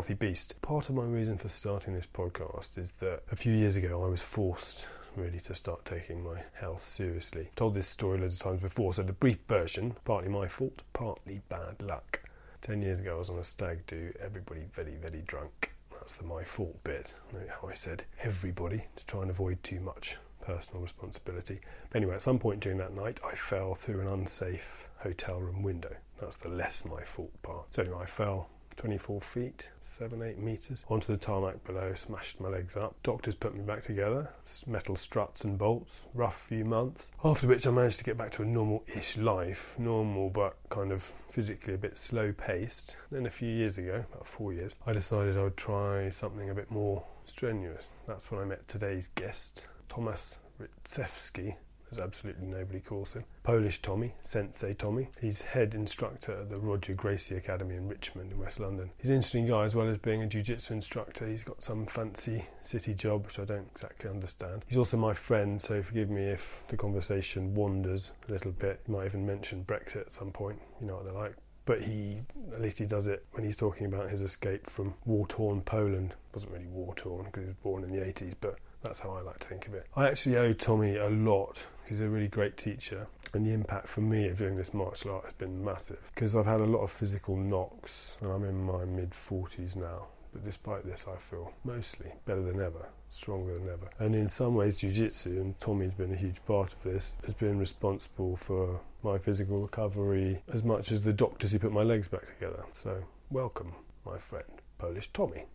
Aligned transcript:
healthy 0.00 0.14
beast. 0.14 0.54
Part 0.62 0.88
of 0.88 0.94
my 0.94 1.02
reason 1.02 1.36
for 1.36 1.50
starting 1.50 1.92
this 1.92 2.06
podcast 2.06 2.78
is 2.78 2.92
that 3.00 3.22
a 3.30 3.36
few 3.36 3.52
years 3.52 3.76
ago 3.76 4.02
I 4.02 4.08
was 4.08 4.22
forced 4.22 4.86
really 5.14 5.40
to 5.40 5.54
start 5.54 5.84
taking 5.84 6.24
my 6.24 6.40
health 6.54 6.88
seriously. 6.88 7.48
I've 7.50 7.54
told 7.54 7.74
this 7.74 7.86
story 7.86 8.18
loads 8.18 8.36
of 8.36 8.40
times 8.40 8.62
before, 8.62 8.94
so 8.94 9.02
the 9.02 9.12
brief 9.12 9.40
version, 9.46 9.94
partly 10.06 10.30
my 10.30 10.48
fault, 10.48 10.80
partly 10.94 11.42
bad 11.50 11.82
luck. 11.82 12.20
Ten 12.62 12.80
years 12.80 13.00
ago 13.00 13.16
I 13.16 13.18
was 13.18 13.28
on 13.28 13.40
a 13.40 13.44
stag 13.44 13.86
do, 13.86 14.10
everybody 14.24 14.62
very, 14.72 14.94
very 14.94 15.22
drunk. 15.26 15.74
That's 15.92 16.14
the 16.14 16.24
my 16.24 16.44
fault 16.44 16.82
bit. 16.82 17.12
How 17.60 17.68
I 17.68 17.74
said 17.74 18.04
everybody 18.22 18.82
to 18.96 19.04
try 19.04 19.20
and 19.20 19.30
avoid 19.30 19.62
too 19.62 19.80
much 19.80 20.16
personal 20.40 20.80
responsibility. 20.80 21.60
But 21.90 21.98
anyway, 21.98 22.14
at 22.14 22.22
some 22.22 22.38
point 22.38 22.60
during 22.60 22.78
that 22.78 22.94
night, 22.94 23.20
I 23.22 23.34
fell 23.34 23.74
through 23.74 24.00
an 24.00 24.08
unsafe 24.08 24.88
hotel 25.00 25.40
room 25.40 25.62
window. 25.62 25.94
That's 26.18 26.36
the 26.36 26.48
less 26.48 26.86
my 26.86 27.02
fault 27.02 27.34
part. 27.42 27.74
So 27.74 27.82
anyway, 27.82 27.98
I 28.00 28.06
fell 28.06 28.48
24 28.80 29.20
feet, 29.20 29.68
7, 29.82 30.22
8 30.22 30.38
metres, 30.38 30.86
onto 30.88 31.12
the 31.12 31.18
tarmac 31.18 31.62
below, 31.64 31.92
smashed 31.92 32.40
my 32.40 32.48
legs 32.48 32.76
up. 32.76 32.94
Doctors 33.02 33.34
put 33.34 33.54
me 33.54 33.60
back 33.60 33.82
together, 33.82 34.30
metal 34.66 34.96
struts 34.96 35.44
and 35.44 35.58
bolts, 35.58 36.04
rough 36.14 36.46
few 36.48 36.64
months. 36.64 37.10
After 37.22 37.46
which 37.46 37.66
I 37.66 37.72
managed 37.72 37.98
to 37.98 38.04
get 38.04 38.16
back 38.16 38.30
to 38.32 38.42
a 38.42 38.46
normal 38.46 38.82
ish 38.96 39.18
life, 39.18 39.74
normal 39.78 40.30
but 40.30 40.56
kind 40.70 40.92
of 40.92 41.02
physically 41.02 41.74
a 41.74 41.78
bit 41.78 41.98
slow 41.98 42.32
paced. 42.32 42.96
Then 43.12 43.26
a 43.26 43.30
few 43.30 43.50
years 43.50 43.76
ago, 43.76 44.02
about 44.10 44.26
four 44.26 44.54
years, 44.54 44.78
I 44.86 44.94
decided 44.94 45.36
I 45.36 45.42
would 45.42 45.58
try 45.58 46.08
something 46.08 46.48
a 46.48 46.54
bit 46.54 46.70
more 46.70 47.04
strenuous. 47.26 47.86
That's 48.08 48.30
when 48.30 48.40
I 48.40 48.44
met 48.46 48.66
today's 48.66 49.08
guest, 49.14 49.66
Thomas 49.90 50.38
Ritsevsky, 50.58 51.56
as 51.90 51.98
absolutely 51.98 52.46
nobody 52.46 52.80
calls 52.80 53.12
him. 53.12 53.24
Polish 53.42 53.82
Tommy, 53.82 54.14
Sensei 54.22 54.74
Tommy. 54.74 55.08
He's 55.20 55.40
head 55.42 55.74
instructor 55.74 56.32
at 56.32 56.50
the 56.50 56.58
Roger 56.58 56.94
Gracie 56.94 57.36
Academy 57.36 57.76
in 57.76 57.88
Richmond 57.88 58.32
in 58.32 58.38
West 58.38 58.60
London. 58.60 58.90
He's 58.98 59.10
an 59.10 59.16
interesting 59.16 59.46
guy 59.46 59.64
as 59.64 59.74
well 59.74 59.88
as 59.88 59.98
being 59.98 60.22
a 60.22 60.26
jiu-jitsu 60.26 60.74
instructor. 60.74 61.26
He's 61.26 61.44
got 61.44 61.62
some 61.62 61.86
fancy 61.86 62.44
city 62.62 62.94
job 62.94 63.26
which 63.26 63.38
I 63.38 63.44
don't 63.44 63.68
exactly 63.72 64.10
understand. 64.10 64.64
He's 64.66 64.78
also 64.78 64.96
my 64.96 65.14
friend, 65.14 65.60
so 65.60 65.82
forgive 65.82 66.10
me 66.10 66.22
if 66.22 66.62
the 66.68 66.76
conversation 66.76 67.54
wanders 67.54 68.12
a 68.28 68.32
little 68.32 68.52
bit. 68.52 68.80
He 68.86 68.92
might 68.92 69.06
even 69.06 69.26
mention 69.26 69.64
Brexit 69.64 70.02
at 70.02 70.12
some 70.12 70.30
point. 70.30 70.60
You 70.80 70.86
know 70.86 70.96
what 70.96 71.04
they're 71.04 71.12
like 71.12 71.34
but 71.70 71.82
he 71.82 72.20
at 72.52 72.60
least 72.60 72.80
he 72.80 72.84
does 72.84 73.06
it 73.06 73.24
when 73.30 73.44
he's 73.44 73.56
talking 73.56 73.86
about 73.86 74.10
his 74.10 74.22
escape 74.22 74.68
from 74.68 74.92
war-torn 75.04 75.60
Poland. 75.60 76.10
It 76.10 76.34
wasn't 76.34 76.52
really 76.52 76.66
war-torn 76.66 77.26
because 77.26 77.42
he 77.42 77.46
was 77.46 77.56
born 77.62 77.84
in 77.84 77.92
the 77.92 78.00
80s, 78.00 78.34
but 78.40 78.56
that's 78.82 78.98
how 78.98 79.10
I 79.10 79.20
like 79.20 79.38
to 79.40 79.46
think 79.46 79.68
of 79.68 79.74
it. 79.74 79.86
I 79.94 80.08
actually 80.08 80.36
owe 80.36 80.52
Tommy 80.52 80.96
a 80.96 81.08
lot. 81.08 81.64
He's 81.90 82.00
a 82.00 82.08
really 82.08 82.28
great 82.28 82.56
teacher, 82.56 83.08
and 83.34 83.44
the 83.44 83.52
impact 83.52 83.88
for 83.88 84.00
me 84.00 84.28
of 84.28 84.38
doing 84.38 84.54
this 84.54 84.72
martial 84.72 85.10
art 85.10 85.24
has 85.24 85.32
been 85.32 85.64
massive 85.64 85.98
because 86.14 86.36
I've 86.36 86.46
had 86.46 86.60
a 86.60 86.64
lot 86.64 86.82
of 86.84 86.90
physical 86.92 87.36
knocks, 87.36 88.16
and 88.20 88.30
I'm 88.30 88.44
in 88.44 88.62
my 88.62 88.84
mid 88.84 89.10
40s 89.10 89.74
now. 89.74 90.06
But 90.32 90.44
despite 90.44 90.86
this, 90.86 91.06
I 91.12 91.16
feel 91.16 91.52
mostly 91.64 92.12
better 92.26 92.42
than 92.42 92.60
ever, 92.60 92.90
stronger 93.10 93.58
than 93.58 93.68
ever. 93.68 93.90
And 93.98 94.14
in 94.14 94.28
some 94.28 94.54
ways, 94.54 94.78
Jiu 94.78 94.92
Jitsu, 94.92 95.30
and 95.40 95.58
Tommy's 95.58 95.92
been 95.92 96.12
a 96.12 96.16
huge 96.16 96.44
part 96.46 96.72
of 96.72 96.80
this, 96.84 97.18
has 97.24 97.34
been 97.34 97.58
responsible 97.58 98.36
for 98.36 98.78
my 99.02 99.18
physical 99.18 99.60
recovery 99.60 100.44
as 100.54 100.62
much 100.62 100.92
as 100.92 101.02
the 101.02 101.12
doctors 101.12 101.50
who 101.50 101.58
put 101.58 101.72
my 101.72 101.82
legs 101.82 102.06
back 102.06 102.24
together. 102.24 102.66
So, 102.80 103.02
welcome, 103.32 103.74
my 104.06 104.18
friend, 104.18 104.46
Polish 104.78 105.10
Tommy. 105.12 105.46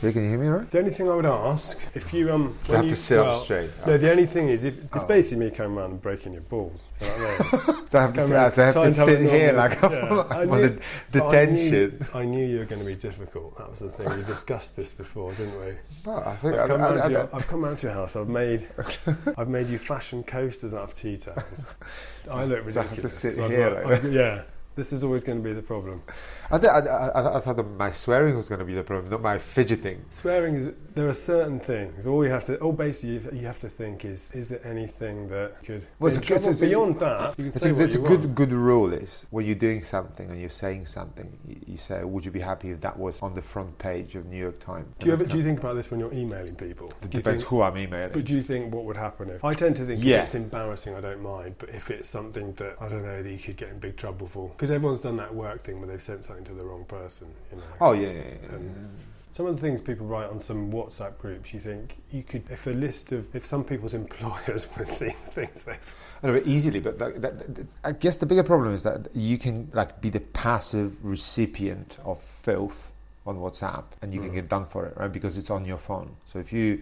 Yeah, 0.00 0.12
can 0.12 0.22
you 0.22 0.28
hear 0.30 0.38
me 0.38 0.46
right? 0.46 0.70
The 0.70 0.78
only 0.78 0.92
thing 0.92 1.08
I 1.08 1.14
would 1.16 1.26
ask, 1.26 1.76
if 1.94 2.12
you 2.14 2.32
um, 2.32 2.56
have 2.68 2.84
you, 2.84 2.90
to 2.90 2.96
sit 2.96 3.18
well, 3.18 3.38
up 3.38 3.44
straight. 3.44 3.70
No, 3.84 3.98
the 3.98 4.10
only 4.12 4.26
thing 4.26 4.48
is, 4.48 4.62
if 4.62 4.74
it's 4.94 5.02
Oh. 5.02 5.06
basically 5.08 5.46
me 5.46 5.50
coming 5.50 5.76
around 5.76 5.90
and 5.90 6.00
breaking 6.02 6.34
your 6.34 6.42
balls. 6.42 6.80
You 7.00 7.06
know 7.08 7.14
I 7.16 7.66
mean? 7.66 7.86
So 7.90 7.98
I 7.98 8.02
have 8.02 8.14
to, 8.14 8.20
sit, 8.22 8.30
around, 8.32 8.50
so 8.52 8.62
I 8.62 8.66
have 8.66 8.74
to 8.74 8.92
sit 8.92 9.20
here 9.22 9.52
like 9.52 9.82
I'm, 9.82 9.92
yeah. 9.92 10.08
On 10.30 10.48
the 10.60 10.80
but 11.10 11.34
I 11.34 11.44
knew- 11.46 11.98
I 12.14 12.22
knew 12.24 12.46
you 12.46 12.58
were 12.58 12.64
going 12.66 12.80
to 12.80 12.86
be 12.86 12.94
difficult. 12.94 13.56
That 13.58 13.70
was 13.70 13.80
the 13.80 13.88
thing. 13.88 14.08
We 14.14 14.22
discussed 14.24 14.76
this 14.76 14.92
before, 14.92 15.32
didn't 15.32 15.58
we? 15.58 15.72
No, 16.06 16.18
I 16.18 16.36
think 16.36 16.54
I've 16.54 16.68
come, 16.68 16.82
I, 16.82 16.86
I, 16.86 17.08
your, 17.08 17.28
I've 17.32 17.46
come 17.48 17.64
round 17.64 17.78
to 17.78 17.86
your 17.86 17.94
house. 17.94 18.14
I've 18.14 18.28
made, 18.28 18.68
I've 19.38 19.48
made 19.48 19.68
you 19.68 19.78
fashion 19.78 20.22
coasters 20.22 20.74
out 20.74 20.82
of 20.84 20.94
tea 20.94 21.16
towels. 21.16 21.64
I 22.30 22.44
look 22.44 22.70
So 22.70 22.80
I 22.80 22.84
have 22.84 22.94
to 22.94 23.02
ridiculous. 23.02 23.18
sit 23.18 23.36
here 23.36 23.70
got- 23.70 23.84
like 23.86 24.02
yeah, 24.12 24.42
this 24.78 24.92
is 24.92 25.02
always 25.02 25.24
going 25.24 25.36
to 25.38 25.44
be 25.44 25.52
the 25.52 25.60
problem. 25.60 26.00
I, 26.52 26.56
I, 26.56 26.78
I, 26.78 27.36
I 27.36 27.40
thought 27.40 27.56
that 27.56 27.64
my 27.64 27.90
swearing 27.90 28.36
was 28.36 28.48
going 28.48 28.60
to 28.60 28.64
be 28.64 28.74
the 28.74 28.82
problem, 28.84 29.10
not 29.10 29.20
my 29.20 29.36
fidgeting. 29.36 30.04
Swearing 30.10 30.54
is 30.54 30.70
there 30.94 31.08
are 31.08 31.12
certain 31.12 31.58
things. 31.58 32.06
All 32.06 32.24
you 32.24 32.30
have 32.30 32.44
to, 32.46 32.56
all 32.60 32.72
basically 32.72 33.38
you, 33.40 33.46
have 33.46 33.58
to 33.60 33.68
think 33.68 34.04
is, 34.04 34.30
is 34.32 34.48
there 34.48 34.64
anything 34.64 35.28
that 35.30 35.62
could 35.64 35.84
Well, 35.98 36.14
it's 36.16 36.24
trouble? 36.24 36.48
it's 36.50 36.60
a- 36.60 36.66
beyond 36.66 37.00
that? 37.00 37.30
You 37.38 37.44
can 37.46 37.46
It's 37.48 37.60
say 37.60 37.70
a, 37.70 37.74
what 37.74 37.82
it's 37.82 37.94
a 37.96 37.98
good 37.98 38.24
want. 38.24 38.34
good 38.36 38.52
rule 38.52 38.92
is 38.92 39.26
when 39.30 39.44
you're 39.46 39.56
doing 39.56 39.82
something 39.82 40.30
and 40.30 40.40
you're 40.40 40.48
saying 40.48 40.86
something, 40.86 41.36
you, 41.46 41.56
you 41.66 41.76
say, 41.76 42.04
"Would 42.04 42.24
you 42.24 42.30
be 42.30 42.40
happy 42.40 42.70
if 42.70 42.80
that 42.82 42.96
was 42.96 43.20
on 43.20 43.34
the 43.34 43.42
front 43.42 43.76
page 43.78 44.14
of 44.14 44.26
New 44.26 44.38
York 44.38 44.60
Times?" 44.60 44.86
Do 45.00 45.08
you 45.08 45.12
ever 45.12 45.24
do 45.24 45.36
you 45.38 45.44
think 45.44 45.58
about 45.58 45.74
this 45.74 45.90
when 45.90 45.98
you're 45.98 46.12
emailing 46.14 46.54
people? 46.54 46.88
It 47.02 47.10
depends 47.10 47.42
think- 47.42 47.50
who 47.50 47.62
I'm 47.62 47.76
emailing. 47.76 48.12
But 48.12 48.24
do 48.24 48.34
you 48.34 48.42
think 48.44 48.72
what 48.72 48.84
would 48.84 48.96
happen 48.96 49.28
if 49.30 49.44
I 49.44 49.52
tend 49.54 49.74
to 49.76 49.86
think 49.86 50.02
Yeah. 50.04 50.18
if 50.18 50.26
it's 50.26 50.34
embarrassing, 50.36 50.94
I 50.94 51.00
don't 51.00 51.22
mind. 51.22 51.56
But 51.58 51.70
if 51.70 51.90
it's 51.90 52.08
something 52.08 52.52
that 52.54 52.76
I 52.80 52.88
don't 52.88 53.04
know 53.04 53.22
that 53.22 53.30
you 53.30 53.38
could 53.38 53.56
get 53.56 53.70
in 53.70 53.78
big 53.80 53.96
trouble 53.96 54.28
for, 54.28 54.48
because 54.50 54.67
everyone's 54.70 55.02
done 55.02 55.16
that 55.16 55.34
work 55.34 55.64
thing 55.64 55.78
where 55.80 55.88
they've 55.88 56.02
sent 56.02 56.24
something 56.24 56.44
to 56.46 56.52
the 56.52 56.64
wrong 56.64 56.84
person. 56.84 57.28
You 57.50 57.58
know. 57.58 57.64
oh 57.80 57.92
yeah, 57.92 58.08
yeah, 58.08 58.12
yeah, 58.14 58.22
yeah. 58.52 58.58
Some 59.30 59.46
of 59.46 59.54
the 59.56 59.60
things 59.60 59.82
people 59.82 60.06
write 60.06 60.30
on 60.30 60.40
some 60.40 60.72
WhatsApp 60.72 61.18
groups, 61.18 61.52
you 61.52 61.60
think 61.60 61.96
you 62.10 62.22
could, 62.22 62.44
if 62.50 62.66
a 62.66 62.70
list 62.70 63.12
of, 63.12 63.34
if 63.36 63.44
some 63.46 63.62
people's 63.62 63.92
employers 64.02 64.66
would 64.78 64.88
see 64.88 65.12
the 65.26 65.30
things 65.32 65.60
they've 65.62 65.76
No, 66.22 66.32
but 66.32 66.46
easily, 66.46 66.80
but 66.80 66.98
that, 66.98 67.20
that, 67.22 67.54
that- 67.56 67.66
I 67.84 67.92
guess 67.92 68.16
the 68.16 68.26
bigger 68.26 68.42
problem 68.42 68.72
is 68.74 68.82
that 68.84 69.08
you 69.14 69.36
can 69.38 69.70
like 69.74 70.00
be 70.00 70.08
the 70.10 70.20
passive 70.20 70.96
recipient 71.04 71.98
of 72.04 72.20
filth 72.42 72.90
on 73.26 73.36
WhatsApp, 73.36 73.84
and 74.00 74.14
you 74.14 74.20
can 74.20 74.30
Mm. 74.30 74.34
get 74.34 74.48
done 74.48 74.64
for 74.64 74.86
it, 74.86 74.96
right? 74.96 75.12
Because 75.12 75.36
it's 75.36 75.50
on 75.50 75.66
your 75.66 75.76
phone. 75.78 76.16
So 76.24 76.38
if 76.38 76.50
you 76.52 76.80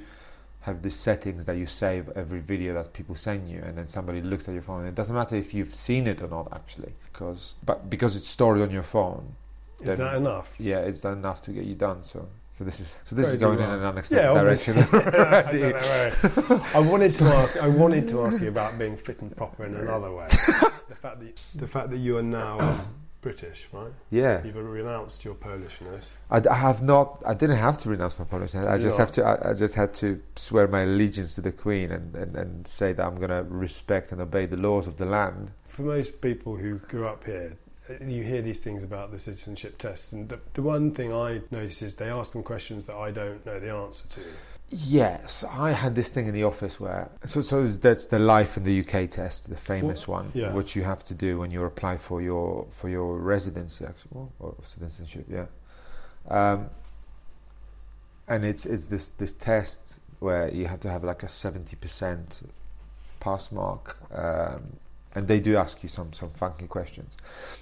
have 0.66 0.82
the 0.82 0.90
settings 0.90 1.44
that 1.44 1.56
you 1.56 1.64
save 1.64 2.08
every 2.16 2.40
video 2.40 2.74
that 2.74 2.92
people 2.92 3.14
send 3.14 3.48
you, 3.48 3.60
and 3.64 3.78
then 3.78 3.86
somebody 3.86 4.20
looks 4.20 4.48
at 4.48 4.52
your 4.52 4.62
phone, 4.62 4.80
and 4.80 4.88
it 4.88 4.96
doesn't 4.96 5.14
matter 5.14 5.36
if 5.36 5.54
you've 5.54 5.72
seen 5.74 6.08
it 6.08 6.20
or 6.20 6.26
not, 6.26 6.48
actually, 6.52 6.92
because 7.12 7.54
but 7.64 7.88
because 7.88 8.16
it's 8.16 8.28
stored 8.28 8.60
on 8.60 8.72
your 8.72 8.82
phone, 8.82 9.36
Is 9.80 9.86
Then- 9.86 9.98
that 9.98 10.14
enough? 10.16 10.54
yeah, 10.58 10.80
it's 10.80 11.00
done 11.02 11.18
enough 11.18 11.40
to 11.42 11.52
get 11.52 11.64
you 11.64 11.74
done. 11.76 12.02
So. 12.02 12.28
So 12.50 12.64
this 12.64 12.80
is 12.80 12.98
so 13.04 13.14
this 13.14 13.26
is 13.26 13.32
Crazy 13.32 13.44
going 13.44 13.58
in 13.58 13.68
an 13.68 13.82
unexpected 13.84 14.24
Yeah, 14.24 14.42
direction. 14.42 14.78
I, 14.78 14.82
don't 14.82 15.60
know, 15.60 16.56
right. 16.56 16.74
I 16.74 16.80
wanted 16.80 17.14
to 17.16 17.24
ask. 17.24 17.58
I 17.58 17.68
wanted 17.68 18.08
to 18.08 18.22
ask 18.24 18.40
you 18.40 18.48
about 18.48 18.78
being 18.78 18.96
fit 18.96 19.20
and 19.20 19.36
proper 19.36 19.66
in 19.66 19.74
another 19.74 20.10
way. 20.10 20.26
the 20.88 20.96
fact 21.02 21.20
that 21.20 21.38
the 21.54 21.66
fact 21.66 21.90
that 21.90 21.98
you 21.98 22.16
are 22.16 22.22
now 22.22 22.58
um, 22.58 22.80
British, 23.26 23.68
right? 23.72 23.90
yeah, 24.10 24.40
You've 24.44 24.54
renounced 24.54 25.24
your 25.24 25.34
Polishness. 25.34 26.16
I 26.30 26.54
have 26.54 26.80
not. 26.80 27.24
I 27.26 27.34
didn't 27.34 27.56
have 27.56 27.76
to 27.82 27.88
renounce 27.88 28.16
my 28.20 28.24
Polishness. 28.24 28.64
I, 28.64 28.74
I 28.74 28.76
Did 28.76 28.84
just 28.84 28.98
have 28.98 29.10
to. 29.12 29.24
I, 29.24 29.50
I 29.50 29.54
just 29.54 29.74
had 29.74 29.92
to 29.94 30.22
swear 30.36 30.68
my 30.68 30.82
allegiance 30.82 31.34
to 31.34 31.40
the 31.40 31.50
Queen 31.50 31.90
and, 31.90 32.14
and, 32.14 32.36
and 32.36 32.68
say 32.68 32.92
that 32.92 33.04
I'm 33.04 33.16
going 33.16 33.30
to 33.30 33.42
respect 33.48 34.12
and 34.12 34.20
obey 34.20 34.46
the 34.46 34.56
laws 34.56 34.86
of 34.86 34.96
the 34.96 35.06
land. 35.06 35.50
For 35.66 35.82
most 35.82 36.20
people 36.20 36.54
who 36.54 36.78
grew 36.78 37.08
up 37.08 37.24
here, 37.24 37.56
you 38.00 38.22
hear 38.22 38.42
these 38.42 38.60
things 38.60 38.84
about 38.84 39.10
the 39.10 39.18
citizenship 39.18 39.78
tests, 39.78 40.12
and 40.12 40.28
the, 40.28 40.38
the 40.54 40.62
one 40.62 40.92
thing 40.92 41.12
I 41.12 41.40
notice 41.50 41.82
is 41.82 41.96
they 41.96 42.08
ask 42.08 42.30
them 42.30 42.44
questions 42.44 42.84
that 42.84 42.94
I 42.94 43.10
don't 43.10 43.44
know 43.44 43.58
the 43.58 43.72
answer 43.72 44.06
to. 44.08 44.20
Yes, 44.68 45.44
I 45.44 45.70
had 45.70 45.94
this 45.94 46.08
thing 46.08 46.26
in 46.26 46.34
the 46.34 46.42
office 46.42 46.80
where 46.80 47.08
so 47.24 47.40
so 47.40 47.64
that's 47.64 48.06
the 48.06 48.18
life 48.18 48.56
in 48.56 48.64
the 48.64 48.80
UK 48.80 49.08
test, 49.08 49.48
the 49.48 49.56
famous 49.56 50.08
one, 50.08 50.32
yeah. 50.34 50.52
which 50.52 50.74
you 50.74 50.82
have 50.82 51.04
to 51.04 51.14
do 51.14 51.38
when 51.38 51.52
you 51.52 51.64
apply 51.64 51.98
for 51.98 52.20
your 52.20 52.66
for 52.70 52.88
your 52.88 53.16
residency, 53.16 53.84
actually, 53.84 54.10
or, 54.12 54.28
or 54.40 54.54
citizenship. 54.64 55.26
Yeah, 55.30 55.46
um, 56.28 56.70
and 58.26 58.44
it's 58.44 58.66
it's 58.66 58.86
this 58.86 59.08
this 59.08 59.32
test 59.32 60.00
where 60.18 60.52
you 60.52 60.66
have 60.66 60.80
to 60.80 60.90
have 60.90 61.04
like 61.04 61.22
a 61.22 61.28
seventy 61.28 61.76
percent 61.76 62.42
pass 63.20 63.52
mark, 63.52 63.96
um, 64.12 64.78
and 65.14 65.28
they 65.28 65.38
do 65.38 65.56
ask 65.56 65.80
you 65.84 65.88
some 65.88 66.12
some 66.12 66.30
funky 66.30 66.66
questions. 66.66 67.16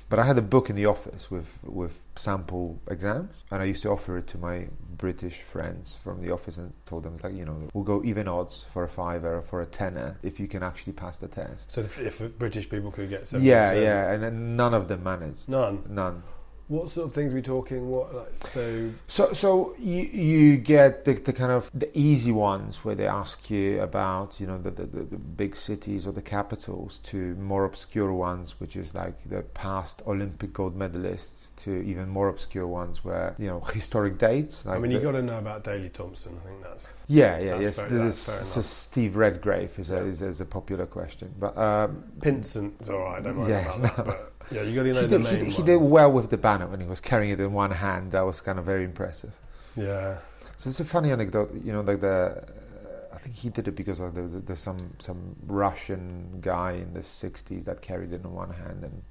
But 0.09 0.21
I 0.21 0.23
had 0.23 0.39
a 0.39 0.43
book 0.43 0.71
in 0.71 0.77
the 0.77 0.87
office 0.87 1.31
with 1.31 1.49
with 1.63 1.93
sample 2.17 2.81
exams, 2.89 3.45
and 3.51 3.61
I 3.61 3.67
used 3.67 3.83
to 3.83 3.91
offer 3.91 4.17
it 4.17 4.27
to 4.29 4.39
my 4.39 4.69
British 4.97 5.43
friends 5.43 5.97
from 6.03 6.21
the 6.23 6.33
office 6.33 6.57
and 6.57 6.73
told 6.87 7.03
them 7.05 7.17
like 7.23 7.35
you 7.35 7.45
know 7.45 7.69
we'll 7.73 7.85
go 7.85 8.03
even 8.05 8.29
odds 8.29 8.65
for 8.73 8.85
a 8.85 8.89
fiver 8.89 9.37
or 9.39 9.43
for 9.43 9.61
a 9.63 9.67
tenner 9.67 10.19
if 10.23 10.39
you 10.41 10.47
can 10.49 10.63
actually 10.63 10.93
pass 10.93 11.19
the 11.19 11.29
test. 11.29 11.73
So 11.73 11.81
if, 11.83 11.99
if 11.99 12.39
British 12.39 12.69
people 12.69 12.91
could 12.91 13.09
get 13.11 13.25
70%, 13.25 13.43
Yeah, 13.43 13.73
yeah, 13.73 14.13
and 14.13 14.23
then 14.23 14.57
none 14.57 14.75
of 14.75 14.89
them 14.89 15.03
managed. 15.03 15.49
none. 15.49 15.83
None. 15.89 16.23
What 16.69 16.91
sort 16.91 17.09
of 17.09 17.15
things 17.15 17.31
are 17.33 17.35
we 17.37 17.43
talking? 17.43 17.91
What 17.91 18.15
like, 18.15 18.47
so? 18.47 18.91
So, 19.07 19.33
so 19.35 19.75
you 19.79 20.03
you 20.03 20.57
get 20.57 21.05
the, 21.05 21.13
the 21.13 21.33
kind 21.33 21.53
of 21.53 21.71
the 21.75 21.91
easy 21.97 22.33
ones 22.33 22.85
where 22.85 22.95
they 22.95 23.07
ask 23.07 23.51
you 23.51 23.83
about 23.83 24.41
you 24.41 24.47
know 24.47 24.57
the, 24.57 24.71
the, 24.71 24.87
the 24.87 25.17
big 25.19 25.57
cities 25.57 26.07
or 26.07 26.13
the 26.13 26.23
capitals 26.23 27.01
to 27.05 27.35
more 27.35 27.65
obscure 27.67 28.15
ones, 28.15 28.59
which 28.61 28.77
is 28.77 28.95
like 28.95 29.13
the 29.29 29.43
past 29.43 30.01
Olympic 30.07 30.55
gold 30.55 30.75
medalists 30.79 31.55
to 31.65 31.71
even 31.83 32.09
more 32.09 32.29
obscure 32.29 32.67
ones 32.67 33.05
where 33.05 33.35
you 33.39 33.47
know 33.47 33.61
historic 33.61 34.17
dates. 34.17 34.65
Like 34.65 34.77
I 34.77 34.79
mean, 34.81 34.91
you 34.91 35.01
got 35.01 35.13
to 35.13 35.23
know 35.23 35.37
about 35.39 35.65
Daley 35.65 35.91
Thompson. 35.91 36.41
I 36.43 36.49
think 36.49 36.63
that's 36.63 36.89
yeah, 37.09 37.39
yeah, 37.39 37.51
that's 37.59 37.63
yes. 37.79 37.81
fair- 37.81 37.99
that's 37.99 38.19
so. 38.49 38.63
Steve 38.63 39.17
Redgrave 39.17 39.79
is 39.79 39.91
a, 39.91 39.97
Yeah. 39.97 40.01
is, 40.05 40.23
is 40.23 40.41
a 40.41 40.47
popular 40.47 40.87
question, 40.87 41.35
but 41.39 41.57
um, 41.59 42.05
Pinsent's 42.23 42.89
all 42.89 43.01
right. 43.01 43.23
Don't 43.23 43.37
worry 43.39 43.51
Yeah, 43.51 43.75
about 43.75 43.97
that. 43.97 44.07
But 44.07 44.33
yeah, 44.51 44.63
you 44.63 44.75
got 44.75 44.83
to 44.85 44.93
know 44.93 45.01
he 45.03 45.07
the 45.07 45.19
did, 45.19 45.27
he, 45.27 45.37
main 45.39 45.51
he 45.51 45.63
did 45.63 45.77
well 45.77 46.11
with 46.13 46.31
the 46.31 46.37
banner 46.37 46.67
when 46.67 46.81
he 46.81 46.87
was 46.87 47.01
carrying 47.01 47.33
it 47.33 47.41
in 47.41 47.53
one 47.53 47.71
hand. 47.71 48.13
That 48.13 48.23
was 48.23 48.41
kind 48.41 48.59
of 48.59 48.65
very 48.65 48.85
impressive. 48.85 49.33
Yeah, 49.77 50.19
So 50.57 50.71
it's 50.71 50.81
a 50.81 50.85
funny 50.85 51.11
anecdote, 51.11 51.53
you 51.65 51.73
know, 51.73 51.81
like 51.81 52.01
the. 52.01 52.45
Uh, 52.45 53.15
I 53.15 53.19
think 53.19 53.35
he 53.37 53.49
did 53.49 53.69
it 53.69 53.73
because 53.77 53.99
there's, 53.99 54.33
there's 54.33 54.61
some 54.61 54.93
some 54.99 55.37
Russian 55.47 56.39
guy 56.41 56.73
in 56.73 56.93
the 56.95 57.01
'60s 57.01 57.65
that 57.65 57.81
carried 57.81 58.13
it 58.13 58.23
in 58.25 58.33
one 58.33 58.51
hand, 58.51 58.85
and 58.85 59.03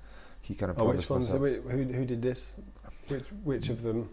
he 0.41 0.53
kind 0.55 0.71
of. 0.71 0.79
Oh, 0.79 0.85
which 0.91 1.09
ones? 1.09 1.29
Who, 1.29 1.37
who 1.37 2.05
did 2.05 2.21
this? 2.21 2.51
Which 3.07 3.25
which 3.43 3.69
of 3.69 3.81
them? 3.81 4.09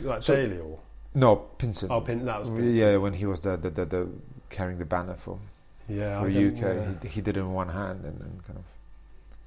Like 0.00 0.22
So- 0.22 0.36
Daley 0.36 0.58
or 0.58 0.78
No, 1.14 1.46
Pinsent. 1.58 1.90
oh, 1.90 2.00
Pin, 2.00 2.24
that 2.26 2.38
was 2.40 2.48
Pinsent. 2.48 2.74
yeah, 2.76 2.96
when 2.96 3.12
he 3.12 3.26
was 3.26 3.40
the 3.40 3.56
the, 3.56 3.70
the, 3.70 3.84
the 3.84 4.08
carrying 4.50 4.78
the 4.78 4.84
banner 4.84 5.14
for 5.16 5.38
yeah. 5.88 6.20
for 6.20 6.28
I 6.28 6.30
UK, 6.30 6.60
yeah. 6.60 6.92
he, 7.02 7.08
he 7.08 7.20
did 7.20 7.36
it 7.36 7.40
in 7.40 7.52
one 7.52 7.68
hand, 7.68 8.04
and, 8.04 8.20
and 8.20 8.44
kind 8.46 8.58
of 8.58 8.64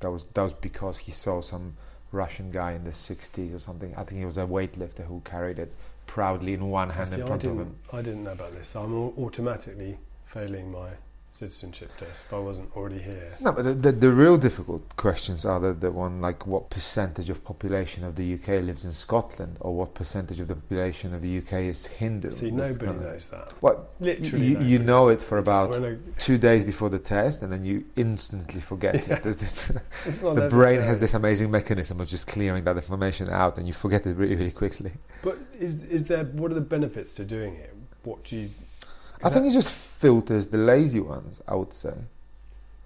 that 0.03 0.11
was 0.11 0.25
that 0.33 0.43
was 0.43 0.53
because 0.53 0.97
he 0.99 1.11
saw 1.11 1.41
some 1.41 1.75
Russian 2.11 2.51
guy 2.51 2.73
in 2.73 2.83
the 2.83 2.91
'60s 2.91 3.55
or 3.55 3.59
something. 3.59 3.93
I 3.95 4.03
think 4.03 4.19
he 4.19 4.25
was 4.25 4.37
a 4.37 4.45
weightlifter 4.45 5.05
who 5.05 5.21
carried 5.25 5.59
it 5.59 5.73
proudly 6.05 6.53
in 6.53 6.69
one 6.69 6.89
hand 6.91 7.09
See, 7.09 7.21
in 7.21 7.27
front 7.27 7.43
of 7.43 7.57
him. 7.57 7.75
I 7.91 8.01
didn't 8.01 8.23
know 8.23 8.33
about 8.33 8.53
this. 8.53 8.75
I'm 8.75 8.93
automatically 8.93 9.97
failing 10.25 10.71
my 10.71 10.89
citizenship 11.33 11.89
test 11.97 12.11
if 12.27 12.31
I 12.31 12.37
wasn't 12.37 12.69
already 12.75 12.99
here. 13.01 13.35
No, 13.39 13.51
but 13.51 13.63
the, 13.63 13.73
the, 13.73 13.91
the 13.91 14.11
real 14.13 14.37
difficult 14.37 14.95
questions 14.97 15.45
are 15.45 15.59
the, 15.59 15.73
the 15.73 15.91
one 15.91 16.21
like 16.21 16.45
what 16.45 16.69
percentage 16.69 17.29
of 17.31 17.43
population 17.43 18.03
of 18.03 18.15
the 18.15 18.35
UK 18.35 18.47
lives 18.63 18.85
in 18.85 18.93
Scotland, 18.93 19.57
or 19.59 19.73
what 19.75 19.95
percentage 19.95 20.39
of 20.39 20.47
the 20.47 20.53
population 20.55 21.11
of 21.13 21.23
the 21.23 21.39
UK 21.39 21.53
is 21.73 21.87
Hindu. 21.87 22.31
See, 22.31 22.51
nobody 22.51 22.91
knows 22.93 23.25
that. 23.31 23.51
What 23.61 23.89
Literally, 23.99 24.45
you, 24.45 24.61
you 24.61 24.79
know 24.79 25.09
it 25.09 25.21
for 25.21 25.39
about 25.39 25.73
I- 25.83 25.97
two 26.19 26.37
days 26.37 26.63
before 26.63 26.89
the 26.89 26.99
test, 26.99 27.41
and 27.41 27.51
then 27.51 27.65
you 27.65 27.83
instantly 27.95 28.61
forget 28.61 29.07
Yeah. 29.07 29.15
it. 29.15 29.23
This, 29.23 29.71
it's 30.05 30.21
not 30.21 30.35
the 30.43 30.49
brain 30.49 30.81
has 30.81 30.99
this 30.99 31.15
amazing 31.15 31.49
mechanism 31.49 31.99
of 31.99 32.07
just 32.07 32.27
clearing 32.27 32.63
that 32.65 32.75
information 32.75 33.27
out, 33.29 33.57
and 33.57 33.65
you 33.65 33.73
forget 33.73 34.05
it 34.05 34.15
really, 34.15 34.35
really 34.35 34.51
quickly. 34.51 34.91
But 35.23 35.39
is 35.57 35.83
is 35.85 36.05
there? 36.05 36.25
What 36.25 36.51
are 36.51 36.55
the 36.55 36.61
benefits 36.61 37.15
to 37.15 37.25
doing 37.25 37.55
it? 37.55 37.73
What 38.03 38.23
do 38.25 38.35
you? 38.37 38.49
I 39.23 39.29
think 39.29 39.45
it 39.45 39.51
just 39.53 39.69
filters 39.69 40.47
the 40.47 40.57
lazy 40.57 40.99
ones. 40.99 41.41
I 41.47 41.55
would 41.55 41.73
say. 41.73 41.93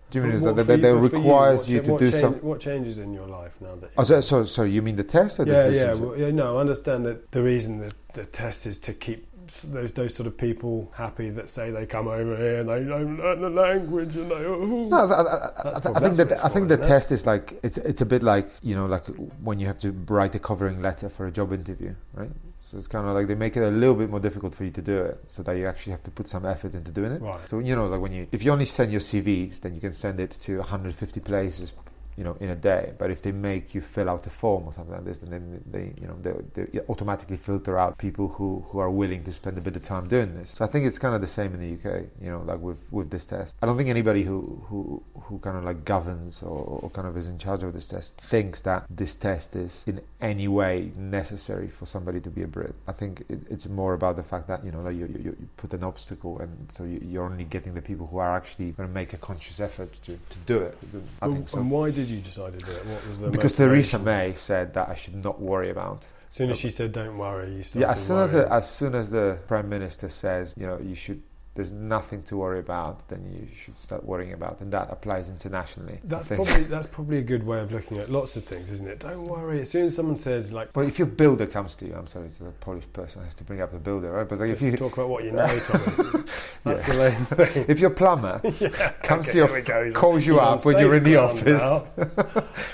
Do 0.09 0.19
you 0.19 0.23
mean 0.23 0.31
But 0.31 0.37
is 0.37 0.43
what 0.43 0.55
that, 0.67 0.75
you- 0.77 0.81
that 0.83 0.95
requires 0.95 1.59
what 1.59 1.67
you, 1.67 1.81
to 1.81 1.91
what 1.91 1.99
do 1.99 2.09
change- 2.11 2.21
some? 2.21 2.33
What 2.35 2.59
changes 2.61 2.99
in 2.99 3.13
your 3.13 3.27
life 3.27 3.51
now 3.59 3.75
that? 3.81 3.89
Oh, 3.97 4.03
so, 4.05 4.21
so, 4.21 4.45
so 4.45 4.63
you 4.63 4.81
mean 4.81 4.95
the 4.95 5.03
test 5.03 5.39
or 5.39 5.45
the 5.45 5.51
yeah, 5.51 5.67
yeah, 5.67 5.93
well, 5.95 6.17
yeah. 6.17 6.31
No, 6.31 6.57
I 6.57 6.61
understand 6.61 7.05
that 7.07 7.29
the 7.31 7.41
reason 7.43 7.79
that 7.81 7.93
the 8.13 8.25
test 8.25 8.65
is 8.65 8.77
to 8.79 8.93
keep 8.93 9.27
those 9.63 9.91
those 9.93 10.13
sort 10.13 10.27
of 10.27 10.37
people 10.37 10.89
happy 10.93 11.29
that 11.29 11.49
say 11.49 11.71
they 11.71 11.85
come 11.85 12.07
over 12.07 12.35
here 12.37 12.59
and 12.59 12.69
they 12.69 12.83
don't 12.83 13.17
learn 13.17 13.41
the 13.41 13.49
language 13.49 14.15
and 14.15 14.31
they. 14.31 14.35
Oh. 14.35 14.87
No, 14.87 14.97
I, 14.97 15.21
I, 15.21 15.23
I, 15.23 15.69
I, 15.69 15.91
I 15.95 15.99
think 15.99 16.15
that 16.17 16.45
I 16.45 16.49
think 16.49 16.69
the 16.69 16.77
test 16.77 17.11
is 17.11 17.25
like 17.25 17.59
it's 17.63 17.77
it's 17.77 18.01
a 18.01 18.05
bit 18.05 18.23
like 18.23 18.49
you 18.61 18.75
know 18.75 18.85
like 18.85 19.05
when 19.43 19.59
you 19.59 19.67
have 19.67 19.79
to 19.79 19.91
write 20.07 20.35
a 20.35 20.39
covering 20.39 20.81
letter 20.81 21.09
for 21.09 21.27
a 21.27 21.31
job 21.31 21.51
interview, 21.51 21.93
right? 22.13 22.29
So 22.69 22.77
it's 22.77 22.87
kind 22.87 23.07
of 23.07 23.15
like 23.15 23.27
they 23.27 23.35
make 23.35 23.55
it 23.55 23.63
a 23.63 23.71
little 23.71 23.95
bit 23.95 24.09
more 24.09 24.19
difficult 24.19 24.53
for 24.53 24.65
you 24.65 24.71
to 24.71 24.81
do 24.81 25.01
it, 25.03 25.23
so 25.27 25.41
that 25.43 25.53
you 25.53 25.65
actually 25.65 25.91
have 25.91 26.03
to 26.03 26.11
put 26.11 26.27
some 26.27 26.45
effort 26.45 26.73
into 26.75 26.91
doing 26.91 27.13
it. 27.13 27.21
Right. 27.21 27.39
So 27.47 27.59
you 27.59 27.73
know, 27.77 27.87
like 27.87 28.01
when 28.01 28.11
you 28.11 28.27
if 28.33 28.43
you 28.43 28.51
only 28.51 28.65
send 28.65 28.91
your 28.91 28.99
CVs, 28.99 29.61
then 29.61 29.73
you 29.73 29.79
can 29.79 29.93
send 29.93 30.19
it 30.19 30.35
to 30.41 30.57
150 30.57 31.21
places, 31.21 31.71
you 32.17 32.23
know, 32.23 32.35
in 32.39 32.49
a 32.49 32.55
day. 32.55 32.93
But 32.97 33.11
if 33.11 33.21
they 33.21 33.31
make 33.31 33.75
you 33.75 33.81
fill 33.81 34.09
out 34.09 34.25
a 34.25 34.29
form 34.29 34.65
or 34.65 34.73
something 34.73 34.93
like 34.93 35.05
this, 35.05 35.19
then 35.19 35.63
they, 35.69 35.93
you 36.01 36.07
know 36.07 36.17
they, 36.21 36.63
they 36.63 36.79
automatically 36.89 37.37
filter 37.37 37.77
out 37.77 37.97
people 37.97 38.27
who, 38.27 38.65
who 38.69 38.79
are 38.79 38.89
willing 38.89 39.23
to 39.23 39.31
spend 39.31 39.57
a 39.57 39.61
bit 39.61 39.75
of 39.75 39.83
time 39.85 40.07
doing 40.07 40.33
this. 40.35 40.53
So 40.57 40.65
I 40.65 40.67
think 40.67 40.85
it's 40.85 40.99
kind 40.99 41.13
of 41.13 41.21
the 41.21 41.27
same 41.27 41.53
in 41.53 41.59
the 41.61 41.89
UK, 41.89 42.03
you 42.21 42.29
know, 42.29 42.41
like 42.45 42.59
with 42.59 42.79
with 42.91 43.11
this 43.11 43.25
test. 43.25 43.55
I 43.61 43.67
don't 43.67 43.77
think 43.77 43.89
anybody 43.89 44.23
who 44.23 44.63
who 44.67 45.03
who 45.21 45.39
kind 45.39 45.57
of 45.57 45.63
like 45.63 45.85
governs 45.85 46.41
or, 46.41 46.81
or 46.81 46.89
kind 46.89 47.07
of 47.07 47.15
is 47.15 47.27
in 47.27 47.37
charge 47.37 47.63
of 47.63 47.73
this 47.73 47.87
test 47.87 48.17
thinks 48.19 48.61
that 48.61 48.85
this 48.89 49.15
test 49.15 49.55
is 49.55 49.83
in 49.85 50.01
any 50.19 50.47
way 50.47 50.91
necessary 50.97 51.67
for 51.67 51.85
somebody 51.85 52.19
to 52.21 52.29
be 52.29 52.43
a 52.43 52.47
Brit. 52.47 52.73
I 52.87 52.93
think 52.93 53.23
it, 53.29 53.39
it's 53.49 53.67
more 53.67 53.93
about 53.93 54.15
the 54.15 54.23
fact 54.23 54.47
that 54.47 54.65
you 54.65 54.71
know 54.71 54.83
that 54.83 54.93
you, 54.93 55.05
you, 55.05 55.35
you 55.39 55.49
put 55.57 55.73
an 55.73 55.83
obstacle, 55.83 56.39
and 56.39 56.71
so 56.71 56.83
you, 56.83 56.99
you're 57.03 57.25
only 57.25 57.43
getting 57.43 57.73
the 57.75 57.81
people 57.81 58.07
who 58.07 58.17
are 58.17 58.35
actually 58.35 58.71
going 58.71 58.89
to 58.89 58.93
make 58.93 59.13
a 59.13 59.17
conscious 59.17 59.59
effort 59.59 59.93
to, 60.05 60.13
to 60.13 60.37
do 60.45 60.59
it. 60.59 60.77
I 61.21 61.27
think 61.27 61.49
so. 61.49 61.59
And 61.59 61.69
why 61.69 61.91
did 61.91 62.06
you 62.09 62.21
decide 62.21 62.57
to 62.59 62.65
do 62.65 62.71
it? 62.71 62.85
What 62.85 63.07
was 63.07 63.19
the 63.19 63.29
Because? 63.29 63.55
Theresa 63.55 63.99
May 63.99 64.33
said 64.35 64.73
that 64.73 64.89
I 64.89 64.95
should 64.95 65.15
not 65.23 65.39
worry 65.41 65.69
about. 65.69 66.05
As 66.29 66.35
soon 66.35 66.49
as 66.51 66.59
she 66.59 66.69
said, 66.69 66.91
"Don't 66.91 67.17
worry," 67.17 67.55
you 67.55 67.63
started 67.63 67.85
Yeah, 67.85 67.91
as 67.93 68.05
soon 68.05 68.19
as 68.19 68.31
the, 68.31 68.53
as 68.53 68.69
soon 68.69 68.95
as 68.95 69.09
the 69.09 69.39
prime 69.47 69.69
minister 69.69 70.09
says, 70.09 70.53
you 70.57 70.67
know, 70.67 70.77
you 70.79 70.95
should. 70.95 71.23
There's 71.57 71.73
nothing 71.73 72.21
to 72.29 72.37
worry 72.37 72.59
about. 72.59 73.07
Then 73.09 73.27
you 73.33 73.47
should 73.59 73.75
start 73.79 74.05
worrying 74.05 74.31
about, 74.33 74.61
and 74.61 74.71
that 74.71 74.89
applies 74.91 75.27
internationally. 75.27 75.99
That's 76.03 76.27
probably 76.27 76.63
that's 76.65 76.85
probably 76.85 77.17
a 77.17 77.23
good 77.23 77.43
way 77.47 77.59
of 77.59 77.71
looking 77.71 77.97
at 77.97 78.11
lots 78.11 78.35
of 78.35 78.45
things, 78.45 78.69
isn't 78.69 78.87
it? 78.87 78.99
Don't 78.99 79.25
worry. 79.25 79.61
As 79.61 79.71
soon 79.71 79.87
as 79.87 79.95
someone 79.95 80.17
says 80.17 80.51
like, 80.51 80.69
Well, 80.75 80.87
if 80.87 80.99
your 80.99 81.07
builder 81.07 81.47
comes 81.47 81.75
to 81.77 81.87
you, 81.87 81.95
I'm 81.95 82.05
sorry, 82.05 82.27
it's 82.27 82.39
a 82.41 82.43
Polish 82.59 82.83
person 82.93 83.23
has 83.23 83.33
to 83.35 83.43
bring 83.43 83.59
up 83.61 83.71
the 83.71 83.79
builder, 83.79 84.11
right? 84.11 84.29
But 84.29 84.37
like 84.39 84.51
if 84.51 84.61
you, 84.61 84.77
talk 84.77 84.93
about 84.93 85.09
what 85.09 85.23
you 85.23 85.31
know, 85.39 85.47
Tommy. 85.65 86.23
That's 86.63 86.87
Yeah. 86.87 87.25
the 87.31 87.45
thing. 87.47 87.65
if 87.67 87.79
your 87.79 87.89
plumber 87.89 88.39
yeah, 88.59 88.91
comes 89.01 89.25
okay, 89.25 89.31
to 89.31 89.37
your, 89.39 89.47
here 89.47 89.55
we 89.57 89.61
go. 89.63 89.81
On- 89.87 89.93
calls 89.93 90.25
you 90.27 90.37
up 90.37 90.63
when 90.63 90.77
you're 90.77 90.93
in 90.93 91.03
the 91.03 91.15
office, 91.15 91.83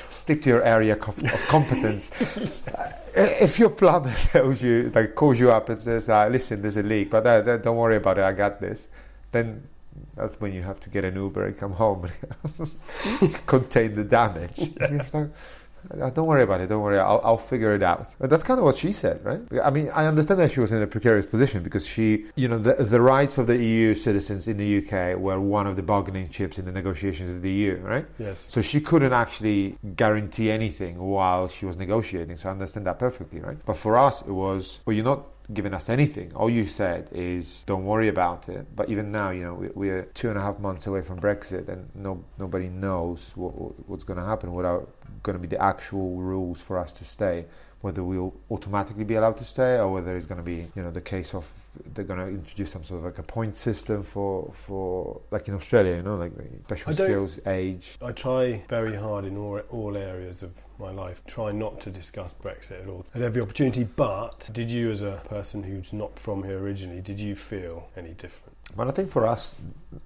stick 0.10 0.42
to 0.42 0.50
your 0.50 0.62
area 0.64 0.98
co- 0.98 1.14
of 1.14 1.40
competence. 1.48 2.12
If 3.16 3.60
your 3.60 3.70
plumber 3.70 4.14
tells 4.16 4.62
you, 4.62 4.92
like, 4.94 5.16
calls 5.16 5.40
you 5.40 5.52
up 5.52 5.70
and 5.70 5.82
says, 5.82 6.10
uh, 6.10 6.28
"Listen, 6.28 6.62
there's 6.62 6.78
a 6.78 6.84
leak, 6.84 7.12
but 7.12 7.26
uh, 7.28 7.58
don't 7.58 7.78
worry 7.78 7.98
about 7.98 8.18
it. 8.18 8.24
I 8.24 8.34
got 8.34 8.60
this," 8.60 8.88
then 9.32 9.68
that's 10.16 10.40
when 10.40 10.54
you 10.54 10.62
have 10.62 10.80
to 10.82 10.90
get 10.90 11.06
an 11.06 11.16
Uber 11.16 11.46
and 11.46 11.58
come 11.58 11.74
home 11.74 12.10
and 13.22 13.46
contain 13.48 13.96
the 13.96 14.04
damage. 14.04 14.60
Uh, 15.14 15.26
Uh, 15.92 16.10
don't 16.10 16.28
worry 16.28 16.44
about 16.44 16.62
it. 16.62 16.68
Don't 16.68 16.82
worry. 16.82 17.00
I'll, 17.00 17.22
I'll 17.24 17.38
figure 17.38 17.74
it 17.74 17.84
out. 17.84 18.16
But 18.20 18.30
that's 18.30 18.44
kind 18.44 18.60
of 18.60 18.66
what 18.66 18.76
she 18.76 18.92
said, 18.92 19.24
right? 19.24 19.42
I 19.64 19.70
mean, 19.70 19.90
I 19.94 20.06
understand 20.06 20.40
that 20.40 20.52
she 20.52 20.60
was 20.60 20.72
in 20.72 20.82
a 20.82 20.88
precarious 20.88 21.26
position 21.26 21.64
because 21.64 21.86
she, 21.86 22.26
you 22.36 22.48
know, 22.48 22.58
the, 22.58 22.76
the 22.76 23.02
rights 23.02 23.38
of 23.38 23.48
the 23.48 23.58
EU 23.58 23.96
citizens 23.96 24.48
in 24.48 24.58
the 24.58 24.78
UK 24.80 25.18
were 25.18 25.40
one 25.40 25.68
of 25.68 25.76
the 25.76 25.84
bargaining 25.84 26.30
chips 26.30 26.58
in 26.58 26.66
the 26.66 26.72
negotiations 26.72 27.36
of 27.36 27.42
the 27.42 27.52
EU, 27.52 27.78
right? 27.78 28.06
Yes. 28.20 28.46
So 28.50 28.62
she 28.62 28.82
couldn't 28.82 29.14
actually 29.14 29.78
guarantee 29.96 30.52
anything 30.52 30.98
while 30.98 31.48
she 31.48 31.66
was 31.66 31.78
negotiating. 31.78 32.38
So 32.38 32.50
I 32.50 32.52
understand 32.52 32.86
that 32.88 33.00
perfectly, 33.00 33.40
right? 33.40 33.58
But 33.66 33.78
for 33.78 33.98
us, 33.98 34.22
it 34.22 34.32
was, 34.32 34.80
well, 34.86 34.96
you're 34.96 35.06
not 35.06 35.26
giving 35.52 35.74
us 35.74 35.90
anything. 35.90 36.32
All 36.36 36.50
you 36.50 36.66
said 36.68 37.10
is, 37.12 37.64
don't 37.66 37.86
worry 37.86 38.08
about 38.08 38.48
it. 38.50 38.66
But 38.76 38.90
even 38.90 39.12
now, 39.12 39.32
you 39.32 39.44
know, 39.44 39.54
we, 39.54 39.68
we're 39.76 40.04
two 40.14 40.30
and 40.30 40.38
a 40.38 40.42
half 40.42 40.60
months 40.60 40.88
away 40.88 41.02
from 41.02 41.20
Brexit, 41.20 41.68
and 41.68 41.90
no 41.96 42.24
nobody 42.40 42.70
knows 42.70 43.32
what, 43.36 43.54
what, 43.56 43.90
what's 43.90 44.04
going 44.04 44.20
to 44.20 44.26
happen. 44.26 44.54
What 44.54 44.66
are 44.66 44.84
going 45.24 45.38
to 45.38 45.42
be 45.42 45.48
the 45.48 45.62
actual 45.62 46.16
rules 46.18 46.62
for 46.62 46.78
us 46.78 46.92
to 46.94 47.04
stay? 47.04 47.46
Whether 47.82 48.04
we'll 48.04 48.34
automatically 48.50 49.04
be 49.04 49.16
allowed 49.16 49.38
to 49.38 49.46
stay, 49.46 49.78
or 49.78 49.92
whether 49.92 50.16
it's 50.16 50.26
going 50.26 50.38
to 50.38 50.44
be, 50.44 50.68
you 50.76 50.84
know, 50.84 50.92
the 50.92 51.02
case 51.02 51.34
of 51.34 51.46
they're 51.96 52.06
going 52.06 52.20
to 52.20 52.28
introduce 52.28 52.72
some 52.72 52.84
sort 52.84 53.00
of 53.00 53.06
like 53.06 53.18
a 53.18 53.24
point 53.24 53.58
system 53.58 54.04
for 54.04 54.54
for 54.66 55.20
like 55.32 55.48
in 55.48 55.56
Australia, 55.56 55.96
you 55.96 56.04
know, 56.04 56.16
like 56.16 56.36
the 56.38 56.44
special 56.64 56.94
skills 56.94 57.40
age. 57.48 57.98
I 58.02 58.12
try 58.12 58.64
very 58.70 58.96
hard 58.96 59.26
in 59.26 59.38
all, 59.38 59.60
all 59.72 59.98
areas 59.98 60.44
of 60.44 60.52
my 60.80 60.92
life, 60.92 61.22
try 61.28 61.52
not 61.52 61.80
to 61.82 61.90
discuss 61.90 62.32
Brexit 62.44 62.84
at 62.84 62.88
all 62.88 63.06
at 63.14 63.22
every 63.22 63.42
opportunity. 63.42 63.84
But 63.84 64.50
did 64.52 64.72
you, 64.72 64.92
as 64.92 65.02
a 65.02 65.22
person 65.26 65.64
who's 65.64 65.94
not 65.94 66.18
from 66.18 66.44
here 66.44 66.60
originally, 66.60 67.02
did 67.02 67.20
you 67.20 67.36
feel 67.36 67.88
any 67.98 68.12
different? 68.12 68.58
But 68.76 68.88
I 68.88 68.92
think 68.92 69.12
for 69.12 69.28
us, 69.28 69.56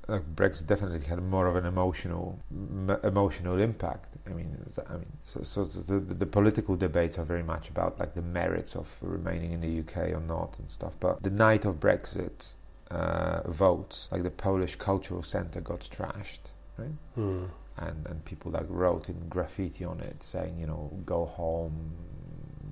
like 0.07 0.23
Brexit 0.35 0.67
definitely 0.67 1.07
had 1.07 1.21
more 1.21 1.47
of 1.47 1.55
an 1.55 1.65
emotional, 1.65 2.39
m- 2.51 2.97
emotional 3.03 3.59
impact. 3.59 4.09
I 4.25 4.31
mean, 4.31 4.57
I 4.89 4.93
mean, 4.93 5.05
so, 5.25 5.41
so 5.43 5.63
the, 5.63 5.99
the, 5.99 6.25
political 6.25 6.75
debates 6.75 7.17
are 7.17 7.23
very 7.23 7.43
much 7.43 7.69
about 7.69 7.99
like 7.99 8.13
the 8.13 8.21
merits 8.21 8.75
of 8.75 8.89
remaining 9.01 9.53
in 9.53 9.61
the 9.61 9.79
UK 9.79 10.11
or 10.11 10.19
not 10.19 10.57
and 10.59 10.69
stuff. 10.69 10.95
But 10.99 11.23
the 11.23 11.29
night 11.29 11.63
of 11.65 11.79
Brexit 11.79 12.53
uh, 12.91 13.49
votes, 13.49 14.09
like 14.11 14.23
the 14.23 14.31
Polish 14.31 14.75
Cultural 14.75 15.23
Centre 15.23 15.61
got 15.61 15.81
trashed, 15.81 16.39
right? 16.77 16.89
Hmm. 17.15 17.45
And 17.77 18.05
and 18.07 18.23
people 18.25 18.51
like 18.51 18.65
wrote 18.69 19.09
in 19.09 19.19
graffiti 19.29 19.85
on 19.85 19.99
it 20.01 20.21
saying 20.21 20.57
you 20.59 20.67
know 20.67 20.91
go 21.05 21.25
home 21.25 21.91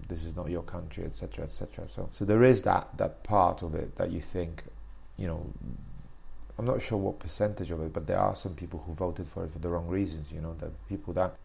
this 0.08 0.24
is 0.24 0.36
not 0.36 0.50
your 0.50 0.64
country 0.64 1.04
etc 1.04 1.46
etc 1.46 1.88
so 1.88 2.08
so 2.12 2.26
there 2.26 2.44
is 2.44 2.62
that 2.62 2.88
that 2.98 3.24
part 3.24 3.62
of 3.64 3.76
it 3.76 3.96
that 3.96 4.12
you 4.12 4.22
think 4.22 4.64
you 5.18 5.28
know 5.28 5.46
I'm 6.58 6.66
not 6.66 6.82
sure 6.82 6.98
what 6.98 7.20
percentage 7.20 7.72
of 7.72 7.82
it 7.82 7.92
but 7.94 8.08
there 8.08 8.20
are 8.20 8.36
some 8.36 8.54
people 8.54 8.84
who 8.86 8.94
voted 8.94 9.28
for 9.28 9.44
it 9.46 9.52
for 9.52 9.60
the 9.60 9.70
wrong 9.70 9.88
reasons 9.88 10.32
you 10.32 10.42
know 10.42 10.56
that 10.60 10.72
people 10.88 11.14
that 11.14 11.36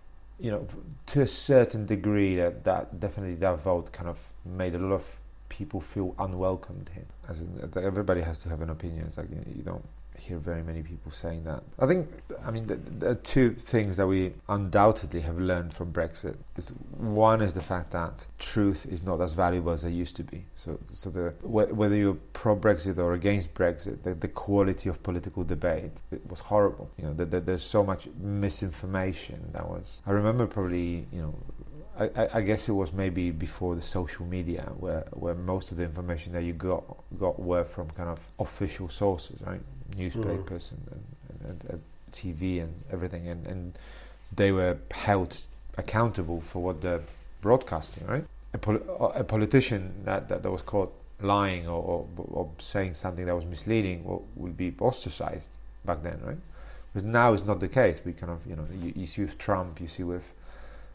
you 0.41 0.51
know, 0.51 0.67
to 1.07 1.21
a 1.21 1.27
certain 1.27 1.87
degree, 1.87 2.37
that, 2.37 2.65
that 2.65 2.99
definitely 2.99 3.35
that 3.37 3.61
vote 3.61 3.93
kind 3.93 4.09
of 4.09 4.19
made 4.45 4.75
a 4.75 4.79
lot 4.79 4.95
of 4.95 5.21
people 5.51 5.81
feel 5.81 6.15
unwelcomed 6.19 6.91
here. 6.95 7.05
As 7.29 7.41
in, 7.41 7.71
everybody 7.77 8.23
has 8.23 8.41
to 8.43 8.49
have 8.49 8.63
an 8.63 8.71
opinion. 8.71 9.07
It's 9.07 9.19
like 9.19 9.29
you, 9.31 9.63
know, 9.65 9.83
hear 10.21 10.39
very 10.39 10.63
many 10.63 10.83
people 10.83 11.11
saying 11.11 11.45
that. 11.45 11.63
I 11.79 11.87
think, 11.87 12.09
I 12.45 12.51
mean, 12.51 12.67
the, 12.67 12.77
the 12.77 13.15
two 13.17 13.55
things 13.55 13.97
that 13.97 14.07
we 14.07 14.33
undoubtedly 14.49 15.21
have 15.21 15.39
learned 15.39 15.73
from 15.73 15.93
Brexit 15.93 16.37
is 16.57 16.69
one 16.97 17.41
is 17.41 17.53
the 17.55 17.63
fact 17.63 17.93
that 17.93 18.27
truth 18.39 18.87
is 18.87 19.03
not 19.03 19.21
as 19.21 19.33
valuable 19.33 19.73
as 19.73 19.85
it 19.85 19.91
used 19.91 20.17
to 20.17 20.25
be. 20.25 20.45
So, 20.55 20.79
so 20.87 21.11
the 21.11 21.35
whether 21.43 21.97
you're 21.97 22.19
pro 22.33 22.57
Brexit 22.57 22.99
or 22.99 23.15
against 23.15 23.55
Brexit, 23.55 24.03
the, 24.03 24.15
the, 24.15 24.29
quality 24.29 24.89
of 24.89 25.03
political 25.03 25.45
debate 25.45 25.93
was 26.29 26.41
horrible. 26.41 26.91
You 26.97 27.05
know, 27.05 27.15
the, 27.15 27.41
there's 27.41 27.65
so 27.65 27.83
much 27.85 28.09
misinformation 28.19 29.51
that 29.53 29.69
was. 29.69 30.01
I 30.07 30.11
remember 30.13 30.47
probably, 30.47 31.07
you 31.13 31.23
know, 31.23 31.35
I, 32.01 32.29
I, 32.35 32.41
guess 32.41 32.69
it 32.69 32.73
was 32.73 32.93
maybe 32.93 33.31
before 33.31 33.75
the 33.75 33.83
social 33.83 34.25
media, 34.25 34.63
where, 34.79 35.05
where 35.13 35.35
most 35.35 35.71
of 35.71 35.77
the 35.77 35.85
information 35.85 36.33
that 36.33 36.43
you 36.43 36.55
got 36.55 36.83
got 37.19 37.39
were 37.39 37.65
from 37.65 37.91
kind 37.91 38.09
of 38.09 38.19
official 38.39 38.89
sources, 38.89 39.43
right? 39.43 39.61
Newspapers 39.97 40.69
mm. 40.69 40.73
and, 40.73 41.05
and, 41.31 41.51
and, 41.51 41.71
and, 41.71 41.83
TV 42.13 42.61
and 42.61 42.75
everything, 42.91 43.29
and, 43.29 43.47
and 43.47 43.79
they 44.35 44.51
were 44.51 44.77
held 44.91 45.41
accountable 45.79 46.41
for 46.41 46.61
what 46.61 46.81
they're 46.81 47.03
broadcasting, 47.41 48.05
right? 48.09 48.25
A, 48.53 48.59
pol- 48.59 49.13
a 49.15 49.23
politician 49.23 49.93
that, 50.05 50.29
that, 50.29 50.43
that 50.43 50.51
was 50.51 50.63
caught 50.63 50.93
lying 51.21 51.69
or, 51.69 51.81
or, 51.81 52.07
or, 52.17 52.51
saying 52.59 52.95
something 52.95 53.27
that 53.27 53.35
was 53.37 53.45
misleading 53.45 54.03
would 54.35 54.57
be 54.57 54.75
ostracized 54.81 55.51
back 55.85 56.03
then, 56.03 56.21
right? 56.25 56.39
Because 56.93 57.07
now 57.07 57.33
it's 57.33 57.45
not 57.45 57.61
the 57.61 57.69
case. 57.69 58.01
We 58.05 58.13
kind 58.13 58.33
of, 58.33 58.45
you 58.45 58.57
know, 58.57 58.67
you, 58.83 58.93
you 58.97 59.07
see 59.07 59.23
with 59.23 59.39
Trump, 59.39 59.81
you 59.81 59.87
see 59.87 60.03
with 60.03 60.25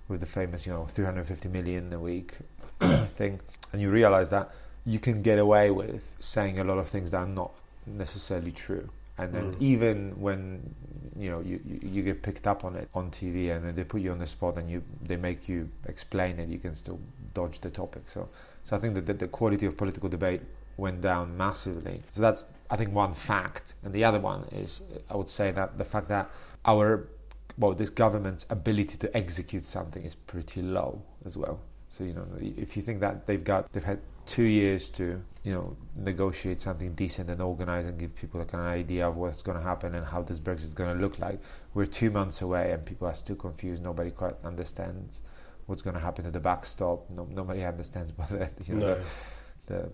with 0.08 0.20
the 0.20 0.26
famous, 0.26 0.66
you 0.66 0.74
know, 0.74 0.86
350 0.86 1.50
million 1.50 1.92
a 1.94 2.00
week 2.00 2.34
thing, 2.80 3.40
and 3.72 3.82
you 3.82 3.90
realize 3.90 4.30
that 4.30 4.52
you 4.86 5.00
can 5.00 5.22
get 5.22 5.40
away 5.40 5.72
with 5.72 6.04
saying 6.20 6.60
a 6.60 6.64
lot 6.64 6.78
of 6.78 6.88
things 6.88 7.12
that 7.12 7.18
are 7.18 7.28
not 7.28 7.52
necessarily 7.86 8.52
true. 8.52 8.90
And 9.18 9.34
then 9.34 9.54
mm. 9.54 9.62
even 9.62 10.20
when 10.20 10.76
you 11.18 11.32
know 11.32 11.40
you, 11.40 11.62
you, 11.66 11.80
you, 11.82 12.04
get 12.04 12.22
picked 12.22 12.48
up 12.48 12.66
on 12.66 12.76
it 12.76 12.90
on 12.94 13.12
TV 13.12 13.56
and 13.56 13.66
then 13.66 13.74
they 13.74 13.86
put 13.86 14.02
you 14.02 14.12
on 14.12 14.20
the 14.20 14.28
spot 14.28 14.58
and 14.58 14.70
you 14.70 14.84
they 15.02 15.16
make 15.16 15.48
you 15.48 15.70
explain 15.88 16.38
it, 16.38 16.50
you 16.50 16.60
can 16.60 16.76
still 16.76 17.00
dodge 17.34 17.62
the 17.62 17.70
topic. 17.70 18.04
So 18.08 18.28
so 18.66 18.76
I 18.76 18.80
think 18.80 18.94
that 18.96 19.06
the, 19.06 19.14
the 19.14 19.28
quality 19.30 19.66
of 19.68 19.78
political 19.78 20.10
debate 20.10 20.42
went 20.76 21.02
down 21.02 21.38
massively. 21.38 22.02
So 22.12 22.22
that's 22.22 22.44
I 22.70 22.76
think 22.76 22.94
one 22.94 23.14
fact, 23.14 23.74
and 23.84 23.94
the 23.94 24.04
other 24.04 24.20
one 24.20 24.44
is 24.52 24.82
I 25.10 25.16
would 25.16 25.30
say 25.30 25.52
that 25.52 25.78
the 25.78 25.86
fact 25.86 26.10
that 26.10 26.30
our 26.66 27.08
well, 27.58 27.74
this 27.74 27.90
government's 27.90 28.46
ability 28.50 28.98
to 28.98 29.16
execute 29.16 29.66
something 29.66 30.04
is 30.04 30.16
pretty 30.16 30.62
low 30.62 31.02
as 31.26 31.38
well. 31.38 31.60
So 31.90 32.04
you 32.04 32.14
know, 32.14 32.28
if 32.40 32.76
you 32.76 32.82
think 32.82 33.00
that 33.02 33.26
they've 33.26 33.44
got, 33.44 33.72
they've 33.72 33.84
had 33.84 34.00
two 34.26 34.44
years 34.44 34.90
to, 34.90 35.22
you 35.44 35.54
know, 35.54 35.78
negotiate 35.96 36.60
something 36.60 36.94
decent 36.94 37.30
and 37.30 37.42
organize 37.42 37.86
and 37.86 37.98
give 37.98 38.16
people 38.16 38.40
like 38.40 38.54
an 38.54 38.60
idea 38.60 39.08
of 39.08 39.16
what's 39.16 39.44
going 39.44 39.58
to 39.58 39.64
happen 39.64 39.96
and 39.96 40.06
how 40.06 40.22
this 40.22 40.40
Brexit 40.40 40.66
is 40.66 40.74
going 40.74 40.96
to 40.96 41.02
look 41.02 41.20
like. 41.20 41.40
We're 41.74 41.86
two 41.86 42.10
months 42.10 42.42
away 42.42 42.72
and 42.72 42.86
people 42.86 43.08
are 43.08 43.16
still 43.16 43.36
confused. 43.36 43.84
Nobody 43.84 44.12
quite 44.12 44.36
understands 44.44 45.22
what's 45.68 45.82
going 45.82 45.94
to 45.94 46.00
happen 46.00 46.26
to 46.26 46.32
the 46.32 46.40
backstop. 46.40 47.10
No, 47.10 47.28
nobody 47.32 47.64
understands 47.64 48.12
whether 48.18 48.50
you 48.66 48.76
know, 48.76 48.88
no. 48.88 49.02
the, 49.68 49.74
the 49.74 49.90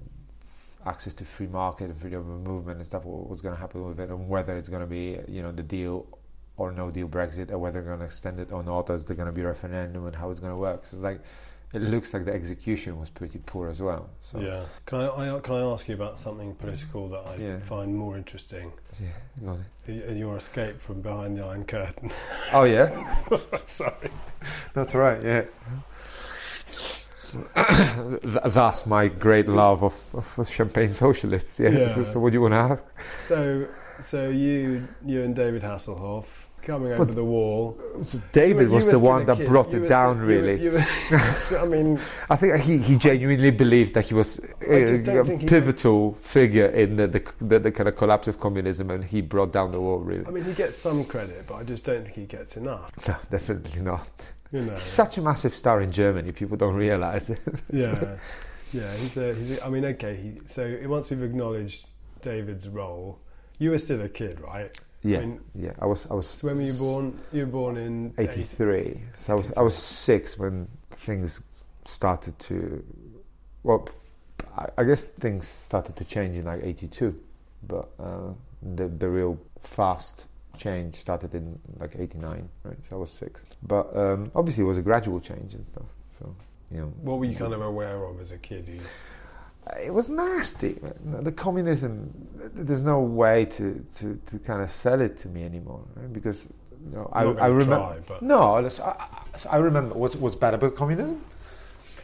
access 0.86 1.14
to 1.14 1.26
free 1.26 1.48
market 1.48 1.86
and 1.86 2.00
freedom 2.00 2.22
of 2.22 2.42
movement 2.42 2.78
and 2.78 2.86
stuff. 2.86 3.04
What's 3.06 3.42
going 3.42 3.54
to 3.54 3.60
happen 3.60 3.88
with 3.88 4.00
it 4.00 4.10
and 4.10 4.28
whether 4.28 4.58
it's 4.58 4.70
going 4.70 4.82
to 4.82 4.88
be, 4.88 5.20
you 5.28 5.44
know, 5.44 5.52
the 5.52 5.64
deal 5.64 6.08
or 6.58 6.72
no 6.72 6.92
deal 6.92 7.08
Brexit 7.08 7.52
or 7.52 7.58
whether 7.58 7.82
they're 7.82 7.90
going 7.90 8.00
to 8.00 8.06
extend 8.06 8.40
it 8.40 8.52
or 8.52 8.64
not, 8.64 8.90
or 8.90 8.96
is 8.96 9.06
there 9.06 9.16
going 9.16 9.28
to 9.28 9.32
be 9.32 9.42
a 9.42 9.48
referendum 9.48 10.06
and 10.06 10.16
how 10.16 10.30
it's 10.30 10.40
going 10.40 10.54
to 10.54 10.58
work. 10.58 10.86
So 10.86 10.98
it's 10.98 11.04
like 11.04 11.22
it 11.74 11.82
looks 11.82 12.14
like 12.14 12.26
the 12.26 12.34
execution 12.34 13.00
was 13.00 13.10
pretty 13.10 13.40
poor 13.46 13.70
as 13.70 13.82
well. 13.82 14.10
So 14.20 14.40
yeah, 14.40 14.66
can 14.86 15.00
I, 15.00 15.36
I 15.36 15.40
can 15.40 15.56
I 15.56 15.62
ask 15.62 15.88
you 15.88 15.96
about 15.96 16.20
something 16.20 16.54
political 16.56 17.08
that 17.10 17.26
I 17.26 17.36
yeah. 17.36 17.60
find 17.60 17.96
more 17.96 18.18
interesting? 18.18 18.74
Yeah, 19.88 20.12
your 20.12 20.38
escape 20.38 20.82
from 20.82 21.02
behind 21.02 21.38
the 21.38 21.44
Iron 21.44 21.64
Curtain. 21.64 22.12
Oh 22.54 22.66
yeah, 22.66 22.90
sorry, 23.64 24.12
that's 24.74 24.94
right. 24.94 25.24
Yeah. 25.24 25.44
Thus, 28.24 28.86
my 28.86 29.08
great 29.08 29.48
love 29.48 29.84
of, 29.84 29.94
of 30.38 30.50
champagne 30.50 30.94
socialists. 30.94 31.60
Yeah. 31.60 31.70
yeah. 31.70 31.96
So, 31.96 32.04
so, 32.04 32.20
what 32.20 32.32
do 32.32 32.36
you 32.36 32.42
want 32.42 32.54
to 32.54 32.58
ask? 32.58 32.86
So, 33.30 33.68
so 34.02 34.30
you, 34.30 34.90
you 35.06 35.24
and 35.24 35.34
David 35.34 35.62
Hasselhoff 35.62 36.26
coming 36.62 36.92
over 36.92 37.06
the 37.14 37.24
wall. 37.24 37.80
So 38.04 38.22
David 38.32 38.70
was 38.70 38.88
the 38.88 39.00
one 39.00 39.26
that 39.26 39.38
kid. 39.38 39.48
brought 39.48 39.72
you 39.72 39.84
it 39.84 39.90
down, 39.90 40.18
still, 40.18 40.28
really. 40.28 40.62
You 40.62 40.72
were, 40.72 40.80
you 41.12 41.18
were, 41.18 41.60
I 41.60 41.66
mean, 41.66 42.00
I 42.30 42.36
think 42.36 42.56
he, 42.62 42.78
he 42.78 42.96
genuinely 42.96 43.52
believes 43.52 43.94
that 43.94 44.06
he 44.06 44.14
was 44.14 44.40
uh, 44.40 44.46
a, 44.70 45.20
a 45.20 45.38
pivotal 45.40 46.18
figure 46.22 46.68
in 46.68 46.96
the 46.96 47.08
the, 47.08 47.24
the 47.40 47.60
the, 47.60 47.72
kind 47.72 47.90
of 47.90 47.98
collapse 47.98 48.28
of 48.28 48.40
communism, 48.40 48.92
and 48.92 49.04
he 49.04 49.22
brought 49.22 49.52
down 49.52 49.72
the 49.72 49.80
wall. 49.80 50.00
Really, 50.00 50.26
I 50.26 50.30
mean, 50.30 50.44
he 50.44 50.54
gets 50.54 50.78
some 50.78 51.06
credit, 51.06 51.46
but 51.48 51.56
I 51.56 51.64
just 51.64 51.84
don't 51.86 52.04
think 52.04 52.16
he 52.16 52.26
gets 52.26 52.58
enough. 52.58 52.92
No, 53.08 53.16
definitely 53.30 53.82
not. 53.82 54.08
You 54.52 54.62
know, 54.62 54.76
he's 54.76 54.90
such 54.90 55.18
a 55.18 55.22
massive 55.22 55.56
star 55.56 55.82
in 55.82 55.92
Germany. 55.92 56.32
People 56.32 56.58
don't 56.58 56.76
realise 56.76 57.30
it. 57.30 57.40
yeah, 57.74 58.18
yeah. 58.74 58.94
He's 58.96 59.18
a, 59.18 59.34
he's. 59.34 59.52
A, 59.52 59.66
I 59.66 59.70
mean, 59.70 59.86
okay. 59.86 60.16
He, 60.16 60.42
so 60.48 60.78
once 60.86 61.10
we've 61.10 61.24
acknowledged 61.24 61.88
David's 62.22 62.68
role, 62.68 63.20
you 63.60 63.72
were 63.72 63.78
still 63.78 64.02
a 64.02 64.10
kid, 64.10 64.42
right? 64.42 64.78
Yeah, 65.04 65.18
I 65.18 65.22
mean, 65.22 65.42
yeah. 65.56 65.72
I 65.80 65.86
was. 65.86 66.06
I 66.12 66.14
was. 66.14 66.28
So 66.28 66.48
when 66.48 66.58
were 66.58 66.64
you 66.64 66.74
born? 66.74 67.20
You 67.32 67.42
were 67.46 67.52
born 67.52 67.78
in 67.78 68.14
'83. 68.18 69.02
So 69.18 69.34
I 69.34 69.36
was. 69.36 69.54
I 69.58 69.62
was 69.62 69.76
six 69.76 70.38
when 70.38 70.68
things 70.92 71.40
started 71.86 72.38
to. 72.40 72.84
Well, 73.64 73.90
I, 74.58 74.68
I 74.78 74.84
guess 74.84 75.06
things 75.06 75.48
started 75.48 75.96
to 75.96 76.06
change 76.06 76.38
in 76.38 76.46
like 76.46 76.64
'82, 76.64 77.20
but 77.68 77.90
uh, 78.00 78.34
the 78.76 78.88
the 78.90 79.10
real 79.10 79.40
fast 79.64 80.26
change 80.58 80.98
started 80.98 81.34
in 81.34 81.60
like 81.80 81.96
'89, 81.98 82.48
right? 82.64 82.78
So 82.88 82.98
I 82.98 83.00
was 83.00 83.12
six. 83.12 83.46
But 83.64 83.96
um, 83.96 84.32
obviously, 84.36 84.64
it 84.64 84.68
was 84.68 84.78
a 84.78 84.84
gradual 84.84 85.20
change 85.20 85.56
and 85.56 85.66
stuff. 85.66 85.88
So 86.20 86.36
you 86.72 86.82
know. 86.82 86.94
What 87.02 87.18
were 87.18 87.26
you 87.26 87.36
kind 87.36 87.54
of 87.54 87.62
aware 87.62 88.04
of 88.06 88.22
as 88.22 88.32
a 88.32 88.38
kid? 88.38 88.68
You 88.68 88.82
Uh, 89.68 89.76
it 89.80 89.94
was 89.94 90.10
nasty. 90.10 90.80
The 91.04 91.32
communism, 91.32 92.12
there's 92.54 92.82
no 92.82 93.00
way 93.02 93.46
to, 93.46 93.86
to, 93.98 94.20
to 94.28 94.40
kind 94.40 94.62
of 94.62 94.72
sell 94.72 95.02
it 95.02 95.20
to 95.20 95.28
me 95.28 95.44
anymore 95.44 95.84
right? 95.96 96.12
because 96.12 96.48
you 96.84 96.96
know, 96.96 97.10
I, 97.14 97.24
I 97.24 97.48
remember. 97.48 98.04
No, 98.22 98.56
I, 98.56 99.08
I 99.50 99.58
remember 99.58 99.96
what's, 99.96 100.16
what's 100.16 100.36
bad 100.36 100.56
about 100.56 100.76
communism. 100.76 101.22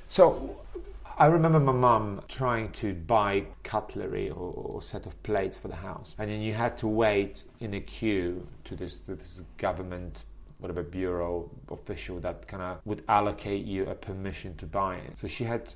So 0.07 0.57
I 1.17 1.25
remember 1.25 1.59
my 1.59 1.71
mum 1.71 2.21
trying 2.27 2.71
to 2.73 2.93
buy 2.93 3.45
cutlery 3.63 4.29
or, 4.29 4.53
or, 4.53 4.81
set 4.83 5.07
of 5.07 5.21
plates 5.23 5.57
for 5.57 5.67
the 5.67 5.75
house, 5.75 6.13
and 6.19 6.29
then 6.29 6.41
you 6.41 6.53
had 6.53 6.77
to 6.77 6.87
wait 6.87 7.43
in 7.59 7.73
a 7.73 7.81
queue 7.81 8.47
to 8.65 8.75
this, 8.75 8.99
to 8.99 9.15
this 9.15 9.41
government 9.57 10.25
whatever 10.59 10.83
bureau 10.83 11.49
official 11.69 12.19
that 12.19 12.47
kind 12.47 12.63
of 12.63 12.79
would 12.85 13.03
allocate 13.07 13.65
you 13.65 13.85
a 13.87 13.95
permission 13.95 14.55
to 14.57 14.65
buy 14.65 14.95
it. 14.95 15.17
So 15.19 15.27
she 15.27 15.43
had 15.43 15.73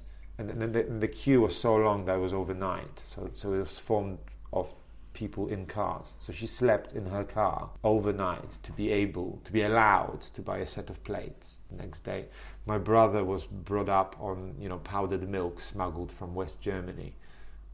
and 0.49 0.61
then 0.61 0.71
the, 0.71 0.83
the, 0.83 1.07
queue 1.07 1.41
was 1.41 1.57
so 1.57 1.75
long 1.75 2.05
that 2.05 2.15
it 2.15 2.19
was 2.19 2.33
overnight. 2.33 3.01
So 3.05 3.29
so 3.33 3.53
it 3.53 3.59
was 3.59 3.77
formed 3.79 4.19
of 4.53 4.73
people 5.13 5.47
in 5.47 5.65
cars. 5.65 6.13
So 6.19 6.31
she 6.31 6.47
slept 6.47 6.93
in 6.93 7.05
her 7.07 7.23
car 7.23 7.69
overnight 7.83 8.63
to 8.63 8.71
be 8.71 8.91
able 8.91 9.41
to 9.43 9.51
be 9.51 9.61
allowed 9.61 10.21
to 10.33 10.41
buy 10.41 10.59
a 10.59 10.67
set 10.67 10.89
of 10.89 11.03
plates 11.03 11.57
the 11.69 11.77
next 11.77 12.03
day. 12.03 12.25
My 12.65 12.77
brother 12.77 13.23
was 13.23 13.45
brought 13.45 13.89
up 13.89 14.15
on 14.19 14.55
you 14.59 14.69
know 14.69 14.77
powdered 14.79 15.27
milk 15.27 15.61
smuggled 15.61 16.11
from 16.11 16.33
West 16.33 16.61
Germany 16.61 17.13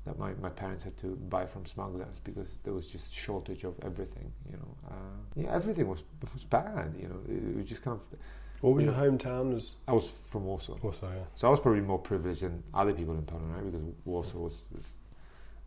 that 0.06 0.18
my, 0.18 0.34
my 0.42 0.50
parents 0.50 0.84
had 0.84 0.98
to 0.98 1.08
buy 1.08 1.46
from 1.46 1.66
smugglers 1.66 2.20
because 2.24 2.60
there 2.64 2.74
was 2.74 2.88
just 2.88 3.14
shortage 3.14 3.64
of 3.64 3.76
everything. 3.84 4.32
You 4.50 4.58
know, 4.58 4.76
uh, 4.90 5.18
yeah, 5.36 5.54
everything 5.54 5.88
was 5.88 6.02
was 6.34 6.44
bad. 6.44 6.96
You 7.00 7.10
know, 7.10 7.20
it, 7.28 7.50
it 7.52 7.58
was 7.58 7.66
just 7.66 7.84
kind 7.84 8.00
of 8.00 8.20
what 8.62 8.76
was 8.76 8.86
your 8.86 8.94
hometown? 8.94 9.56
As 9.56 9.76
I 9.88 9.94
was 9.94 10.10
from 10.28 10.46
Warsaw. 10.46 10.78
Warsaw, 10.82 11.10
yeah. 11.10 11.24
So 11.36 11.48
I 11.48 11.52
was 11.52 11.60
probably 11.60 11.82
more 11.82 12.00
privileged 12.00 12.42
than 12.42 12.64
other 12.74 12.94
people 12.94 13.14
in 13.14 13.24
Poland, 13.24 13.54
right? 13.54 13.66
Because 13.66 13.88
Warsaw 14.06 14.40
was, 14.40 14.62
was 14.74 14.84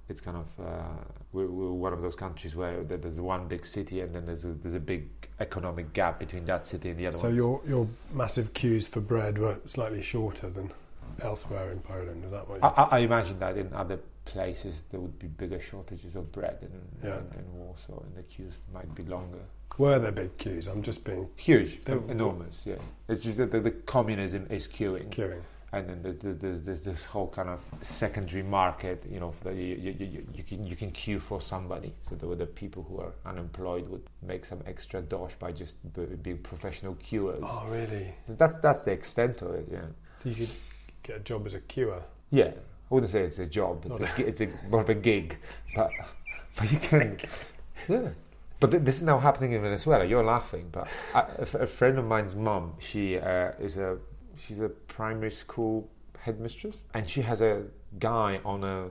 it's 0.09 0.21
kind 0.21 0.37
of 0.37 0.65
uh, 0.65 1.05
we're, 1.33 1.47
we're, 1.47 1.71
one 1.71 1.93
of 1.93 2.03
those 2.03 2.17
countries 2.17 2.57
where 2.57 2.83
there's 2.83 3.21
one 3.21 3.47
big 3.47 3.65
city 3.65 4.01
and 4.01 4.15
then 4.15 4.27
there's 4.27 4.45
a, 4.45 4.49
there's 4.49 4.75
a 4.75 4.81
big 4.81 5.09
economic 5.39 5.93
gap 5.93 6.19
between 6.19 6.45
that 6.47 6.67
city 6.67 6.91
and 6.91 6.99
the 6.99 7.07
other. 7.07 7.19
So 7.19 7.29
ones. 7.29 7.37
your 7.37 7.61
your 7.67 7.89
massive 8.13 8.53
queues 8.53 8.89
for 8.89 9.01
bread 9.01 9.39
were 9.39 9.59
slightly 9.67 10.03
shorter 10.03 10.51
than 10.51 10.73
elsewhere 11.23 11.71
in 11.71 11.81
Poland. 11.81 12.25
Is 12.25 12.31
that 12.33 12.49
what? 12.49 12.63
I, 12.63 12.89
I, 12.91 12.99
imagine 12.99 13.39
that 13.39 13.57
in 13.57 13.73
other 13.73 14.01
places 14.25 14.85
there 14.91 15.01
would 15.01 15.19
be 15.19 15.27
bigger 15.27 15.61
shortages 15.61 16.17
of 16.17 16.31
bread 16.33 16.59
in, 16.63 17.09
yeah. 17.09 17.19
in, 17.19 17.41
in 17.41 17.55
Warsaw, 17.55 18.01
and 18.01 18.17
the 18.17 18.23
queues 18.23 18.55
might 18.73 18.95
be 18.95 19.05
longer. 19.05 19.41
Were 19.79 19.99
there 19.99 20.13
big 20.13 20.37
queues? 20.37 20.67
I'm 20.67 20.83
just 20.83 21.05
being 21.05 21.29
huge, 21.37 21.81
enormous. 21.87 22.63
Yeah, 22.65 22.77
it's 23.09 23.25
just 23.25 23.39
that 23.39 23.51
the, 23.51 23.61
the, 23.61 23.71
communism 23.71 24.47
is 24.51 24.69
queuing. 24.69 25.09
Queuing. 25.11 25.41
and 25.73 25.89
then 25.89 26.03
the, 26.03 26.13
the, 26.13 26.35
there's, 26.35 26.63
there's 26.63 26.83
this 26.83 27.05
whole 27.05 27.29
kind 27.29 27.49
of 27.49 27.61
secondary 27.83 28.43
market, 28.43 29.05
you 29.11 29.21
know, 29.21 29.33
you, 29.47 29.53
you, 29.53 29.97
you, 29.99 30.27
you, 30.35 30.43
can 30.43 30.67
you 30.67 30.77
can 30.77 30.91
queue 30.91 31.21
for 31.21 31.41
somebody. 31.41 31.95
So 32.09 32.17
there 32.17 32.29
were 32.29 32.37
the 32.37 32.47
people 32.47 32.83
who 32.83 32.99
are 32.99 33.13
unemployed 33.25 33.89
would 33.89 34.03
make 34.23 34.45
some 34.45 34.61
extra 34.67 35.01
dosh 35.01 35.35
by 35.39 35.53
just 35.53 35.77
b- 35.95 36.17
being 36.21 36.39
professional 36.39 36.95
queuers. 36.97 37.41
Oh, 37.43 37.67
really? 37.69 38.13
That's 38.29 38.59
that's 38.59 38.83
the 38.83 38.93
extent 38.93 39.43
of 39.43 39.55
it. 39.55 39.69
Yeah. 39.71 39.87
So 40.19 40.29
you 40.29 40.35
could 40.35 40.51
get 41.03 41.17
a 41.17 41.21
job 41.21 41.47
as 41.47 41.55
a 41.55 41.61
queuer. 41.61 42.03
Yeah, 42.31 42.53
I 42.91 42.95
wouldn't 42.95 43.13
say 43.13 43.23
it's 43.23 43.39
a 43.39 43.47
job. 43.47 43.85
It's, 43.87 44.01
a, 44.01 44.27
it's 44.27 44.41
a 44.41 44.49
more 44.71 44.81
of 44.81 44.89
a 44.89 44.95
gig, 44.95 45.39
but 45.75 45.91
but 46.57 46.73
you 46.73 46.79
can. 46.79 47.19
Yeah. 47.89 48.09
But 48.59 48.73
th- 48.73 48.83
this 48.83 48.97
is 48.97 49.03
now 49.03 49.19
happening 49.19 49.53
in 49.53 49.63
Venezuela. 49.63 50.05
You're 50.05 50.25
laughing, 50.25 50.69
but 50.71 50.87
I, 51.15 51.21
a, 51.39 51.59
a 51.59 51.67
friend 51.67 51.99
of 51.99 52.05
mine's 52.05 52.37
mum, 52.37 52.75
she 52.79 53.19
uh, 53.19 53.53
is 53.59 53.77
a 53.77 53.99
she's 54.37 54.61
a 54.61 54.69
primary 54.69 55.31
school 55.31 55.89
headmistress, 56.19 56.85
and 56.95 57.09
she 57.09 57.23
has 57.23 57.41
a 57.41 57.65
guy 57.99 58.41
on 58.45 58.65
a 58.65 58.91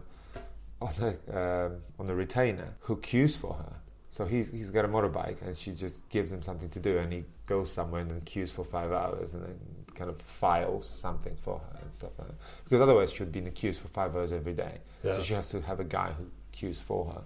on 0.82 0.94
a 1.02 1.68
um 1.68 1.78
on 2.00 2.10
a 2.10 2.16
retainer 2.16 2.74
who 2.82 2.98
queues 2.98 3.36
for 3.36 3.54
her. 3.54 3.76
So 4.10 4.26
he's 4.26 4.50
he's 4.50 4.72
got 4.72 4.86
a 4.86 4.88
motorbike, 4.88 5.42
and 5.42 5.58
she 5.58 5.74
just 5.74 6.10
gives 6.10 6.32
him 6.32 6.42
something 6.42 6.70
to 6.70 6.80
do, 6.80 6.98
and 6.98 7.12
he 7.14 7.26
goes 7.46 7.72
somewhere 7.72 8.02
and 8.02 8.10
then 8.10 8.22
queues 8.22 8.52
for 8.52 8.64
five 8.64 8.92
hours, 8.92 9.34
and 9.34 9.44
then 9.44 9.60
kind 10.00 10.10
of 10.10 10.20
files 10.22 10.90
something 10.96 11.36
for 11.44 11.60
her 11.60 11.80
and 11.84 11.94
stuff 11.94 12.12
like 12.18 12.30
that. 12.30 12.38
Because 12.64 12.82
otherwise, 12.82 13.12
she 13.12 13.22
would 13.22 13.32
be 13.34 13.40
in 13.40 13.46
the 13.46 13.52
queues 13.52 13.78
for 13.78 13.90
five 13.90 14.16
hours 14.16 14.32
every 14.32 14.54
day. 14.54 14.76
Yeah. 15.04 15.18
So 15.18 15.22
she 15.24 15.34
has 15.34 15.50
to 15.50 15.62
have 15.62 15.80
a 15.80 15.84
guy 15.84 16.12
who 16.18 16.26
queues 16.54 16.80
for 16.80 17.06
her. 17.12 17.22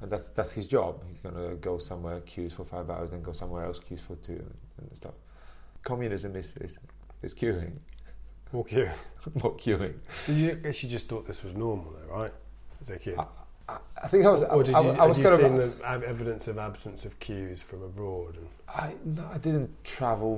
And 0.00 0.10
that's 0.10 0.28
that's 0.28 0.52
his 0.52 0.66
job. 0.66 1.02
He's 1.10 1.20
gonna 1.20 1.54
go 1.56 1.78
somewhere, 1.78 2.20
queues 2.20 2.52
for 2.52 2.64
five 2.64 2.88
hours, 2.90 3.10
then 3.10 3.22
go 3.22 3.32
somewhere 3.32 3.64
else, 3.64 3.78
queues 3.80 4.00
for 4.06 4.14
two, 4.16 4.34
and, 4.34 4.54
and 4.88 4.96
stuff. 4.96 5.14
Communism 5.82 6.36
is 6.36 6.54
is, 6.60 6.78
is 7.22 7.34
queuing, 7.34 7.72
Or 8.52 8.64
queue. 8.64 8.90
not 9.42 9.58
queuing. 9.58 9.94
So 10.26 10.32
you, 10.32 10.50
I 10.52 10.54
guess 10.54 10.82
you 10.82 10.88
just 10.88 11.08
thought 11.08 11.26
this 11.26 11.42
was 11.42 11.54
normal, 11.54 11.92
though, 11.96 12.14
right? 12.14 12.32
As 12.80 12.90
a 12.90 12.98
kid. 12.98 13.18
I, 13.18 13.26
I, 13.68 13.78
I 14.04 14.08
think 14.08 14.24
I 14.26 14.30
was. 14.30 14.42
or 14.42 14.62
did 14.62 14.74
I, 14.74 14.80
you, 14.82 14.90
I, 14.90 15.04
I 15.04 15.06
was 15.06 15.18
you 15.18 15.24
kind 15.24 15.36
seen 15.40 15.60
of. 15.60 15.78
the 15.78 16.08
evidence 16.08 16.46
of 16.46 16.58
absence 16.58 17.04
of 17.06 17.18
queues 17.18 17.62
from 17.62 17.82
abroad? 17.82 18.36
And, 18.36 18.48
I 18.68 18.94
no, 19.04 19.28
I 19.32 19.38
didn't 19.38 19.70
travel 19.82 20.36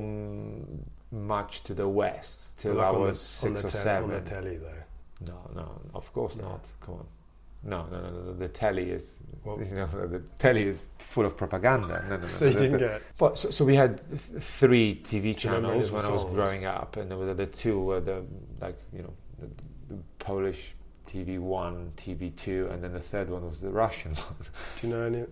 much 1.11 1.63
to 1.65 1.75
the 1.75 1.89
west 1.89 2.57
till 2.59 2.75
like 2.75 2.87
I 2.87 2.91
was 2.91 3.19
the, 3.19 3.25
six 3.25 3.61
the 3.63 3.69
or 3.69 3.71
te- 3.71 3.77
seven. 3.79 4.11
On 4.15 4.25
the 4.25 4.31
telly, 4.31 4.57
though. 4.57 5.27
No, 5.27 5.51
no, 5.55 5.81
of 5.95 6.13
course 6.13 6.37
No. 6.37 6.45
not. 6.51 6.65
Come 6.81 6.95
on. 6.97 7.07
No, 7.65 7.87
no, 7.91 8.01
no, 8.01 8.11
no. 8.11 8.35
The 8.35 8.49
telly 8.49 8.91
is, 8.91 9.19
Well- 9.43 9.59
you 9.61 9.75
know, 9.75 9.87
the 10.07 10.21
telly 10.39 10.63
is 10.69 10.87
full 10.99 11.25
of 11.27 11.37
propaganda. 11.37 12.05
No, 12.09 12.17
no, 12.17 12.23
no. 12.23 12.29
So 12.29 12.45
you 12.47 12.53
The- 12.53 12.59
didn't 12.59 12.73
the- 12.73 12.79
get. 12.79 13.03
But 13.19 13.39
so, 13.39 13.51
so 13.51 13.65
we 13.65 13.75
had 13.75 14.01
th- 14.09 14.43
three 14.43 14.95
TV 15.03 15.35
Do 15.35 15.49
you 15.49 15.55
remember 15.55 15.75
any 15.75 15.85
channels 15.85 15.91
when 15.91 16.05
I 16.05 16.15
was 16.15 16.25
growing 16.27 16.65
up, 16.67 16.97
and 16.97 17.11
there 17.11 17.19
were 17.19 17.35
the 17.35 17.47
two 17.47 17.81
were 17.81 18.01
the 18.01 18.23
like 18.61 18.79
you 18.93 19.03
know 19.03 19.13
the, 19.41 19.95
the 19.95 20.01
Polish 20.21 20.75
TV 21.09 21.39
one, 21.41 21.93
TV 21.97 22.31
two, 22.37 22.69
and 22.71 22.85
then 22.85 22.93
the 22.93 23.01
third 23.01 23.29
one 23.31 23.45
was 23.49 23.61
the 23.61 23.71
Russian 23.71 24.15
one. 24.15 24.37
Do 24.81 24.87
you 24.87 24.93
know 24.95 25.03
any 25.03 25.25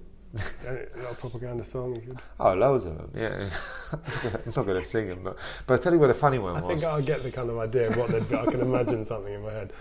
a 0.67 1.15
propaganda 1.15 1.65
song? 1.65 2.01
Oh, 2.41 2.55
loads 2.55 2.85
of 2.85 2.97
them. 2.97 3.11
Yeah, 3.15 3.51
I'm 3.93 4.53
not 4.55 4.67
going 4.67 4.81
to 4.81 4.83
sing 4.83 5.09
them, 5.09 5.21
but 5.23 5.37
but 5.67 5.81
I 5.81 5.83
tell 5.83 5.93
you 5.93 5.99
what 5.99 6.09
the 6.09 6.15
funny 6.15 6.39
one 6.39 6.57
I 6.57 6.61
was. 6.61 6.65
I 6.65 6.69
think 6.69 6.85
I 6.85 7.01
get 7.01 7.23
the 7.23 7.33
kind 7.33 7.51
of 7.51 7.59
idea 7.59 7.89
of 7.89 7.97
what 7.97 8.11
they'd 8.11 8.29
be. 8.29 8.35
I 8.35 8.47
can 8.47 8.61
imagine 8.61 9.05
something 9.05 9.33
in 9.33 9.43
my 9.43 9.53
head. 9.53 9.73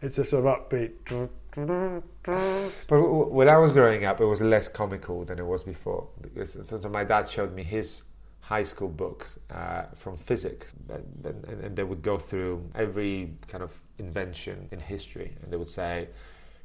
It's 0.00 0.18
a 0.18 0.24
sort 0.24 0.46
of 0.46 0.68
upbeat. 0.68 1.28
But 2.88 3.00
when 3.00 3.48
I 3.48 3.58
was 3.58 3.72
growing 3.72 4.04
up, 4.04 4.20
it 4.20 4.24
was 4.24 4.40
less 4.40 4.68
comical 4.68 5.24
than 5.24 5.38
it 5.38 5.46
was 5.46 5.62
before 5.62 6.08
because 6.20 6.72
my 6.84 7.04
dad 7.04 7.28
showed 7.28 7.54
me 7.54 7.62
his 7.62 8.02
high 8.40 8.64
school 8.64 8.88
books 8.88 9.38
uh, 9.50 9.84
from 9.94 10.18
physics, 10.18 10.72
and, 10.88 11.24
and, 11.24 11.64
and 11.64 11.76
they 11.76 11.84
would 11.84 12.02
go 12.02 12.18
through 12.18 12.68
every 12.74 13.34
kind 13.48 13.62
of 13.62 13.70
invention 13.98 14.68
in 14.72 14.80
history, 14.80 15.36
and 15.42 15.52
they 15.52 15.56
would 15.56 15.68
say, 15.68 16.08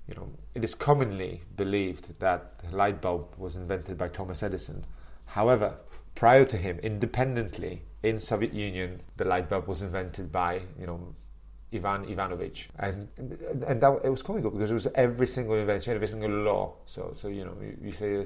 you 0.07 0.15
know, 0.15 0.29
it 0.55 0.63
is 0.63 0.73
commonly 0.73 1.41
believed 1.55 2.19
that 2.19 2.59
the 2.59 2.75
light 2.75 3.01
bulb 3.01 3.33
was 3.37 3.55
invented 3.55 3.97
by 3.97 4.07
Thomas 4.07 4.41
Edison. 4.41 4.85
However, 5.25 5.75
prior 6.15 6.45
to 6.45 6.57
him, 6.57 6.79
independently 6.79 7.83
in 8.03 8.19
Soviet 8.19 8.53
Union, 8.53 9.01
the 9.17 9.25
light 9.25 9.49
bulb 9.49 9.67
was 9.67 9.81
invented 9.81 10.31
by 10.31 10.61
you 10.79 10.87
know 10.87 11.13
Ivan 11.73 12.07
Ivanovich, 12.07 12.69
and 12.79 13.09
and 13.17 13.81
that 13.81 13.99
it 14.03 14.09
was 14.09 14.23
comical 14.23 14.49
because 14.49 14.71
it 14.71 14.75
was 14.75 14.87
every 14.95 15.27
single 15.27 15.55
invention, 15.55 15.93
every 15.93 16.07
single 16.07 16.31
law. 16.31 16.75
So 16.85 17.13
so 17.13 17.27
you 17.27 17.43
know 17.43 17.57
you, 17.61 17.77
you 17.81 17.91
say 17.91 18.25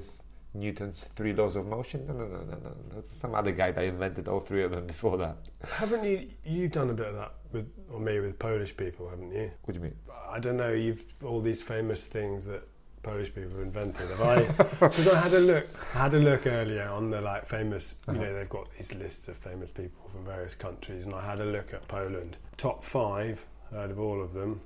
Newton's 0.53 1.05
three 1.15 1.33
laws 1.33 1.55
of 1.55 1.65
motion. 1.65 2.05
No 2.05 2.13
no 2.13 2.27
no 2.27 2.43
no 2.43 2.57
no. 2.63 2.75
That's 2.93 3.11
some 3.17 3.33
other 3.33 3.51
guy 3.51 3.71
that 3.71 3.83
invented 3.83 4.27
all 4.27 4.39
three 4.39 4.63
of 4.63 4.71
them 4.71 4.85
before 4.85 5.17
that. 5.17 5.38
Haven't 5.67 6.03
you? 6.03 6.29
You've 6.45 6.73
done 6.73 6.91
a 6.91 6.93
bit 6.93 7.07
of 7.07 7.15
that 7.15 7.33
with, 7.53 7.67
or 7.91 8.00
me 8.00 8.20
with 8.20 8.38
Polish 8.39 8.75
people, 8.75 9.09
haven't 9.09 9.31
you? 9.33 9.51
What 9.64 9.74
do 9.74 9.79
you 9.79 9.83
mean? 9.83 9.96
I 10.29 10.40
don't 10.40 10.57
know. 10.57 10.72
You've 10.74 11.03
all 11.24 11.42
these 11.42 11.61
famous 11.61 12.05
things 12.05 12.46
that 12.46 12.68
Polish 13.03 13.33
people 13.33 13.51
have 13.51 13.59
invented. 13.61 14.09
Have 14.09 14.22
I? 14.22 14.44
Because 14.79 15.07
I 15.07 15.20
had 15.20 15.33
a 15.33 15.40
look. 15.40 15.83
Had 15.94 16.14
a 16.14 16.20
look 16.20 16.46
earlier 16.48 16.87
on 16.90 17.09
the 17.09 17.20
like 17.22 17.48
famous. 17.48 17.96
You 18.07 18.14
Uh-huh. 18.14 18.24
know, 18.24 18.33
they've 18.33 18.50
got 18.50 18.68
these 18.77 18.94
lists 18.94 19.27
of 19.27 19.37
famous 19.37 19.72
people 19.72 20.09
from 20.11 20.24
various 20.25 20.55
countries, 20.55 21.05
and 21.05 21.14
I 21.16 21.25
had 21.25 21.40
a 21.42 21.46
look 21.46 21.74
at 21.74 21.87
Poland. 21.87 22.37
Top 22.57 22.83
five. 22.83 23.44
out 23.75 23.90
of 23.92 24.00
all 24.00 24.22
of 24.22 24.33
them. 24.33 24.59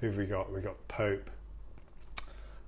Who've 0.00 0.16
we 0.16 0.26
got? 0.26 0.52
We 0.52 0.60
got 0.60 0.76
Pope. 0.88 1.30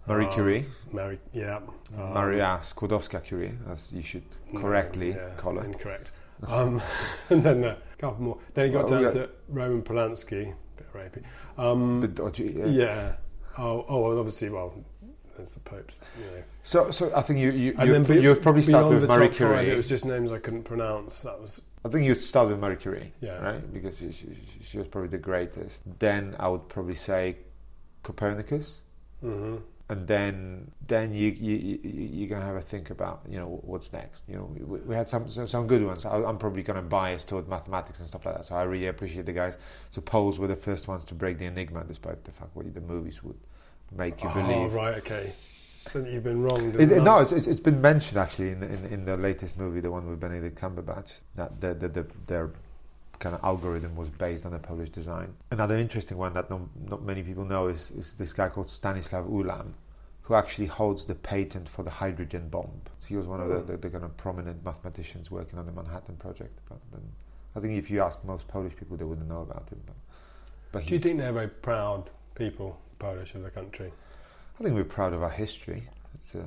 Marie 0.08 0.26
um, 0.26 0.32
Curie, 0.32 0.66
Mary. 0.92 1.18
Yeah. 1.32 1.56
um, 1.96 2.12
Maria 2.14 2.60
Skłodowska 2.64 3.22
Curie, 3.22 3.52
as 3.70 3.92
you 3.92 4.02
should 4.02 4.24
no, 4.52 4.60
correctly 4.60 5.10
yeah, 5.10 5.30
call 5.36 5.54
her. 5.54 5.64
Incorrect. 5.64 6.10
Um, 6.48 6.82
and 7.30 7.42
then 7.44 7.76
couple 8.02 8.22
more. 8.24 8.38
Then 8.54 8.66
he 8.66 8.72
got 8.72 8.90
Well, 8.90 9.02
down 9.02 9.02
got- 9.04 9.12
to 9.14 9.30
Roman 9.48 9.82
Polanski. 9.82 10.54
Bit 10.76 10.92
rapey. 10.92 11.22
Um, 11.56 12.00
The 12.00 12.08
dodgy, 12.08 12.54
yeah. 12.58 12.66
yeah. 12.66 13.12
Oh, 13.58 13.84
oh, 13.88 14.10
and 14.10 14.18
obviously, 14.18 14.48
well, 14.48 14.74
there's 15.36 15.50
the 15.50 15.60
popes. 15.60 15.98
You 16.18 16.24
know. 16.36 16.42
So 16.64 16.90
so 16.90 17.12
I 17.14 17.22
think 17.22 17.38
you 17.38 17.50
you 17.52 17.74
And 17.78 17.86
you 17.88 17.92
then 17.92 18.04
be, 18.04 18.20
you'd 18.20 18.42
probably 18.42 18.62
start 18.62 18.92
with 18.92 19.08
Marie 19.08 19.28
Curie. 19.28 19.56
Five, 19.56 19.68
it 19.68 19.76
was 19.76 19.88
just 19.88 20.04
names 20.04 20.32
I 20.32 20.38
couldn't 20.38 20.64
pronounce. 20.64 21.20
That 21.20 21.40
was 21.40 21.62
I 21.84 21.88
think 21.88 22.04
you'd 22.06 22.20
start 22.22 22.48
with 22.48 22.58
Marie 22.58 22.76
Curie, 22.76 23.12
Yeah. 23.20 23.38
right? 23.42 23.72
Because 23.72 23.98
she, 23.98 24.12
she, 24.12 24.28
she 24.64 24.78
was 24.78 24.86
probably 24.86 25.08
the 25.10 25.18
greatest. 25.18 25.82
Then 25.98 26.36
I 26.38 26.48
would 26.48 26.68
probably 26.68 26.94
say 26.94 27.36
Copernicus, 28.02 28.80
hmm 29.20 29.56
and 29.92 30.08
then 30.08 30.70
then 30.88 31.12
you 31.12 31.28
you 31.28 31.56
you- 31.68 31.80
you're 32.16 32.28
gonna 32.28 32.44
have 32.52 32.56
a 32.56 32.66
think 32.72 32.88
about 32.90 33.20
you 33.28 33.38
know 33.38 33.60
what's 33.62 33.92
next. 33.92 34.22
You 34.26 34.36
know, 34.36 34.46
we, 34.72 34.78
we 34.88 34.94
had 34.94 35.08
some 35.08 35.28
some, 35.30 35.66
good 35.66 35.84
ones. 35.84 36.04
I, 36.04 36.16
I'm 36.28 36.38
probably 36.38 36.62
gonna 36.62 36.82
bias 36.82 37.24
toward 37.24 37.46
mathematics 37.48 37.98
and 38.00 38.08
stuff 38.08 38.24
like 38.26 38.36
that. 38.36 38.46
So 38.46 38.54
I 38.54 38.62
really 38.62 38.86
appreciate 38.86 39.26
the 39.26 39.32
guys. 39.32 39.54
So 39.90 40.00
Poles 40.00 40.38
were 40.38 40.48
the 40.48 40.56
first 40.56 40.88
ones 40.88 41.04
to 41.06 41.14
break 41.14 41.36
the 41.38 41.46
enigma, 41.46 41.84
despite 41.86 42.24
the 42.24 42.32
fact 42.32 42.50
what 42.56 42.72
the 42.74 42.80
movies 42.80 43.22
would 43.22 43.38
make 43.96 44.22
you 44.22 44.30
oh, 44.30 44.34
believe. 44.34 44.72
right, 44.72 44.96
okay. 44.98 45.34
So 45.92 45.98
you've 45.98 46.24
been 46.24 46.42
wrong. 46.42 46.74
It, 46.80 46.90
it- 46.92 47.02
no, 47.02 47.18
it's, 47.20 47.32
it's 47.32 47.60
been 47.60 47.80
mentioned 47.80 48.18
actually 48.18 48.50
in, 48.50 48.62
in 48.62 48.84
in 48.94 49.04
the 49.04 49.16
latest 49.16 49.58
movie, 49.58 49.80
the 49.80 49.90
one 49.90 50.08
with 50.08 50.20
Benedict 50.20 50.58
Cumberbatch, 50.58 51.10
that 51.36 51.60
the, 51.60 51.74
the, 51.74 51.88
the 51.88 52.06
their 52.26 52.50
kind 53.22 53.36
of 53.36 53.44
algorithm 53.44 53.94
was 53.94 54.08
based 54.08 54.44
on 54.44 54.52
a 54.54 54.58
Polish 54.58 54.90
design. 54.90 55.32
Another 55.52 55.78
interesting 55.78 56.18
one 56.18 56.32
that 56.32 56.50
not, 56.50 56.60
not 56.88 57.02
many 57.04 57.22
people 57.22 57.44
know 57.44 57.68
is, 57.68 57.92
is 57.92 58.14
this 58.14 58.32
guy 58.32 58.48
called 58.48 58.68
Stanislav 58.68 59.26
Ulam, 59.26 59.74
who 60.22 60.34
actually 60.34 60.66
holds 60.66 61.04
the 61.04 61.14
patent 61.14 61.68
for 61.68 61.82
the 61.82 61.90
hydrogen 61.90 62.48
bomb. 62.48 62.70
So 63.00 63.06
he 63.08 63.16
was 63.16 63.26
one 63.26 63.40
of 63.40 63.48
the, 63.48 63.72
the, 63.72 63.76
the 63.76 63.90
kind 63.90 64.04
of 64.04 64.16
prominent 64.16 64.64
mathematicians 64.64 65.30
working 65.30 65.58
on 65.58 65.66
the 65.66 65.72
Manhattan 65.72 66.16
Project. 66.16 66.58
But 66.68 66.78
then, 66.92 67.02
I 67.56 67.60
think 67.60 67.76
if 67.78 67.90
you 67.90 68.00
ask 68.00 68.24
most 68.24 68.46
Polish 68.48 68.74
people, 68.76 68.96
they 68.96 69.04
wouldn't 69.04 69.28
know 69.28 69.42
about 69.42 69.68
it. 69.72 69.78
But, 69.84 69.96
but 70.70 70.86
Do 70.86 70.94
you 70.94 71.00
think 71.00 71.18
they're 71.18 71.32
very 71.32 71.48
proud 71.48 72.08
people, 72.34 72.78
Polish 72.98 73.34
of 73.34 73.42
the 73.42 73.50
country? 73.50 73.92
I 74.58 74.62
think 74.62 74.74
we're 74.76 74.84
proud 74.84 75.12
of 75.12 75.22
our 75.22 75.30
history. 75.30 75.82
It's 76.14 76.34
a, 76.34 76.44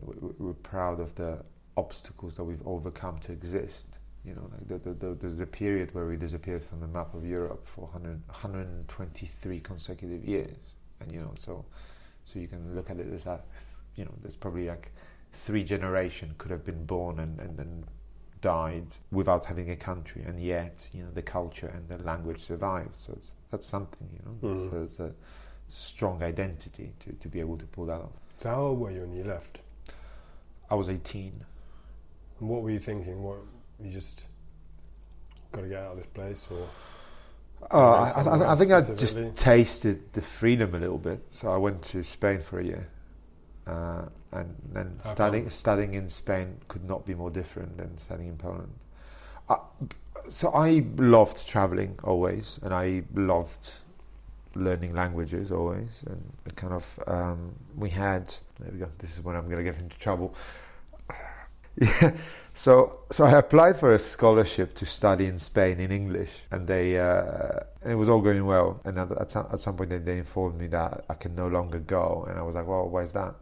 we- 0.00 0.32
we're 0.38 0.52
proud 0.54 0.98
of 0.98 1.14
the 1.14 1.38
obstacles 1.76 2.34
that 2.36 2.44
we've 2.44 2.66
overcome 2.66 3.18
to 3.20 3.32
exist. 3.32 3.86
You 4.24 4.34
know, 4.34 4.50
like 4.50 4.82
the, 4.82 4.90
the, 4.90 4.94
the, 5.08 5.14
there's 5.14 5.40
a 5.40 5.46
period 5.46 5.94
where 5.94 6.06
we 6.06 6.16
disappeared 6.16 6.64
from 6.64 6.80
the 6.80 6.86
map 6.88 7.14
of 7.14 7.24
Europe 7.26 7.66
for 7.66 7.82
100, 7.86 8.20
123 8.26 9.60
consecutive 9.60 10.24
years, 10.24 10.56
and 11.00 11.10
you 11.12 11.20
know, 11.20 11.32
so 11.38 11.64
so 12.32 12.38
you 12.38 12.48
can 12.48 12.74
look 12.74 12.90
at 12.90 12.98
it 12.98 13.12
as 13.12 13.24
that. 13.24 13.44
You 13.96 14.04
know, 14.04 14.14
there's 14.22 14.36
probably 14.36 14.68
like 14.68 14.92
three 15.32 15.64
generation 15.64 16.34
could 16.38 16.50
have 16.50 16.64
been 16.64 16.84
born 16.86 17.18
and, 17.20 17.38
and, 17.40 17.58
and 17.58 17.84
died 18.40 18.86
without 19.12 19.44
having 19.44 19.70
a 19.70 19.76
country, 19.76 20.22
and 20.22 20.40
yet 20.40 20.88
you 20.92 21.02
know 21.02 21.10
the 21.12 21.22
culture 21.22 21.68
and 21.68 21.88
the 21.88 21.98
language 22.04 22.40
survived. 22.42 22.96
So 22.96 23.12
it's, 23.14 23.30
that's 23.50 23.66
something. 23.66 24.08
You 24.12 24.20
know, 24.24 24.52
it's, 24.54 24.66
Mhm. 24.68 24.84
it's 24.84 25.00
a 25.00 25.12
strong 25.68 26.22
identity 26.22 26.92
to, 27.00 27.12
to 27.12 27.28
be 27.28 27.40
able 27.40 27.58
to 27.58 27.66
pull 27.66 27.86
that 27.86 28.00
off. 28.00 28.12
So 28.38 28.48
how 28.48 28.62
old 28.62 28.80
were 28.80 28.90
you 28.90 29.00
when 29.02 29.12
you 29.12 29.24
left? 29.24 29.58
I 30.70 30.74
was 30.74 30.88
18. 30.88 31.44
And 32.40 32.48
what 32.48 32.62
were 32.62 32.70
you 32.70 32.78
thinking? 32.80 33.22
What 33.22 33.38
you 33.82 33.90
just 33.90 34.24
got 35.52 35.62
to 35.62 35.68
get 35.68 35.78
out 35.82 35.92
of 35.92 35.98
this 35.98 36.06
place, 36.14 36.46
or 36.50 36.66
Uh, 37.72 38.12
I, 38.16 38.22
I, 38.22 38.52
I 38.52 38.56
think 38.56 38.72
I 38.72 38.80
just 38.80 39.18
tasted 39.36 40.12
the 40.12 40.22
freedom 40.22 40.74
a 40.74 40.78
little 40.78 40.98
bit. 40.98 41.22
So 41.28 41.52
I 41.52 41.56
went 41.56 41.82
to 41.84 42.02
Spain 42.02 42.40
for 42.40 42.58
a 42.60 42.64
year, 42.64 42.88
uh, 43.66 44.02
and 44.32 44.54
then 44.72 44.98
How 45.04 45.10
studying 45.12 45.44
come? 45.44 45.50
studying 45.50 45.94
in 45.94 46.08
Spain 46.08 46.56
could 46.68 46.84
not 46.84 47.06
be 47.06 47.14
more 47.14 47.30
different 47.30 47.76
than 47.76 47.96
studying 47.98 48.30
in 48.30 48.36
Poland. 48.36 48.72
I, 49.48 49.58
so 50.28 50.50
I 50.50 50.84
loved 50.96 51.46
traveling 51.48 51.98
always, 52.04 52.58
and 52.62 52.72
I 52.74 53.02
loved 53.14 53.70
learning 54.54 54.94
languages 54.94 55.52
always, 55.52 56.02
and 56.06 56.20
it 56.46 56.56
kind 56.56 56.72
of 56.72 56.84
um, 57.06 57.54
we 57.76 57.90
had. 57.90 58.32
There 58.58 58.70
we 58.72 58.78
go. 58.78 58.88
This 58.98 59.16
is 59.16 59.24
when 59.24 59.36
I'm 59.36 59.48
going 59.48 59.64
to 59.64 59.70
get 59.70 59.80
into 59.80 59.96
trouble. 59.98 60.34
yeah. 61.76 62.12
So, 62.60 62.98
so 63.10 63.24
I 63.24 63.38
applied 63.38 63.80
for 63.80 63.94
a 63.94 63.98
scholarship 63.98 64.74
to 64.74 64.84
study 64.84 65.24
in 65.24 65.38
Spain 65.38 65.80
in 65.80 65.90
English, 65.90 66.30
and 66.50 66.66
they 66.66 66.98
uh, 66.98 67.60
and 67.80 67.90
it 67.90 67.94
was 67.94 68.10
all 68.10 68.20
going 68.20 68.44
well. 68.44 68.82
And 68.84 68.98
at, 68.98 69.10
at, 69.12 69.30
some, 69.30 69.46
at 69.50 69.60
some 69.60 69.78
point, 69.78 69.88
they, 69.88 69.96
they 69.96 70.18
informed 70.18 70.58
me 70.60 70.66
that 70.66 71.06
I 71.08 71.14
can 71.14 71.34
no 71.34 71.46
longer 71.48 71.78
go, 71.78 72.26
and 72.28 72.38
I 72.38 72.42
was 72.42 72.54
like, 72.54 72.66
"Well, 72.66 72.86
why 72.90 73.00
is 73.00 73.14
that?" 73.14 73.34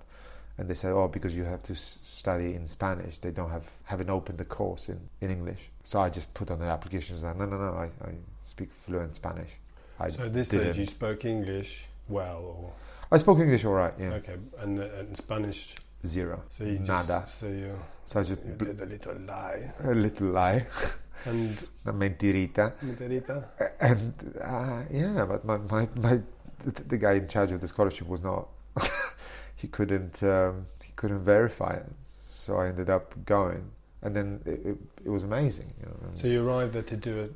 And 0.56 0.70
they 0.70 0.74
said, 0.74 0.92
"Oh, 0.92 1.08
because 1.08 1.34
you 1.34 1.42
have 1.42 1.64
to 1.64 1.72
s- 1.72 1.98
study 2.04 2.54
in 2.54 2.68
Spanish. 2.68 3.18
They 3.18 3.32
don't 3.32 3.50
have 3.50 3.64
haven't 3.82 4.08
opened 4.08 4.38
the 4.38 4.44
course 4.44 4.88
in, 4.88 5.00
in 5.20 5.32
English." 5.32 5.68
So 5.82 5.98
I 5.98 6.10
just 6.10 6.32
put 6.32 6.52
on 6.52 6.60
the 6.60 6.66
application, 6.66 7.20
like, 7.20 7.36
"No, 7.36 7.46
no, 7.46 7.56
no, 7.58 7.72
I, 7.74 7.86
I 8.06 8.12
speak 8.44 8.68
fluent 8.86 9.16
Spanish." 9.16 9.50
I 9.98 10.10
so 10.10 10.28
this 10.28 10.50
didn't. 10.50 10.76
you 10.76 10.86
spoke 10.86 11.24
English 11.24 11.86
well, 12.08 12.54
or 12.56 12.72
I 13.10 13.18
spoke 13.18 13.40
English 13.40 13.64
all 13.64 13.72
right, 13.72 13.94
yeah. 13.98 14.20
okay, 14.20 14.36
and, 14.60 14.78
and 14.78 15.16
Spanish. 15.16 15.74
Zero. 16.06 16.42
So 16.48 16.64
you 16.64 16.78
just, 16.78 16.88
Nada. 17.08 17.24
So 17.28 17.46
you, 17.48 17.78
So 18.06 18.20
I 18.20 18.22
just 18.22 18.42
you 18.44 18.52
did 18.54 18.80
a 18.80 18.86
little 18.86 19.14
lie. 19.26 19.72
a 19.82 19.94
little 19.94 20.28
lie, 20.28 20.66
And 21.24 21.58
a 21.86 21.92
mentirita. 21.92 22.72
Mentirita. 22.82 23.44
and 23.80 24.12
uh, 24.40 24.82
yeah, 24.90 25.24
but 25.24 25.44
my, 25.44 25.56
my, 25.58 25.88
my 25.96 26.20
the, 26.64 26.82
the 26.84 26.96
guy 26.96 27.12
in 27.14 27.26
charge 27.28 27.50
of 27.52 27.60
the 27.60 27.68
scholarship 27.68 28.06
was 28.08 28.22
not. 28.22 28.48
he 29.56 29.66
couldn't 29.68 30.22
um, 30.22 30.66
he 30.84 30.92
couldn't 30.96 31.24
verify 31.24 31.74
it, 31.74 31.86
so 32.30 32.56
I 32.58 32.68
ended 32.68 32.90
up 32.90 33.14
going, 33.26 33.64
and 34.02 34.14
then 34.14 34.40
it, 34.46 34.60
it, 34.64 34.76
it 35.06 35.08
was 35.10 35.24
amazing. 35.24 35.72
You 35.80 35.86
know, 35.86 35.96
So 36.14 36.28
you 36.28 36.46
arrived 36.46 36.74
there 36.74 36.82
to 36.82 36.96
do 36.96 37.24
a, 37.24 37.28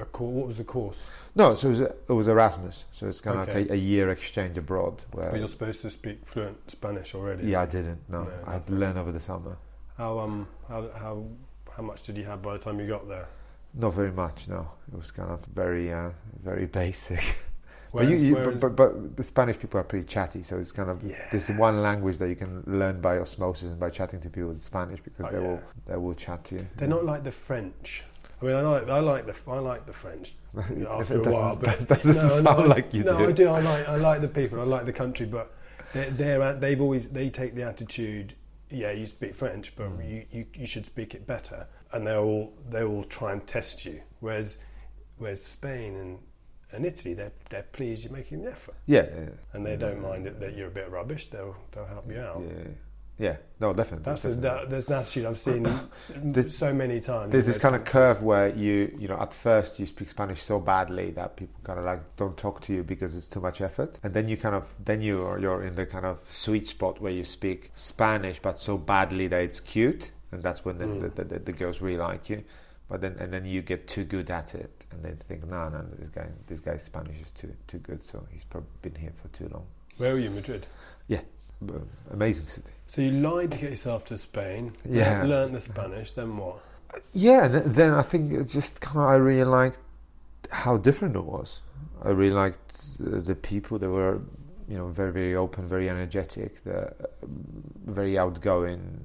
a 0.00 0.04
course. 0.04 0.32
What 0.34 0.46
was 0.46 0.56
the 0.56 0.64
course? 0.64 1.02
no, 1.34 1.54
so 1.54 1.68
it 1.68 1.70
was, 1.70 1.80
it 1.80 2.08
was 2.12 2.28
Erasmus, 2.28 2.84
so 2.90 3.06
it's 3.08 3.20
kind 3.20 3.38
of 3.40 3.48
Okay. 3.48 3.60
like 3.60 3.70
a, 3.70 3.74
a 3.74 3.76
year 3.76 4.10
exchange 4.10 4.58
abroad. 4.58 5.02
Where 5.12 5.30
But 5.30 5.38
you're 5.38 5.48
supposed 5.48 5.82
to 5.82 5.90
speak 5.90 6.20
fluent 6.26 6.70
Spanish 6.70 7.14
already. 7.14 7.46
yeah, 7.48 7.62
I 7.62 7.66
didn't. 7.66 8.00
No, 8.08 8.24
No, 8.24 8.30
I 8.46 8.52
had 8.54 8.66
to 8.66 8.72
learn 8.72 8.96
over 8.98 9.12
the 9.12 9.20
summer. 9.20 9.56
How 9.96 10.18
um 10.18 10.46
how 10.68 10.88
how 10.98 11.24
how 11.76 11.82
much 11.82 12.02
did 12.02 12.18
you 12.18 12.24
have 12.24 12.42
by 12.42 12.52
the 12.54 12.58
time 12.58 12.80
you 12.80 12.86
got 12.86 13.08
there? 13.08 13.28
Not 13.74 13.94
very 13.94 14.12
much. 14.12 14.48
No, 14.48 14.68
it 14.92 14.96
was 14.96 15.10
kind 15.10 15.30
of 15.30 15.40
very 15.54 15.92
uh, 15.92 16.10
very 16.42 16.66
basic. 16.82 17.36
But, 17.92 18.08
you, 18.08 18.16
you, 18.16 18.34
but, 18.34 18.58
but, 18.58 18.74
but 18.74 19.16
the 19.16 19.22
Spanish 19.22 19.56
people 19.56 19.78
are 19.78 19.84
pretty 19.84 20.04
chatty, 20.04 20.42
so 20.42 20.58
it's 20.58 20.72
kind 20.72 20.90
of 20.90 21.00
Yeah. 21.04 21.14
this 21.30 21.48
one 21.50 21.80
language 21.80 22.18
that 22.18 22.28
you 22.28 22.34
can 22.34 22.64
learn 22.66 23.00
by 23.00 23.18
osmosis 23.18 23.68
and 23.70 23.78
by 23.78 23.88
chatting 23.90 24.20
to 24.22 24.28
people 24.28 24.50
in 24.50 24.58
Spanish 24.58 24.98
because 25.00 25.26
Oh, 25.26 25.30
they 25.30 25.40
yeah. 25.40 25.48
will 25.48 25.62
they 25.86 25.96
will 25.96 26.14
chat 26.14 26.42
to 26.46 26.56
you. 26.56 26.66
They're 26.76 26.88
not 26.88 27.04
like 27.04 27.22
the 27.22 27.30
French. 27.30 28.02
I 28.44 28.46
mean, 28.46 28.56
I 28.56 28.60
like 28.60 28.88
I 28.88 28.98
like 29.00 29.26
the 29.26 29.50
I 29.50 29.58
like 29.58 29.86
the 29.86 29.92
French 29.92 30.34
after 30.88 31.20
a 31.20 31.22
while, 31.22 31.56
but 31.56 31.88
doesn't 31.88 32.14
no, 32.14 32.28
sound 32.28 32.48
I- 32.48 32.66
like 32.66 32.92
you 32.94 33.04
no, 33.04 33.18
do. 33.18 33.26
I 33.28 33.32
do. 33.32 33.48
I 33.48 33.60
like 33.60 33.88
I 33.88 33.96
like 33.96 34.20
the 34.20 34.28
people. 34.28 34.60
I 34.60 34.64
like 34.64 34.84
the 34.86 34.92
country, 34.92 35.26
but 35.26 35.52
they're, 35.92 36.10
they're 36.10 36.54
they've 36.54 36.80
always 36.80 37.08
they 37.08 37.30
take 37.30 37.54
the 37.54 37.62
attitude. 37.62 38.34
Yeah, 38.70 38.90
you 38.92 39.06
speak 39.06 39.34
French, 39.34 39.76
but 39.76 39.90
Mm. 39.90 40.10
you, 40.10 40.26
you, 40.32 40.46
you 40.54 40.66
should 40.66 40.84
speak 40.86 41.14
it 41.14 41.26
better. 41.26 41.66
And 41.92 42.06
they 42.06 42.14
all 42.16 42.52
they 42.70 42.82
all 42.82 43.04
try 43.04 43.32
and 43.32 43.46
test 43.46 43.84
you. 43.84 44.00
Whereas 44.20 44.58
whereas 45.18 45.42
Spain 45.42 45.94
and 45.96 46.18
and 46.72 46.84
Italy, 46.84 47.14
they're 47.14 47.32
they're 47.50 47.62
pleased 47.62 48.02
you're 48.04 48.12
making 48.12 48.42
the 48.42 48.50
effort, 48.50 48.74
Yeah, 48.86 49.06
yeah, 49.14 49.28
and 49.52 49.64
they 49.64 49.76
don't 49.76 50.02
mind 50.02 50.26
it 50.26 50.40
that 50.40 50.56
you're 50.56 50.66
a 50.66 50.72
bit 50.72 50.90
rubbish. 50.90 51.30
They'll 51.30 51.56
they'll 51.72 51.86
help 51.86 52.10
you 52.10 52.18
out. 52.20 52.42
yeah, 52.48 52.64
yeah. 53.18 53.36
No, 53.60 53.72
definitely. 53.72 54.04
That's 54.04 54.24
a, 54.24 54.34
definitely. 54.34 54.48
that, 54.60 54.70
there's 54.70 54.88
an 54.88 54.94
attitude 54.94 55.24
I've 55.26 55.38
seen 55.38 55.62
There's- 56.16 56.54
so 56.56 56.74
many 56.74 57.00
times. 57.00 57.30
There's 57.32 57.46
this 57.46 57.58
kind 57.58 57.74
of 57.74 57.84
curve 57.84 58.22
where 58.22 58.48
you, 58.48 58.94
you 58.98 59.08
know, 59.08 59.16
at 59.20 59.32
first 59.32 59.78
you 59.78 59.86
speak 59.86 60.10
Spanish 60.10 60.42
so 60.42 60.58
badly 60.58 61.10
that 61.12 61.36
people 61.36 61.58
kind 61.64 61.78
of 61.78 61.84
like 61.84 62.00
don't 62.16 62.36
talk 62.36 62.60
to 62.62 62.72
you 62.74 62.82
because 62.82 63.14
it's 63.14 63.26
too 63.28 63.40
much 63.40 63.60
effort, 63.60 63.98
and 64.02 64.12
then 64.12 64.28
you 64.28 64.36
kind 64.36 64.54
of, 64.54 64.68
then 64.84 65.00
you 65.00 65.22
are 65.24 65.38
you're 65.38 65.62
in 65.64 65.74
the 65.76 65.86
kind 65.86 66.04
of 66.04 66.18
sweet 66.28 66.66
spot 66.68 67.00
where 67.00 67.12
you 67.12 67.24
speak 67.24 67.70
Spanish 67.76 68.38
but 68.42 68.58
so 68.58 68.76
badly 68.76 69.28
that 69.28 69.40
it's 69.42 69.60
cute, 69.60 70.10
and 70.32 70.42
that's 70.42 70.64
when 70.64 70.78
the, 70.78 70.84
Mm. 70.86 71.14
the, 71.14 71.24
the, 71.24 71.38
the 71.38 71.52
girls 71.52 71.80
really 71.80 71.98
like 71.98 72.28
you. 72.28 72.42
But 72.88 73.00
then 73.00 73.16
and 73.18 73.32
then 73.32 73.46
you 73.46 73.62
get 73.62 73.88
too 73.88 74.04
good 74.04 74.30
at 74.30 74.54
it, 74.54 74.84
and 74.90 75.02
they 75.02 75.12
think, 75.26 75.46
no, 75.46 75.68
no, 75.70 75.82
this 75.98 76.10
guy, 76.10 76.26
this 76.48 76.60
guy's 76.60 76.82
Spanish 76.82 77.18
is 77.20 77.30
too 77.32 77.54
too 77.66 77.78
good, 77.78 78.04
so 78.04 78.26
he's 78.30 78.44
probably 78.44 78.68
been 78.82 78.94
here 78.96 79.12
for 79.22 79.28
too 79.28 79.48
long. 79.48 79.64
Where 79.96 80.12
were 80.12 80.18
you, 80.18 80.30
Madrid? 80.30 80.66
But 81.08 81.24
amazing 82.12 82.46
city. 82.46 82.72
So 82.86 83.02
you 83.02 83.10
lied 83.10 83.50
to 83.52 83.58
get 83.58 83.70
yourself 83.70 84.04
to 84.06 84.18
Spain. 84.18 84.72
Yeah. 84.88 85.22
Learned 85.24 85.54
the 85.54 85.60
Spanish. 85.60 86.12
Then 86.12 86.36
what? 86.36 86.60
Yeah, 87.12 87.48
then 87.48 87.92
I 87.94 88.02
think 88.02 88.32
it 88.32 88.44
just 88.44 88.80
kind 88.80 88.98
of 88.98 89.08
I 89.08 89.14
really 89.14 89.44
liked 89.44 89.78
how 90.50 90.76
different 90.76 91.16
it 91.16 91.24
was. 91.24 91.60
I 92.02 92.10
really 92.10 92.34
liked 92.34 92.98
the, 92.98 93.34
people. 93.34 93.78
They 93.78 93.86
were, 93.86 94.20
you 94.68 94.76
know, 94.76 94.88
very 94.88 95.12
very 95.12 95.36
open, 95.36 95.68
very 95.68 95.88
energetic, 95.88 96.62
they're 96.64 96.94
um, 97.22 97.64
very 97.86 98.18
outgoing. 98.18 99.00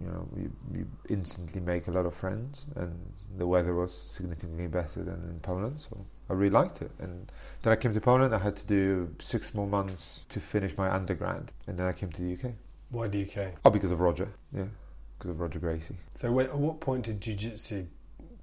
You 0.00 0.06
know, 0.08 0.28
you, 0.36 0.52
you 0.74 0.86
instantly 1.08 1.60
make 1.60 1.88
a 1.88 1.90
lot 1.90 2.06
of 2.06 2.14
friends, 2.14 2.66
and 2.76 2.92
the 3.38 3.46
weather 3.46 3.74
was 3.74 3.92
significantly 3.92 4.66
better 4.66 5.02
than 5.02 5.22
in 5.30 5.40
Poland. 5.40 5.80
So 5.80 6.04
I 6.28 6.32
really 6.32 6.50
liked 6.50 6.82
it. 6.82 6.90
And 6.98 7.30
then 7.62 7.72
I 7.72 7.76
came 7.76 7.94
to 7.94 8.00
Poland. 8.00 8.34
I 8.34 8.38
had 8.38 8.56
to 8.56 8.66
do 8.66 9.14
six 9.20 9.54
more 9.54 9.66
months 9.66 10.22
to 10.28 10.40
finish 10.40 10.76
my 10.76 10.92
undergrad, 10.92 11.52
and 11.66 11.78
then 11.78 11.86
I 11.86 11.92
came 11.92 12.10
to 12.12 12.22
the 12.22 12.34
UK. 12.34 12.54
Why 12.90 13.08
the 13.08 13.22
UK? 13.22 13.52
Oh, 13.64 13.70
because 13.70 13.90
of 13.90 14.00
Roger. 14.00 14.28
Yeah, 14.52 14.64
because 15.18 15.30
of 15.30 15.40
Roger 15.40 15.58
Gracie. 15.58 15.96
So 16.14 16.32
when, 16.32 16.46
at 16.46 16.58
what 16.58 16.80
point 16.80 17.04
did 17.04 17.20
jiu-jitsu 17.20 17.86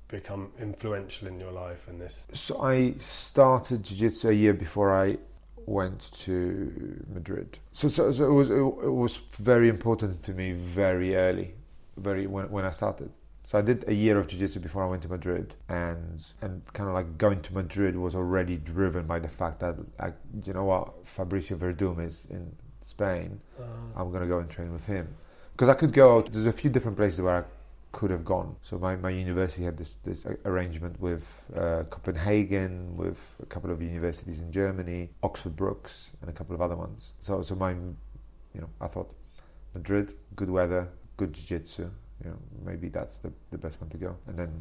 become 0.07 0.51
influential 0.59 1.27
in 1.27 1.39
your 1.39 1.51
life 1.51 1.87
and 1.87 1.99
this? 1.99 2.23
So 2.33 2.61
I 2.61 2.93
started 2.97 3.83
jiu-jitsu 3.83 4.29
a 4.29 4.33
year 4.33 4.53
before 4.53 4.93
I 4.93 5.17
went 5.65 6.11
to 6.11 7.05
Madrid. 7.13 7.57
So, 7.71 7.87
so, 7.87 8.11
so 8.11 8.25
it 8.25 8.33
was 8.33 8.49
it, 8.49 8.55
it 8.55 8.93
was 8.93 9.19
very 9.39 9.69
important 9.69 10.21
to 10.23 10.31
me 10.33 10.51
very 10.51 11.15
early, 11.15 11.53
very 11.97 12.27
when 12.27 12.49
when 12.49 12.65
I 12.65 12.71
started. 12.71 13.09
So 13.45 13.59
I 13.59 13.61
did 13.61 13.87
a 13.89 13.93
year 13.93 14.17
of 14.17 14.27
jiu-jitsu 14.27 14.61
before 14.61 14.83
I 14.83 14.87
went 14.87 15.01
to 15.01 15.09
Madrid, 15.09 15.55
and 15.67 16.23
and 16.41 16.61
kind 16.73 16.87
of 16.87 16.95
like 16.95 17.17
going 17.17 17.41
to 17.41 17.53
Madrid 17.53 17.95
was 17.95 18.15
already 18.15 18.57
driven 18.57 19.05
by 19.05 19.19
the 19.19 19.27
fact 19.27 19.59
that 19.59 19.75
I, 19.99 20.13
you 20.45 20.53
know 20.53 20.63
what, 20.63 21.05
Fabricio 21.05 21.57
Werdum 21.57 22.05
is 22.05 22.25
in 22.29 22.55
Spain. 22.85 23.39
I'm 23.97 24.11
going 24.11 24.21
to 24.21 24.27
go 24.27 24.39
and 24.39 24.49
train 24.49 24.71
with 24.71 24.85
him 24.85 25.07
because 25.51 25.67
I 25.67 25.73
could 25.73 25.91
go 25.93 26.17
out. 26.17 26.31
There's 26.31 26.45
a 26.45 26.53
few 26.53 26.69
different 26.69 26.95
places 26.95 27.21
where 27.21 27.35
I 27.35 27.43
could 27.91 28.11
have 28.11 28.25
gone. 28.25 28.55
So 28.61 28.79
my, 28.79 28.95
my 28.95 29.09
university 29.09 29.63
had 29.63 29.77
this 29.77 29.97
this 30.05 30.25
arrangement 30.45 30.99
with 30.99 31.25
uh, 31.55 31.83
Copenhagen, 31.89 32.95
with 32.95 33.19
a 33.41 33.45
couple 33.45 33.71
of 33.71 33.81
universities 33.81 34.39
in 34.41 34.51
Germany, 34.51 35.09
Oxford 35.21 35.55
Brookes, 35.55 36.11
and 36.21 36.29
a 36.29 36.33
couple 36.33 36.55
of 36.55 36.61
other 36.61 36.77
ones. 36.77 37.13
So 37.19 37.41
so 37.43 37.55
my, 37.55 37.71
you 37.71 38.61
know, 38.61 38.69
I 38.79 38.87
thought 38.87 39.13
Madrid, 39.75 40.13
good 40.35 40.49
weather, 40.49 40.87
good 41.17 41.33
jiu-jitsu. 41.33 41.89
You 42.23 42.31
know, 42.31 42.37
maybe 42.65 42.89
that's 42.89 43.17
the 43.17 43.31
the 43.51 43.57
best 43.57 43.81
one 43.81 43.89
to 43.91 43.97
go. 43.97 44.15
And 44.27 44.37
then 44.37 44.51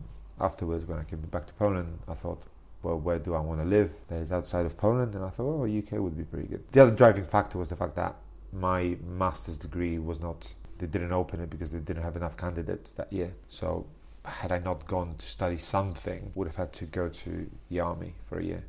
afterwards, 0.40 0.86
when 0.86 0.98
I 0.98 1.04
came 1.04 1.20
back 1.20 1.46
to 1.46 1.52
Poland, 1.54 1.98
I 2.08 2.14
thought. 2.14 2.42
Well, 2.82 2.98
where 2.98 3.20
do 3.20 3.34
I 3.34 3.38
want 3.38 3.60
to 3.60 3.64
live? 3.64 3.92
There's 4.08 4.32
outside 4.32 4.66
of 4.66 4.76
Poland, 4.76 5.14
and 5.14 5.24
I 5.24 5.28
thought, 5.28 5.62
oh, 5.62 5.64
UK 5.66 6.00
would 6.00 6.16
be 6.18 6.24
pretty 6.24 6.48
good. 6.48 6.64
The 6.72 6.82
other 6.82 6.90
driving 6.90 7.24
factor 7.24 7.56
was 7.56 7.68
the 7.68 7.76
fact 7.76 7.94
that 7.94 8.16
my 8.52 8.96
master's 9.06 9.56
degree 9.58 9.98
was 9.98 10.20
not 10.20 10.54
they 10.78 10.86
didn't 10.86 11.12
open 11.12 11.40
it 11.40 11.48
because 11.48 11.70
they 11.70 11.78
didn't 11.78 12.02
have 12.02 12.16
enough 12.16 12.36
candidates 12.36 12.92
that 12.92 13.12
year 13.12 13.32
so 13.48 13.86
had 14.24 14.52
i 14.52 14.58
not 14.58 14.86
gone 14.86 15.14
to 15.16 15.26
study 15.26 15.56
something 15.56 16.30
would 16.34 16.46
have 16.46 16.56
had 16.56 16.72
to 16.72 16.84
go 16.86 17.08
to 17.08 17.48
the 17.70 17.80
army 17.80 18.14
for 18.28 18.38
a 18.38 18.44
year 18.44 18.62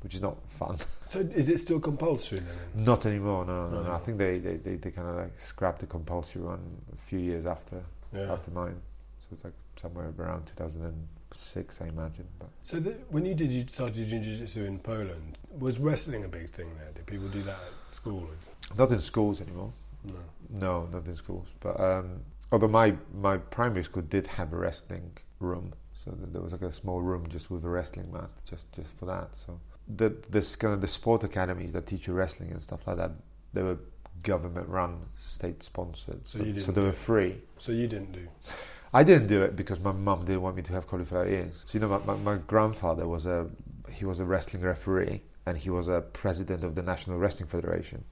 which 0.00 0.14
is 0.14 0.22
not 0.22 0.36
fun 0.50 0.78
So 1.08 1.20
is 1.20 1.48
it 1.48 1.58
still 1.58 1.80
compulsory 1.80 2.40
then? 2.40 2.84
not 2.84 3.06
anymore 3.06 3.44
no 3.44 3.68
no, 3.68 3.76
no, 3.76 3.82
no. 3.84 3.92
i 3.92 3.98
think 3.98 4.18
they, 4.18 4.38
they, 4.38 4.56
they, 4.56 4.76
they 4.76 4.90
kind 4.90 5.08
of 5.08 5.16
like 5.16 5.38
scrapped 5.40 5.80
the 5.80 5.86
compulsory 5.86 6.42
one 6.42 6.60
a 6.92 6.96
few 6.96 7.18
years 7.18 7.46
after 7.46 7.82
Yeah. 8.14 8.32
after 8.32 8.50
mine 8.50 8.80
so 9.18 9.28
it's 9.32 9.44
like 9.44 9.54
somewhere 9.76 10.12
around 10.18 10.46
2006 10.46 11.80
i 11.80 11.86
imagine 11.88 12.26
but 12.38 12.48
So 12.64 12.78
the, 12.80 12.92
when 13.10 13.24
you 13.24 13.34
did 13.34 13.50
you 13.50 13.64
started 13.66 14.06
jiu-jitsu 14.08 14.64
in 14.64 14.78
Poland, 14.78 15.38
was 15.58 15.78
wrestling 15.78 16.24
a 16.24 16.28
big 16.28 16.48
thing 16.50 16.68
there? 16.78 16.90
Did 16.94 17.06
people 17.06 17.28
do 17.28 17.42
that 17.42 17.58
at 17.70 17.92
school? 17.92 18.28
not 18.78 18.90
in 18.90 19.00
schools 19.00 19.40
anymore 19.40 19.72
No. 20.04 20.20
No, 20.50 20.88
not 20.92 21.06
in 21.06 21.16
schools. 21.16 21.48
But 21.60 21.80
um, 21.80 22.20
although 22.52 22.68
my 22.80 22.88
my 23.26 23.36
primary 23.56 23.84
school 23.84 24.02
did 24.16 24.26
have 24.26 24.52
a 24.52 24.56
wrestling 24.56 25.10
room, 25.40 25.72
so 26.04 26.10
th- 26.12 26.28
there 26.32 26.42
was 26.42 26.52
like 26.52 26.62
a 26.62 26.72
small 26.72 27.00
room 27.00 27.22
just 27.28 27.50
with 27.50 27.64
a 27.64 27.68
wrestling 27.76 28.08
mat, 28.12 28.30
just 28.50 28.66
just 28.78 28.92
for 28.98 29.06
that. 29.06 29.28
So 29.44 29.58
the 30.00 30.08
this 30.30 30.56
kind 30.56 30.72
of 30.74 30.80
the 30.80 30.88
sport 30.98 31.24
academies 31.24 31.72
that 31.72 31.86
teach 31.86 32.06
you 32.06 32.12
wrestling 32.14 32.50
and 32.54 32.60
stuff 32.68 32.80
like 32.86 32.98
that, 33.02 33.12
they 33.54 33.62
were 33.62 33.78
government 34.24 34.68
run, 34.68 35.00
state 35.22 35.62
sponsored, 35.62 36.26
So 36.26 36.38
so, 36.58 36.72
they 36.72 36.80
were 36.80 36.92
free. 36.92 37.36
So 37.58 37.72
you 37.72 37.86
didn't 37.86 38.12
do. 38.12 38.26
I 38.92 39.04
didn't 39.04 39.28
do 39.28 39.42
it 39.42 39.56
because 39.56 39.78
my 39.80 39.92
mum 39.92 40.24
didn't 40.24 40.42
want 40.42 40.56
me 40.56 40.62
to 40.62 40.72
have 40.72 40.86
cauliflower 40.86 41.28
ears. 41.28 41.62
So 41.66 41.74
you 41.74 41.80
know, 41.80 41.88
my, 41.88 41.98
my, 41.98 42.16
my 42.16 42.36
grandfather 42.46 43.06
was 43.06 43.26
a 43.26 43.48
he 43.92 44.04
was 44.04 44.18
a 44.20 44.24
wrestling 44.24 44.62
referee 44.62 45.22
and 45.46 45.56
he 45.56 45.70
was 45.70 45.88
a 45.88 46.00
president 46.00 46.64
of 46.64 46.74
the 46.74 46.82
National 46.82 47.18
Wrestling 47.18 47.48
Federation. 47.48 48.04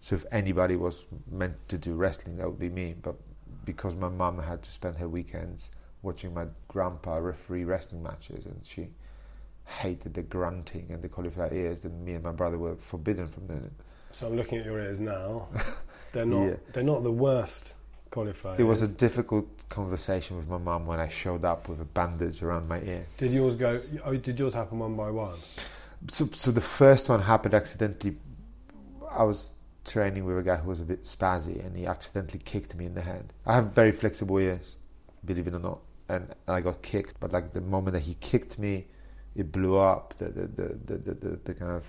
So 0.00 0.14
if 0.14 0.24
anybody 0.32 0.76
was 0.76 1.04
meant 1.30 1.56
to 1.68 1.78
do 1.78 1.94
wrestling, 1.94 2.36
that 2.36 2.46
would 2.48 2.58
be 2.58 2.70
me. 2.70 2.94
But 3.00 3.16
because 3.64 3.94
my 3.94 4.08
mum 4.08 4.38
had 4.38 4.62
to 4.62 4.70
spend 4.70 4.96
her 4.96 5.08
weekends 5.08 5.70
watching 6.02 6.32
my 6.32 6.46
grandpa 6.68 7.16
referee 7.16 7.64
wrestling 7.64 8.02
matches, 8.02 8.46
and 8.46 8.60
she 8.64 8.88
hated 9.68 10.14
the 10.14 10.22
grunting 10.22 10.86
and 10.90 11.02
the 11.02 11.08
cauliflower 11.08 11.52
ears. 11.52 11.80
Then 11.80 12.04
me 12.04 12.14
and 12.14 12.24
my 12.24 12.32
brother 12.32 12.58
were 12.58 12.76
forbidden 12.76 13.28
from 13.28 13.46
doing 13.46 13.64
it. 13.64 13.72
So 14.18 14.26
I'm 14.26 14.34
looking 14.34 14.58
at 14.58 14.64
your 14.64 14.80
ears 14.80 14.98
now. 14.98 15.46
They're 16.12 16.26
not. 16.26 16.44
Yeah. 16.44 16.54
They're 16.72 16.82
not 16.82 17.04
the 17.04 17.12
worst 17.12 17.74
cauliflower. 18.10 18.56
It 18.58 18.64
was 18.64 18.82
a 18.82 18.88
difficult 18.88 19.46
conversation 19.68 20.36
with 20.36 20.48
my 20.48 20.58
mum 20.58 20.86
when 20.86 20.98
I 20.98 21.06
showed 21.06 21.44
up 21.44 21.68
with 21.68 21.80
a 21.80 21.84
bandage 21.84 22.42
around 22.42 22.66
my 22.66 22.80
ear. 22.80 23.06
Did 23.16 23.30
yours 23.30 23.54
go? 23.54 23.80
Oh, 24.04 24.16
did 24.16 24.36
yours 24.36 24.54
happen 24.54 24.80
one 24.80 24.96
by 24.96 25.12
one? 25.12 25.38
So, 26.10 26.26
so 26.32 26.50
the 26.50 26.60
first 26.60 27.08
one 27.08 27.20
happened 27.20 27.54
accidentally. 27.54 28.16
I 29.08 29.22
was 29.22 29.52
training 29.84 30.24
with 30.24 30.36
a 30.36 30.42
guy 30.42 30.56
who 30.56 30.68
was 30.68 30.80
a 30.80 30.84
bit 30.84 31.04
spazzy, 31.04 31.64
and 31.64 31.76
he 31.76 31.86
accidentally 31.86 32.40
kicked 32.44 32.74
me 32.74 32.86
in 32.86 32.94
the 32.94 33.02
head. 33.02 33.32
I 33.46 33.54
have 33.54 33.72
very 33.72 33.92
flexible 33.92 34.38
ears, 34.38 34.74
believe 35.26 35.46
it 35.46 35.54
or 35.54 35.60
not, 35.60 35.78
and 36.08 36.34
I 36.48 36.60
got 36.60 36.82
kicked. 36.82 37.20
But 37.20 37.32
like 37.32 37.52
the 37.52 37.60
moment 37.60 37.92
that 37.92 38.02
he 38.02 38.14
kicked 38.14 38.58
me, 38.58 38.88
it 39.36 39.52
blew 39.52 39.76
up. 39.76 40.14
The 40.18 40.24
the 40.24 40.46
the, 40.48 40.96
the, 40.96 41.14
the, 41.14 41.40
the 41.44 41.54
kind 41.54 41.70
of 41.70 41.84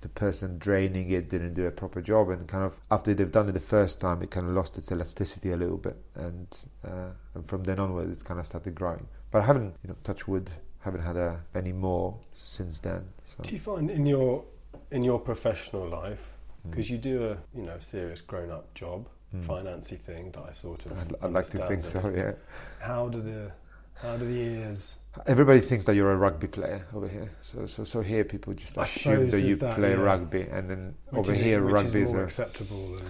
the 0.00 0.08
person 0.08 0.58
draining 0.58 1.10
it 1.10 1.28
didn't 1.28 1.54
do 1.54 1.66
a 1.66 1.70
proper 1.70 2.00
job, 2.00 2.30
and 2.30 2.46
kind 2.48 2.64
of 2.64 2.78
after 2.90 3.14
they've 3.14 3.30
done 3.32 3.48
it 3.48 3.52
the 3.52 3.60
first 3.60 4.00
time, 4.00 4.22
it 4.22 4.30
kind 4.30 4.46
of 4.48 4.54
lost 4.54 4.76
its 4.78 4.90
elasticity 4.92 5.52
a 5.52 5.56
little 5.56 5.76
bit, 5.78 5.96
and 6.14 6.46
uh, 6.84 7.10
and 7.34 7.46
from 7.48 7.64
then 7.64 7.78
onwards, 7.78 8.10
it's 8.12 8.22
kind 8.22 8.38
of 8.40 8.46
started 8.46 8.74
growing. 8.74 9.06
But 9.30 9.42
I 9.42 9.46
haven't, 9.46 9.74
you 9.82 9.88
know, 9.88 9.96
touch 10.04 10.26
wood, 10.28 10.48
haven't 10.80 11.02
had 11.02 11.16
a, 11.16 11.40
any 11.54 11.72
more 11.72 12.16
since 12.36 12.78
then. 12.78 13.04
So. 13.24 13.42
Do 13.42 13.50
you 13.50 13.60
find 13.60 13.90
in 13.90 14.06
your 14.06 14.44
in 14.90 15.02
your 15.02 15.18
professional 15.18 15.88
life 15.88 16.24
Mm. 16.66 16.70
because 16.70 16.90
you 16.90 16.98
do 16.98 17.24
a 17.24 17.38
you 17.56 17.64
know 17.64 17.78
serious 17.78 18.20
grown 18.20 18.50
up 18.50 18.74
job, 18.74 19.06
Mm. 19.34 19.46
financy 19.46 19.98
thing 19.98 20.30
that 20.32 20.42
I 20.48 20.52
sort 20.52 20.86
of. 20.86 20.92
I'd, 20.98 21.14
I'd 21.22 21.32
like 21.32 21.50
to 21.50 21.58
think 21.68 21.84
so. 21.84 22.00
Yeah. 22.16 22.32
How 22.80 23.08
do 23.08 23.20
the 23.20 23.52
how 23.94 24.16
do 24.16 24.24
the 24.26 24.40
ears? 24.40 24.96
Everybody 25.26 25.60
thinks 25.60 25.84
that 25.86 25.94
you're 25.94 26.12
a 26.12 26.16
rugby 26.16 26.46
player 26.48 26.86
over 26.94 27.08
here. 27.08 27.30
So 27.42 27.66
so 27.66 27.84
so 27.84 28.00
here 28.02 28.24
people 28.24 28.54
just 28.54 28.76
assume 28.76 29.30
that 29.30 29.40
you 29.40 29.56
that, 29.56 29.76
play 29.76 29.90
yeah. 29.90 30.00
rugby, 30.02 30.42
and 30.42 30.68
then 30.70 30.94
Which 31.10 31.18
over 31.20 31.32
is, 31.32 31.38
here 31.38 31.62
which 31.64 31.74
rugby 31.74 32.00
is 32.02 32.08
is 32.08 32.12
more 32.12 32.22
a 32.22 32.24
acceptable 32.24 32.92
than 32.96 33.06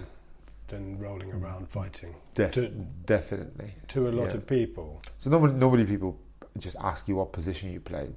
than 0.67 0.99
rolling 0.99 1.31
around 1.33 1.67
fighting 1.69 2.13
def- 2.35 2.51
to- 2.51 2.67
definitely. 3.05 3.73
to 3.89 4.07
a 4.07 4.11
lot 4.11 4.29
Yeah. 4.29 4.35
of 4.37 4.47
people. 4.47 5.01
So 5.17 5.29
normally 5.29 5.53
normally 5.55 5.85
people 5.85 6.19
just 6.57 6.75
ask 6.81 7.07
you 7.07 7.15
what 7.15 7.31
position 7.33 7.71
you 7.71 7.79
played. 7.79 8.15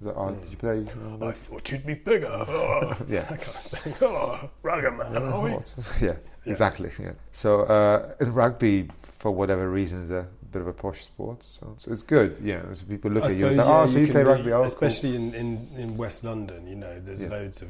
That, 0.00 0.14
oh, 0.16 0.30
Mm. 0.30 0.40
did 0.42 0.50
you 0.50 0.56
play? 0.56 0.86
I 1.28 1.30
thought 1.32 1.70
you'd 1.70 1.86
be 1.86 1.94
bigger. 1.94 2.26
Oh, 2.48 2.96
Yeah. 3.08 3.22
that 3.30 3.40
kind 3.40 3.56
of 3.56 3.78
thing. 3.78 3.94
Oh, 4.02 4.50
rugger 4.62 4.90
man, 4.90 5.16
are 5.16 5.40
we? 5.40 5.56
yeah, 6.06 6.16
exactly. 6.44 6.90
Yeah. 6.98 7.12
So 7.30 7.60
uh, 7.62 8.14
in 8.20 8.32
rugby, 8.34 8.88
for 9.20 9.30
whatever 9.30 9.68
reasons, 9.70 10.06
is 10.06 10.10
a 10.10 10.26
bit 10.52 10.62
of 10.62 10.68
a 10.68 10.72
posh 10.72 11.04
sport. 11.04 11.42
So, 11.42 11.74
so 11.78 11.90
it's 11.92 12.02
good. 12.02 12.36
yeah. 12.42 12.62
so 12.74 12.84
people 12.84 13.10
look 13.10 13.24
I 13.24 13.30
at 13.30 13.36
you 13.36 13.46
and 13.46 13.56
say, 13.60 13.66
"Oh, 13.66 13.86
so 13.86 13.98
you 13.98 14.06
play 14.06 14.22
be- 14.22 14.28
rugby?" 14.28 14.52
Oh, 14.52 14.58
cool. 14.58 14.64
especially 14.66 15.16
in, 15.16 15.34
in, 15.34 15.68
in 15.76 15.96
West 15.96 16.24
London. 16.24 16.66
You 16.66 16.76
know, 16.76 17.00
there's 17.00 17.22
Yeah. 17.22 17.30
loads 17.30 17.62
of. 17.62 17.68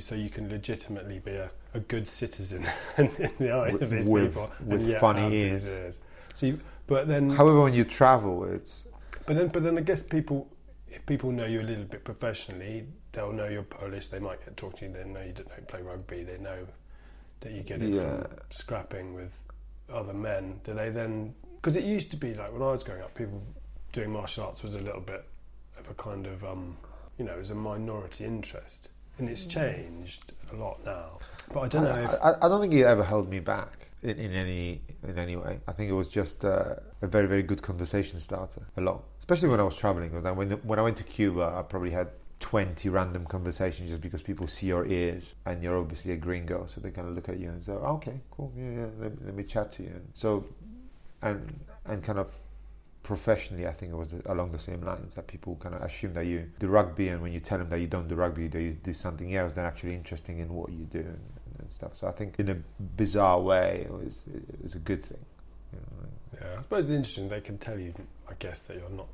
So 0.00 0.14
you 0.14 0.30
can 0.30 0.48
legitimately 0.48 1.18
be 1.18 1.32
a, 1.32 1.50
a 1.74 1.80
good 1.80 2.08
citizen 2.08 2.66
in, 2.96 3.10
the 3.38 3.52
eyes 3.54 3.74
With- 3.74 3.82
of 3.82 3.90
these 3.90 4.08
with- 4.08 4.28
people, 4.32 4.50
with 4.66 4.82
and 4.88 4.98
funny 4.98 5.34
ears. 5.36 5.66
ears. 5.66 6.00
So, 6.34 6.46
you, 6.46 6.60
but 6.86 7.08
then, 7.08 7.28
However, 7.28 7.60
when 7.60 7.74
you 7.74 7.84
travel, 7.84 8.44
it's 8.44 8.86
but 9.26 9.36
then, 9.36 9.48
but 9.48 9.62
then, 9.62 9.76
I 9.76 9.82
guess 9.82 10.02
people, 10.02 10.48
if 10.88 11.04
people 11.04 11.30
know 11.30 11.44
you 11.44 11.60
a 11.60 11.62
little 11.62 11.84
bit 11.84 12.04
professionally, 12.04 12.86
they'll 13.12 13.32
know 13.32 13.48
you're 13.48 13.62
Polish. 13.64 14.06
They 14.06 14.18
might 14.18 14.42
get 14.44 14.56
talk 14.56 14.76
to 14.78 14.86
you. 14.86 14.92
They 14.92 15.04
know 15.04 15.20
you 15.20 15.32
don't 15.32 15.68
play 15.68 15.82
rugby. 15.82 16.22
They 16.24 16.38
know 16.38 16.66
that 17.40 17.52
you 17.52 17.62
get 17.62 17.82
it 17.82 17.90
Yeah. 17.90 18.22
from 18.22 18.26
scrapping 18.50 19.12
with 19.14 19.38
other 19.92 20.14
men. 20.14 20.58
Do 20.64 20.72
they 20.72 20.88
then? 20.88 21.34
Because 21.62 21.76
it 21.76 21.84
used 21.84 22.10
to 22.10 22.16
be 22.16 22.34
like 22.34 22.52
when 22.52 22.60
I 22.60 22.72
was 22.72 22.82
growing 22.82 23.02
up, 23.02 23.14
people 23.14 23.40
doing 23.92 24.10
martial 24.10 24.44
arts 24.44 24.64
was 24.64 24.74
a 24.74 24.80
little 24.80 25.00
bit 25.00 25.24
of 25.78 25.88
a 25.88 25.94
kind 25.94 26.26
of, 26.26 26.44
um, 26.44 26.76
you 27.18 27.24
know, 27.24 27.32
it 27.32 27.38
was 27.38 27.52
a 27.52 27.54
minority 27.54 28.24
interest, 28.24 28.88
and 29.18 29.28
it's 29.28 29.44
changed 29.44 30.32
a 30.52 30.56
lot 30.56 30.84
now. 30.84 31.20
But 31.54 31.60
I 31.60 31.68
don't 31.68 31.84
know 31.84 32.02
if 32.02 32.10
I, 32.20 32.30
I, 32.30 32.46
I 32.46 32.48
don't 32.48 32.60
think 32.60 32.74
it 32.74 32.82
ever 32.82 33.04
held 33.04 33.30
me 33.30 33.38
back 33.38 33.88
in, 34.02 34.18
in 34.18 34.32
any 34.32 34.82
in 35.06 35.16
any 35.18 35.36
way. 35.36 35.60
I 35.68 35.72
think 35.72 35.88
it 35.88 35.94
was 35.94 36.08
just 36.08 36.44
uh, 36.44 36.74
a 37.00 37.06
very 37.06 37.28
very 37.28 37.44
good 37.44 37.62
conversation 37.62 38.18
starter. 38.18 38.62
A 38.76 38.80
lot, 38.80 39.04
especially 39.20 39.48
when 39.48 39.60
I 39.60 39.62
was 39.62 39.76
traveling. 39.76 40.10
I- 40.26 40.32
when 40.32 40.50
when 40.50 40.80
I 40.80 40.82
went 40.82 40.96
to 40.96 41.04
Cuba, 41.04 41.54
I 41.56 41.62
probably 41.62 41.90
had. 41.90 42.08
20 42.40 42.88
random 42.88 43.24
conversations 43.24 43.90
just 43.90 44.02
because 44.02 44.20
people 44.20 44.48
see 44.48 44.66
your 44.66 44.84
ears 44.86 45.36
and 45.46 45.62
you're 45.62 45.78
obviously 45.78 46.10
a 46.10 46.16
gringo 46.16 46.66
so 46.66 46.80
they 46.80 46.90
kind 46.90 47.06
of 47.06 47.14
look 47.14 47.28
at 47.28 47.38
you 47.38 47.48
and 47.48 47.62
say 47.62 47.70
oh, 47.70 47.94
okay 47.94 48.18
cool 48.32 48.52
yeah 48.56 48.68
yeah 48.68 48.86
let, 48.98 49.24
let 49.24 49.34
me 49.36 49.44
chat 49.44 49.72
to 49.72 49.84
you 49.84 49.90
and 49.90 50.08
so 50.12 50.44
and 51.22 51.60
and 51.86 52.02
kind 52.02 52.18
of 52.18 52.32
professionally 53.02 53.66
I 53.66 53.72
think 53.72 53.92
it 53.92 53.96
was 53.96 54.14
along 54.26 54.52
the 54.52 54.58
same 54.58 54.82
lines 54.82 55.14
that 55.14 55.26
people 55.26 55.56
kind 55.56 55.74
of 55.74 55.82
assume 55.82 56.14
that 56.14 56.26
you 56.26 56.48
do 56.60 56.68
rugby 56.68 57.08
and 57.08 57.20
when 57.20 57.32
you 57.32 57.40
tell 57.40 57.58
them 57.58 57.68
that 57.70 57.80
you 57.80 57.88
don't 57.88 58.06
do 58.06 58.14
rugby 58.14 58.46
that 58.48 58.62
you 58.62 58.74
do 58.74 58.94
something 58.94 59.34
else 59.34 59.54
they're 59.54 59.66
actually 59.66 59.94
interested 59.94 60.38
in 60.38 60.54
what 60.54 60.70
you 60.70 60.84
do 60.84 61.00
and, 61.00 61.20
and 61.58 61.72
stuff 61.72 61.96
so 61.96 62.06
I 62.06 62.12
think 62.12 62.38
in 62.38 62.48
a 62.50 62.54
bizarre 62.96 63.40
way 63.40 63.86
it 63.86 63.92
was 63.92 64.14
it 64.32 64.62
was 64.62 64.74
a 64.74 64.78
good 64.78 65.04
thing 65.04 65.24
you 65.72 65.78
know, 65.80 66.08
yeah, 66.40 66.58
I 66.58 66.62
suppose 66.62 66.84
it's 66.84 66.96
interesting. 66.96 67.28
They 67.28 67.40
can 67.40 67.58
tell 67.58 67.78
you, 67.78 67.94
I 68.28 68.34
guess, 68.38 68.60
that 68.60 68.76
you're 68.76 68.90
not 68.90 69.08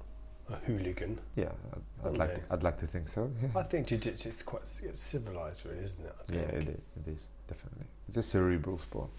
a 0.50 0.56
hooligan. 0.66 1.18
yeah 1.36 1.50
I'd, 1.74 2.08
I'd 2.08 2.16
like 2.16 2.34
to, 2.34 2.40
I'd 2.50 2.62
like 2.62 2.78
to 2.78 2.86
think 2.86 3.06
so 3.06 3.30
yeah. 3.42 3.48
I 3.54 3.62
think 3.64 3.86
jiu-jitsu 3.86 4.30
is 4.30 4.42
quite 4.42 4.62
it's 4.62 5.00
civilized, 5.00 5.64
really, 5.66 5.84
isn't 5.84 6.04
it? 6.04 6.14
Yeah, 6.32 6.40
it 6.40 6.68
is. 6.68 6.68
It 6.68 7.10
is 7.12 7.26
definitely. 7.46 7.86
It's 8.08 8.16
a 8.16 8.22
cerebral 8.22 8.78
sport. 8.78 9.10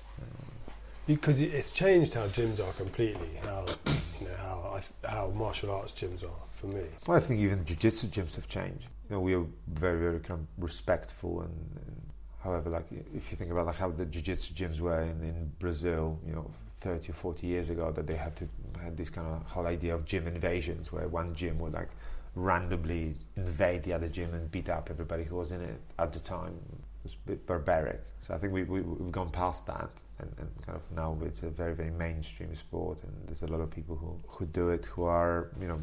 Because 1.10 1.42
it's 1.42 1.72
changed 1.72 2.14
how 2.14 2.28
gyms 2.28 2.60
are 2.60 2.72
completely. 2.74 3.32
How 3.42 3.66
you 3.88 4.28
know 4.28 4.36
how 4.38 4.80
I, 5.04 5.08
how 5.08 5.32
martial 5.32 5.72
arts 5.72 5.92
gyms 5.92 6.24
are 6.24 6.44
for 6.54 6.68
me. 6.68 6.84
Well, 7.08 7.18
I 7.18 7.20
think 7.20 7.40
even 7.40 7.58
the 7.58 7.66
jiu-jitsu 7.66 8.08
gyms 8.10 8.36
have 8.36 8.48
changed. 8.48 8.90
You 9.10 9.16
know, 9.16 9.20
we 9.20 9.34
are 9.34 9.46
very, 9.70 10.00
very 10.00 10.20
kind 10.20 10.40
of 10.40 10.64
respectful, 10.64 11.42
and, 11.42 11.52
and 11.78 12.02
however, 12.44 12.70
like 12.70 12.86
if 12.92 13.32
you 13.32 13.38
think 13.38 13.50
about 13.50 13.66
like 13.66 13.78
how 13.78 13.90
the 13.90 14.06
jiu-jitsu 14.06 14.54
gyms 14.54 14.80
were 14.82 15.02
in, 15.02 15.20
in 15.24 15.52
Brazil, 15.58 16.20
you 16.28 16.34
know, 16.34 16.52
30 16.82 17.10
or 17.10 17.16
40 17.16 17.48
years 17.48 17.72
ago, 17.72 17.92
that 17.92 18.06
they 18.06 18.16
had 18.16 18.36
to 18.36 18.48
had 18.80 18.96
this 18.96 19.10
kind 19.10 19.26
of 19.26 19.42
whole 19.50 19.66
idea 19.66 19.96
of 19.96 20.06
gym 20.06 20.28
invasions, 20.28 20.92
where 20.92 21.08
one 21.08 21.34
gym 21.34 21.58
would 21.58 21.74
like 21.74 21.90
randomly 22.36 23.16
invade 23.36 23.82
the 23.82 23.94
other 23.94 24.08
gym 24.08 24.32
and 24.36 24.52
beat 24.52 24.70
up 24.70 24.90
everybody 24.92 25.24
who 25.24 25.38
was 25.38 25.52
in 25.52 25.62
it 25.62 25.82
at 25.98 26.14
the 26.14 26.20
time. 26.20 26.54
It 26.54 27.06
was 27.06 27.14
a 27.14 27.30
bit 27.30 27.48
barbaric. 27.48 28.00
So 28.20 28.36
I 28.36 28.38
think 28.38 28.54
we, 28.54 28.62
we 28.64 28.82
we've 28.82 29.12
gone 29.12 29.32
past 29.32 29.66
that. 29.66 29.90
And, 30.20 30.30
and 30.38 30.50
kind 30.66 30.76
of 30.76 30.82
now 30.96 31.18
it's 31.26 31.44
a 31.44 31.50
very 31.50 31.74
very 31.74 31.92
mainstream 31.92 32.54
sport 32.56 32.98
and 33.04 33.14
there's 33.26 33.42
a 33.44 33.48
lot 33.48 33.62
of 33.62 33.70
people 33.72 33.96
who, 33.96 34.18
who 34.28 34.46
do 34.48 34.70
it 34.70 34.84
who 34.86 35.04
are 35.06 35.50
you 35.62 35.68
know 35.68 35.80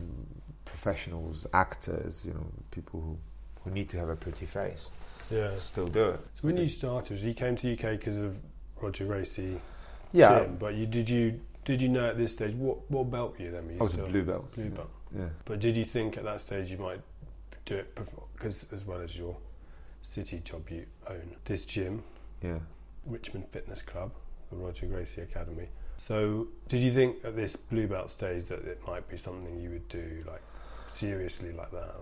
professionals, 0.64 1.46
actors, 1.52 2.22
you 2.24 2.32
know, 2.34 2.44
people 2.70 3.00
who, 3.00 3.16
who 3.64 3.70
need 3.70 3.88
to 3.90 3.96
have 3.96 4.08
a 4.08 4.16
pretty 4.16 4.46
face, 4.46 4.90
Yeah. 5.30 5.56
still 5.58 5.86
do 5.86 6.10
it. 6.10 6.20
So 6.34 6.40
when 6.42 6.56
you 6.56 6.68
started, 6.68 7.18
you 7.18 7.34
came 7.34 7.56
to 7.56 7.72
UK 7.72 7.98
because 7.98 8.18
of 8.20 8.36
Roger 8.80 9.06
Gracie 9.06 9.60
Yeah, 10.12 10.40
gym, 10.44 10.56
but 10.58 10.74
you 10.74 10.86
did 10.86 11.08
you 11.08 11.40
did 11.64 11.80
you 11.82 11.88
know 11.88 12.06
at 12.10 12.16
this 12.18 12.32
stage 12.32 12.54
what 12.54 12.78
what 12.90 13.10
belt 13.10 13.36
were 13.38 13.44
you 13.44 13.50
then? 13.50 13.66
Were 13.66 13.72
you 13.72 13.78
I 13.80 13.82
was 13.84 13.94
a 13.94 14.02
blue 14.02 14.22
belt. 14.24 14.52
blue 14.54 14.70
belt. 14.70 14.90
Yeah. 15.16 15.28
But 15.44 15.60
did 15.60 15.76
you 15.76 15.84
think 15.84 16.16
at 16.18 16.24
that 16.24 16.40
stage 16.40 16.70
you 16.70 16.78
might 16.78 17.00
do 17.64 17.76
it 17.76 17.98
because 18.34 18.66
as 18.72 18.84
well 18.84 19.00
as 19.00 19.16
your 19.16 19.36
city 20.02 20.40
job 20.44 20.68
you 20.70 20.84
own 21.08 21.36
this 21.44 21.64
gym, 21.64 22.02
Yeah. 22.42 22.58
Richmond 23.06 23.46
Fitness 23.50 23.82
Club, 23.82 24.12
the 24.50 24.56
Roger 24.56 24.86
Gracie 24.86 25.22
Academy. 25.22 25.68
So 25.96 26.48
did 26.68 26.80
you 26.80 26.92
think 26.92 27.24
at 27.24 27.36
this 27.36 27.56
blue 27.56 27.86
belt 27.86 28.10
stage 28.10 28.46
that 28.46 28.64
it 28.64 28.80
might 28.86 29.08
be 29.08 29.16
something 29.16 29.60
you 29.60 29.70
would 29.70 29.88
do 29.88 30.24
like 30.26 30.42
seriously 30.88 31.52
like 31.52 31.70
that? 31.72 31.94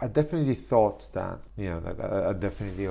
I 0.00 0.08
definitely 0.08 0.54
thought 0.54 1.08
that, 1.14 1.38
you 1.56 1.70
know, 1.70 1.80
that 1.80 2.00
I 2.00 2.32
definitely 2.32 2.88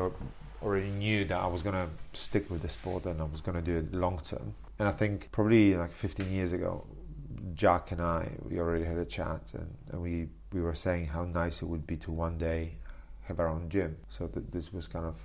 already 0.61 0.89
knew 0.89 1.25
that 1.25 1.37
I 1.37 1.47
was 1.47 1.61
going 1.61 1.75
to 1.75 1.87
stick 2.13 2.49
with 2.49 2.61
the 2.61 2.69
sport 2.69 3.05
and 3.05 3.21
I 3.21 3.25
was 3.25 3.41
going 3.41 3.55
to 3.55 3.61
do 3.61 3.77
it 3.77 3.93
long 3.93 4.21
term. 4.27 4.53
And 4.79 4.87
I 4.87 4.91
think 4.91 5.31
probably 5.31 5.75
like 5.75 5.91
15 5.91 6.31
years 6.31 6.51
ago, 6.51 6.85
Jack 7.53 7.91
and 7.91 8.01
I, 8.01 8.29
we 8.47 8.59
already 8.59 8.83
had 8.83 8.97
a 8.97 9.05
chat 9.05 9.41
and, 9.53 9.73
and 9.91 10.01
we, 10.01 10.27
we 10.51 10.61
were 10.61 10.75
saying 10.75 11.07
how 11.07 11.23
nice 11.23 11.61
it 11.61 11.65
would 11.65 11.87
be 11.87 11.95
to 11.97 12.11
one 12.11 12.37
day 12.37 12.73
have 13.23 13.39
our 13.39 13.47
own 13.47 13.69
gym. 13.69 13.95
So 14.09 14.27
that 14.27 14.51
this 14.51 14.73
was 14.73 14.87
kind 14.87 15.05
of, 15.05 15.15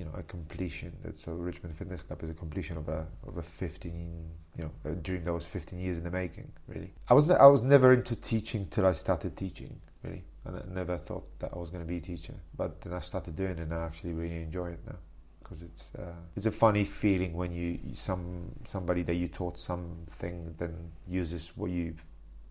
you 0.00 0.06
know, 0.06 0.12
a 0.14 0.22
completion. 0.22 0.92
So 1.14 1.32
Richmond 1.32 1.76
Fitness 1.76 2.02
Club 2.02 2.22
is 2.22 2.30
a 2.30 2.34
completion 2.34 2.78
of 2.78 2.88
a 2.88 3.06
of 3.26 3.36
a 3.36 3.42
15, 3.42 4.30
you 4.56 4.64
know, 4.64 4.90
a 4.90 4.94
dream 4.94 5.24
that 5.24 5.34
was 5.34 5.44
15 5.44 5.78
years 5.78 5.98
in 5.98 6.04
the 6.04 6.10
making. 6.10 6.50
Really, 6.66 6.94
I 7.08 7.12
was 7.12 7.26
ne- 7.26 7.34
I 7.34 7.46
was 7.46 7.60
never 7.60 7.92
into 7.92 8.16
teaching 8.16 8.66
till 8.70 8.86
I 8.86 8.94
started 8.94 9.36
teaching. 9.36 9.78
Really, 10.02 10.24
and 10.46 10.56
I 10.56 10.62
never 10.72 10.96
thought 10.96 11.26
that 11.40 11.50
I 11.54 11.58
was 11.58 11.68
going 11.68 11.84
to 11.84 11.88
be 11.88 11.98
a 11.98 12.00
teacher. 12.00 12.34
But 12.56 12.80
then 12.80 12.94
I 12.94 13.00
started 13.00 13.36
doing 13.36 13.52
it, 13.52 13.58
and 13.58 13.74
I 13.74 13.84
actually 13.84 14.14
really 14.14 14.40
enjoy 14.40 14.70
it 14.70 14.80
now 14.86 14.96
because 15.42 15.60
it's 15.60 15.90
uh, 15.98 16.14
it's 16.34 16.46
a 16.46 16.50
funny 16.50 16.84
feeling 16.84 17.34
when 17.34 17.52
you, 17.52 17.78
you 17.84 17.94
some 17.94 18.52
somebody 18.64 19.02
that 19.02 19.16
you 19.16 19.28
taught 19.28 19.58
something 19.58 20.54
then 20.56 20.74
uses 21.06 21.52
what 21.56 21.70
you've 21.70 22.02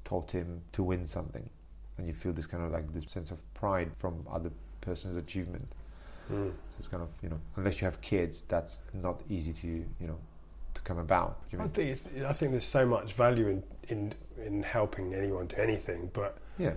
taught 0.06 0.30
him 0.30 0.62
to 0.74 0.84
win 0.84 1.08
something, 1.08 1.50
and 1.98 2.06
you 2.06 2.14
feel 2.14 2.32
this 2.32 2.46
kind 2.46 2.64
of 2.64 2.72
like 2.72 2.94
this 2.94 3.10
sense 3.12 3.32
of 3.32 3.40
pride 3.56 3.90
from 3.98 4.24
other 4.32 4.52
person's 4.82 5.18
achievement. 5.18 5.68
Mm. 6.32 6.50
So 6.50 6.76
it's 6.80 6.88
kind 6.88 7.04
of 7.04 7.10
you 7.22 7.30
know 7.30 7.40
unless 7.56 7.82
you 7.82 7.86
have 7.86 8.00
kids, 8.02 8.42
that's 8.48 8.82
not 8.94 9.22
easy 9.30 9.54
to 9.54 9.68
you 9.68 9.86
know 10.08 10.18
to 10.76 10.82
come 10.82 11.00
about? 11.00 11.40
I 11.60 11.68
think 11.68 11.90
it's, 11.92 12.08
I 12.28 12.34
think 12.34 12.52
there's 12.52 12.64
so 12.64 12.86
much 12.86 13.14
value 13.14 13.48
in, 13.48 13.64
in 13.88 14.14
in 14.46 14.64
helping 14.64 15.14
anyone 15.16 15.48
do 15.48 15.56
anything, 15.58 16.10
but 16.14 16.38
yeah, 16.58 16.74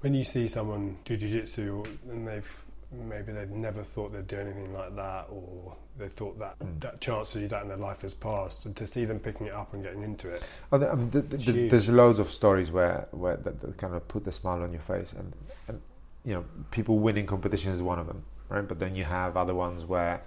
when 0.00 0.14
you 0.14 0.24
see 0.24 0.48
someone 0.48 0.96
do 1.04 1.16
jiu-jitsu 1.16 1.84
and 2.10 2.26
they've 2.26 2.62
maybe 3.08 3.32
they've 3.32 3.50
never 3.50 3.82
thought 3.82 4.12
they'd 4.12 4.26
do 4.28 4.38
anything 4.38 4.72
like 4.72 4.94
that 4.96 5.26
or 5.30 5.74
they 5.98 6.08
thought 6.08 6.38
that 6.38 6.58
Mm. 6.60 6.80
that 6.80 7.00
chance 7.00 7.32
to 7.32 7.40
do 7.40 7.48
that 7.48 7.62
in 7.62 7.68
their 7.68 7.76
life 7.76 8.02
has 8.02 8.14
passed 8.14 8.64
and 8.66 8.76
to 8.76 8.86
see 8.86 9.04
them 9.04 9.18
picking 9.18 9.46
it 9.48 9.52
up 9.54 9.74
and 9.74 9.82
getting 9.82 10.02
into 10.04 10.28
it 10.30 10.42
Oh, 10.72 10.78
the- 10.78 10.90
I 10.90 10.94
mean, 10.94 11.10
the, 11.10 11.20
the, 11.22 11.36
the, 11.36 11.68
there's 11.68 11.88
loads 11.88 12.18
of 12.20 12.30
stories 12.30 12.70
where, 12.70 13.08
where 13.10 13.36
that, 13.38 13.60
that 13.60 13.76
kind 13.76 13.94
of 13.94 14.06
put 14.08 14.22
the 14.24 14.30
smile 14.32 14.62
on 14.62 14.72
your 14.72 14.82
face, 14.82 15.12
and, 15.14 15.34
and 15.68 15.80
you 16.24 16.34
know, 16.34 16.44
people 16.70 16.98
winning 17.00 17.26
competitions 17.26 17.76
is 17.76 17.82
one 17.82 17.98
of 17.98 18.06
them, 18.06 18.22
right? 18.48 18.66
But 18.66 18.78
then 18.78 18.94
you 18.96 19.04
have 19.04 19.36
other 19.36 19.54
ones 19.54 19.84
where 19.84 20.22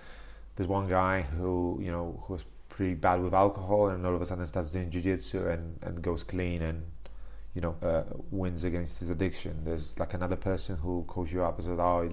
there's 0.55 0.67
one 0.67 0.87
guy 0.87 1.21
who 1.21 1.79
you 1.81 1.91
know 1.91 2.23
who 2.23 2.33
was 2.33 2.45
pretty 2.69 2.93
bad 2.95 3.21
with 3.21 3.33
alcohol, 3.33 3.89
and 3.89 4.05
all 4.05 4.15
of 4.15 4.21
a 4.21 4.25
sudden 4.25 4.45
starts 4.47 4.69
doing 4.69 4.89
jiu-jitsu 4.89 5.47
and, 5.47 5.77
and 5.81 6.01
goes 6.01 6.23
clean 6.23 6.61
and 6.61 6.83
you 7.55 7.61
know 7.61 7.75
uh, 7.81 8.03
wins 8.31 8.63
against 8.63 8.99
his 8.99 9.09
addiction. 9.09 9.59
There's 9.63 9.97
like 9.99 10.13
another 10.13 10.35
person 10.35 10.77
who 10.77 11.03
calls 11.07 11.31
you 11.31 11.43
up 11.43 11.57
and 11.57 11.67
says, 11.67 11.79
"Oh, 11.79 12.03
I 12.03 12.09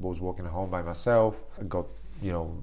was 0.00 0.20
walking 0.20 0.44
home 0.44 0.70
by 0.70 0.82
myself, 0.82 1.36
I 1.60 1.64
got 1.64 1.86
you 2.22 2.32
know 2.32 2.62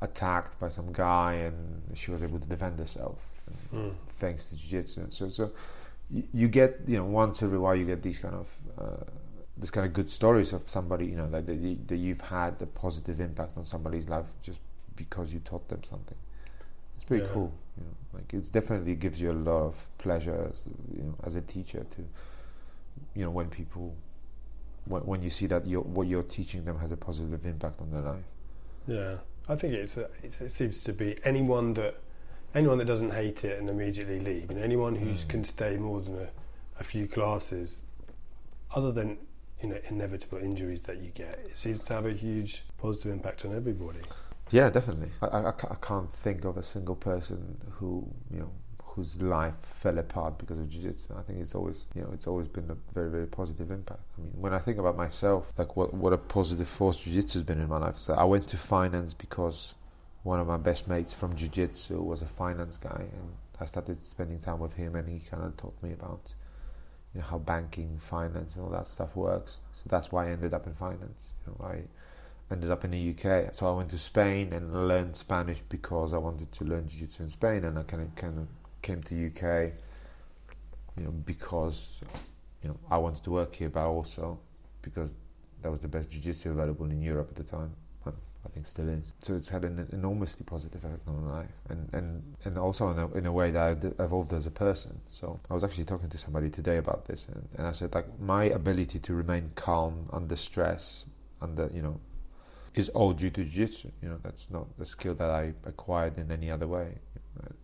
attacked 0.00 0.58
by 0.58 0.68
some 0.68 0.92
guy, 0.92 1.34
and 1.34 1.82
she 1.94 2.10
was 2.10 2.22
able 2.22 2.38
to 2.38 2.46
defend 2.46 2.78
herself." 2.78 3.18
Mm. 3.74 3.92
thanks 4.18 4.46
to 4.46 4.56
jiu-jitsu. 4.56 5.06
So, 5.10 5.28
so 5.28 5.50
you, 6.10 6.22
you 6.32 6.48
get, 6.48 6.80
you 6.86 6.96
know, 6.96 7.04
once 7.04 7.42
every 7.42 7.58
while 7.58 7.74
you 7.74 7.84
get 7.84 8.02
these 8.02 8.18
kind 8.18 8.34
of, 8.34 8.46
uh, 8.78 9.04
this 9.62 9.70
kind 9.70 9.86
of 9.86 9.92
good 9.94 10.10
stories 10.10 10.52
of 10.52 10.68
somebody, 10.68 11.06
you 11.06 11.16
know, 11.16 11.30
that, 11.30 11.46
that, 11.46 11.54
you, 11.54 11.78
that 11.86 11.96
you've 11.96 12.20
had 12.20 12.60
a 12.60 12.66
positive 12.66 13.20
impact 13.20 13.56
on 13.56 13.64
somebody's 13.64 14.08
life 14.08 14.26
just 14.42 14.58
because 14.96 15.32
you 15.32 15.38
taught 15.40 15.66
them 15.68 15.82
something. 15.84 16.18
It's 16.96 17.04
pretty 17.04 17.24
Yeah. 17.24 17.30
cool, 17.32 17.52
you 17.78 17.84
know. 17.84 17.94
Like 18.14 18.34
it's 18.34 18.48
definitely 18.50 18.94
gives 18.96 19.20
you 19.20 19.30
a 19.30 19.38
lot 19.50 19.62
of 19.62 19.86
pleasure, 19.98 20.50
as, 20.50 20.60
you 20.94 21.02
know, 21.04 21.14
as 21.24 21.36
a 21.36 21.40
teacher 21.40 21.86
to, 21.94 22.04
you 23.14 23.24
know, 23.24 23.30
when 23.30 23.48
people, 23.48 23.94
when, 24.84 25.02
when 25.06 25.22
you 25.22 25.30
see 25.30 25.46
that 25.46 25.66
you're, 25.66 25.80
what 25.80 26.08
you're 26.08 26.24
teaching 26.24 26.64
them 26.64 26.78
has 26.80 26.92
a 26.92 26.96
positive 26.96 27.46
impact 27.46 27.80
on 27.80 27.90
their 27.92 28.02
life. 28.02 28.24
yeah 28.86 29.14
I 29.48 29.56
think 29.56 29.72
it's, 29.74 29.96
a, 29.96 30.08
it's 30.22 30.40
it 30.40 30.50
seems 30.50 30.84
to 30.84 30.92
be 30.92 31.16
anyone 31.24 31.74
that 31.74 31.96
anyone 32.54 32.78
that 32.78 32.84
doesn't 32.84 33.10
hate 33.12 33.44
it 33.44 33.58
and 33.58 33.68
immediately 33.70 34.20
leave 34.20 34.50
and 34.50 34.58
anyone 34.58 34.94
who 34.94 35.06
Mm. 35.10 35.28
can 35.28 35.44
stay 35.44 35.76
more 35.76 36.00
than 36.00 36.14
a, 36.18 36.28
a 36.80 36.84
few 36.84 37.06
classes 37.08 37.82
other 38.74 38.92
than 38.92 39.18
you 39.62 39.68
know 39.68 39.78
inevitable 39.88 40.38
injuries 40.38 40.80
that 40.82 40.98
you 41.02 41.10
get 41.10 41.38
it 41.44 41.56
seems 41.56 41.82
to 41.82 41.92
have 41.92 42.06
a 42.06 42.12
huge 42.12 42.62
positive 42.78 43.12
impact 43.12 43.44
on 43.44 43.54
everybody 43.54 44.00
Yeah, 44.52 44.68
definitely. 44.68 45.08
I, 45.22 45.26
I, 45.26 45.48
I 45.48 45.76
can't 45.80 46.10
think 46.10 46.44
of 46.44 46.58
a 46.58 46.62
single 46.62 46.94
person 46.94 47.56
who 47.70 48.06
you 48.30 48.40
know 48.40 48.50
whose 48.84 49.16
life 49.22 49.54
fell 49.82 49.98
apart 49.98 50.36
because 50.36 50.58
of 50.58 50.68
jiu-jitsu. 50.68 51.14
I 51.16 51.22
think 51.22 51.38
it's 51.40 51.54
always 51.54 51.86
you 51.94 52.02
know 52.02 52.10
it's 52.12 52.26
always 52.26 52.48
been 52.48 52.70
a 52.70 52.76
very 52.92 53.10
very 53.10 53.26
positive 53.26 53.70
impact. 53.70 54.02
I 54.18 54.22
mean, 54.22 54.32
when 54.44 54.52
I 54.52 54.58
think 54.58 54.78
about 54.78 54.96
myself, 54.96 55.52
like 55.56 55.76
what 55.76 55.94
what 55.94 56.12
a 56.12 56.18
positive 56.18 56.68
force 56.68 56.98
jiu-jitsu 56.98 57.38
has 57.38 57.46
been 57.46 57.60
in 57.60 57.68
my 57.68 57.78
life. 57.78 57.96
So 57.96 58.12
I 58.12 58.24
went 58.24 58.46
to 58.48 58.58
finance 58.58 59.14
because 59.14 59.74
one 60.22 60.38
of 60.38 60.46
my 60.46 60.58
best 60.58 60.86
mates 60.86 61.12
from 61.14 61.34
jiu-jitsu 61.34 62.02
was 62.02 62.20
a 62.22 62.26
finance 62.26 62.76
guy, 62.76 63.04
and 63.18 63.28
I 63.58 63.64
started 63.64 64.04
spending 64.04 64.38
time 64.38 64.58
with 64.58 64.74
him, 64.74 64.94
and 64.96 65.08
he 65.08 65.20
kind 65.20 65.42
of 65.44 65.56
taught 65.56 65.82
me 65.82 65.92
about 65.94 66.34
you 67.14 67.20
know 67.20 67.26
how 67.26 67.38
banking, 67.38 67.98
finance, 67.98 68.56
and 68.56 68.64
all 68.64 68.70
that 68.70 68.88
stuff 68.88 69.14
works. 69.14 69.58
So 69.74 69.82
that's 69.88 70.10
why 70.10 70.28
I 70.28 70.30
ended 70.30 70.54
up 70.54 70.66
in 70.66 70.74
finance. 70.74 71.32
You 71.46 71.54
know, 71.58 71.66
I 71.66 71.82
ended 72.50 72.70
up 72.70 72.84
in 72.84 72.90
the 72.92 73.10
UK. 73.10 73.54
So 73.54 73.72
I 73.72 73.76
went 73.76 73.90
to 73.90 73.98
Spain 73.98 74.52
and 74.52 74.88
learned 74.88 75.16
Spanish 75.16 75.60
because 75.68 76.12
I 76.12 76.18
wanted 76.18 76.50
to 76.52 76.64
learn 76.64 76.88
jiu-jitsu 76.88 77.24
in 77.24 77.28
Spain, 77.28 77.64
and 77.64 77.78
I 77.78 77.82
kind 77.82 78.02
of 78.02 78.14
kind 78.14 78.38
of 78.38 78.46
came 78.80 79.02
to 79.02 79.26
UK, 79.26 79.72
you 80.96 81.04
know, 81.04 81.10
because 81.10 82.00
you 82.62 82.68
know 82.68 82.76
I 82.90 82.98
wanted 82.98 83.22
to 83.24 83.30
work 83.30 83.54
here, 83.54 83.68
but 83.68 83.86
also 83.86 84.38
because 84.80 85.14
that 85.62 85.70
was 85.70 85.80
the 85.80 85.88
best 85.88 86.10
jiu-jitsu 86.10 86.50
available 86.50 86.86
in 86.86 87.00
Europe 87.02 87.28
at 87.30 87.36
the 87.36 87.44
time. 87.44 87.74
I 88.44 88.48
think 88.48 88.66
still 88.66 88.88
is. 88.88 89.12
So 89.20 89.34
it's 89.34 89.48
had 89.48 89.64
an 89.64 89.88
enormously 89.92 90.44
positive 90.44 90.84
effect 90.84 91.06
on 91.06 91.24
my 91.24 91.38
life, 91.38 91.50
and 91.68 91.88
and 91.92 92.22
and 92.44 92.58
also 92.58 92.90
in 92.90 92.98
a, 92.98 93.12
in 93.12 93.26
a 93.26 93.32
way 93.32 93.50
that 93.50 93.62
I've 93.62 93.84
evolved 94.00 94.32
as 94.32 94.46
a 94.46 94.50
person. 94.50 95.00
So 95.10 95.38
I 95.48 95.54
was 95.54 95.64
actually 95.64 95.84
talking 95.84 96.10
to 96.10 96.18
somebody 96.18 96.50
today 96.50 96.78
about 96.78 97.06
this, 97.06 97.26
and, 97.32 97.48
and 97.56 97.66
I 97.66 97.72
said 97.72 97.94
like 97.94 98.06
my 98.20 98.44
ability 98.44 98.98
to 98.98 99.14
remain 99.14 99.50
calm 99.54 100.08
under 100.12 100.36
stress, 100.36 101.06
under 101.40 101.70
you 101.72 101.82
know 101.82 102.00
is 102.74 102.88
all 102.90 103.12
due 103.12 103.30
to 103.30 103.44
jiu-jitsu. 103.44 103.90
You 104.02 104.08
know, 104.08 104.18
that's 104.22 104.50
not 104.50 104.66
a 104.80 104.84
skill 104.84 105.14
that 105.14 105.30
I 105.30 105.52
acquired 105.64 106.18
in 106.18 106.30
any 106.32 106.50
other 106.50 106.66
way. 106.66 106.94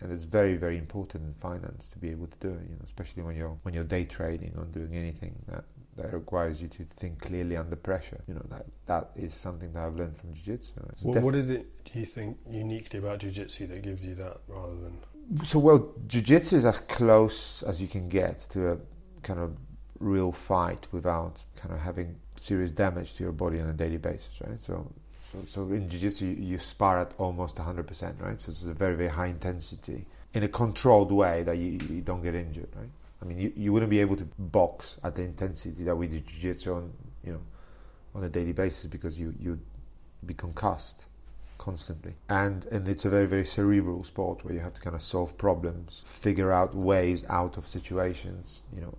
And 0.01 0.13
it's 0.13 0.25
very, 0.25 0.57
very 0.57 0.79
important 0.79 1.25
in 1.25 1.35
finance 1.35 1.89
to 1.89 1.99
be 1.99 2.11
able 2.11 2.27
to 2.27 2.39
do 2.39 2.49
it. 2.49 2.63
You 2.69 2.77
know, 2.77 2.85
especially 2.85 3.23
when 3.23 3.37
you're 3.37 3.57
when 3.63 3.75
you're 3.75 3.85
day 3.85 4.05
trading 4.05 4.55
or 4.57 4.65
doing 4.65 4.95
anything 4.95 5.35
that, 5.49 5.65
that 5.99 6.13
requires 6.13 6.63
you 6.63 6.69
to 6.69 6.85
think 6.85 7.21
clearly 7.21 7.57
under 7.57 7.77
pressure. 7.77 8.21
You 8.27 8.35
know, 8.35 8.47
that 8.51 8.67
that 8.87 9.11
is 9.17 9.35
something 9.35 9.73
that 9.73 9.85
I've 9.85 9.97
learned 9.97 10.17
from 10.17 10.33
jiu-jitsu. 10.33 10.73
Well, 11.05 11.15
def- 11.15 11.23
what 11.23 11.35
is 11.35 11.51
it, 11.51 11.67
do 11.85 11.99
you 11.99 12.07
think, 12.07 12.39
uniquely 12.49 12.99
about 12.99 13.19
jiu-jitsu 13.19 13.67
that 13.69 13.83
gives 13.83 14.05
you 14.05 14.15
that 14.17 14.39
rather 14.49 14.75
than... 14.75 15.45
so 15.45 15.59
well, 15.59 15.93
jiu-jitsu 16.07 16.57
is 16.57 16.65
as 16.65 16.79
close 16.79 17.63
as 17.65 17.81
you 17.83 17.89
can 17.89 18.09
get 18.09 18.39
to 18.51 18.73
a 18.73 18.79
kind 19.23 19.41
of 19.41 19.57
real 20.01 20.33
fight 20.33 20.87
without 20.93 21.43
kind 21.57 21.75
of 21.75 21.81
having 21.81 22.17
serious 22.37 22.71
damage 22.71 23.15
to 23.15 23.25
your 23.25 23.33
body 23.33 23.61
on 23.61 23.69
a 23.69 23.73
daily 23.73 23.99
basis, 23.99 24.41
right? 24.47 24.61
So, 24.61 24.91
so, 25.33 25.39
so 25.47 25.63
in 25.73 25.89
jiu-jitsu, 25.91 26.27
you, 26.27 26.33
you 26.33 26.59
spar 26.59 27.01
at 27.01 27.13
almost 27.19 27.57
100%, 27.57 28.21
right? 28.21 28.41
So 28.41 28.51
it's 28.51 28.65
a 28.65 28.73
very, 28.73 28.95
very 28.95 29.11
high 29.11 29.27
intensity 29.27 30.07
in 30.35 30.43
a 30.43 30.49
controlled 30.49 31.13
way 31.13 31.43
that 31.43 31.57
you, 31.57 31.79
you 31.89 32.01
don't 32.01 32.23
get 32.23 32.35
injured, 32.35 32.69
right? 32.77 32.89
I 33.21 33.25
mean, 33.25 33.39
you, 33.39 33.53
you 33.57 33.73
wouldn't 33.73 33.91
be 33.91 34.01
able 34.01 34.17
to 34.17 34.25
box 34.39 34.99
at 35.03 35.15
the 35.15 35.23
intensity 35.23 35.85
that 35.85 35.97
we 35.97 36.07
do 36.07 36.21
jiu-jitsu 36.21 36.73
on, 36.73 36.93
you 37.25 37.33
know, 37.33 37.41
on 38.15 38.25
a 38.25 38.29
daily 38.29 38.53
basis 38.53 38.87
because 38.87 39.19
you 39.19 39.35
you'd 39.39 39.61
be 40.25 40.35
concussed 40.35 41.07
constantly. 41.59 42.15
And 42.29 42.65
and 42.67 42.89
it's 42.89 43.05
a 43.05 43.11
very 43.11 43.27
very 43.27 43.45
cerebral 43.45 44.05
sport 44.05 44.45
where 44.45 44.55
you 44.55 44.61
have 44.61 44.75
to 44.75 44.81
kind 44.81 44.97
of 44.97 45.03
solve 45.03 45.37
problems, 45.37 46.05
figure 46.07 46.53
out 46.53 46.75
ways 46.75 47.25
out 47.29 47.57
of 47.57 47.67
situations, 47.67 48.63
you 48.75 48.81
know, 48.81 48.95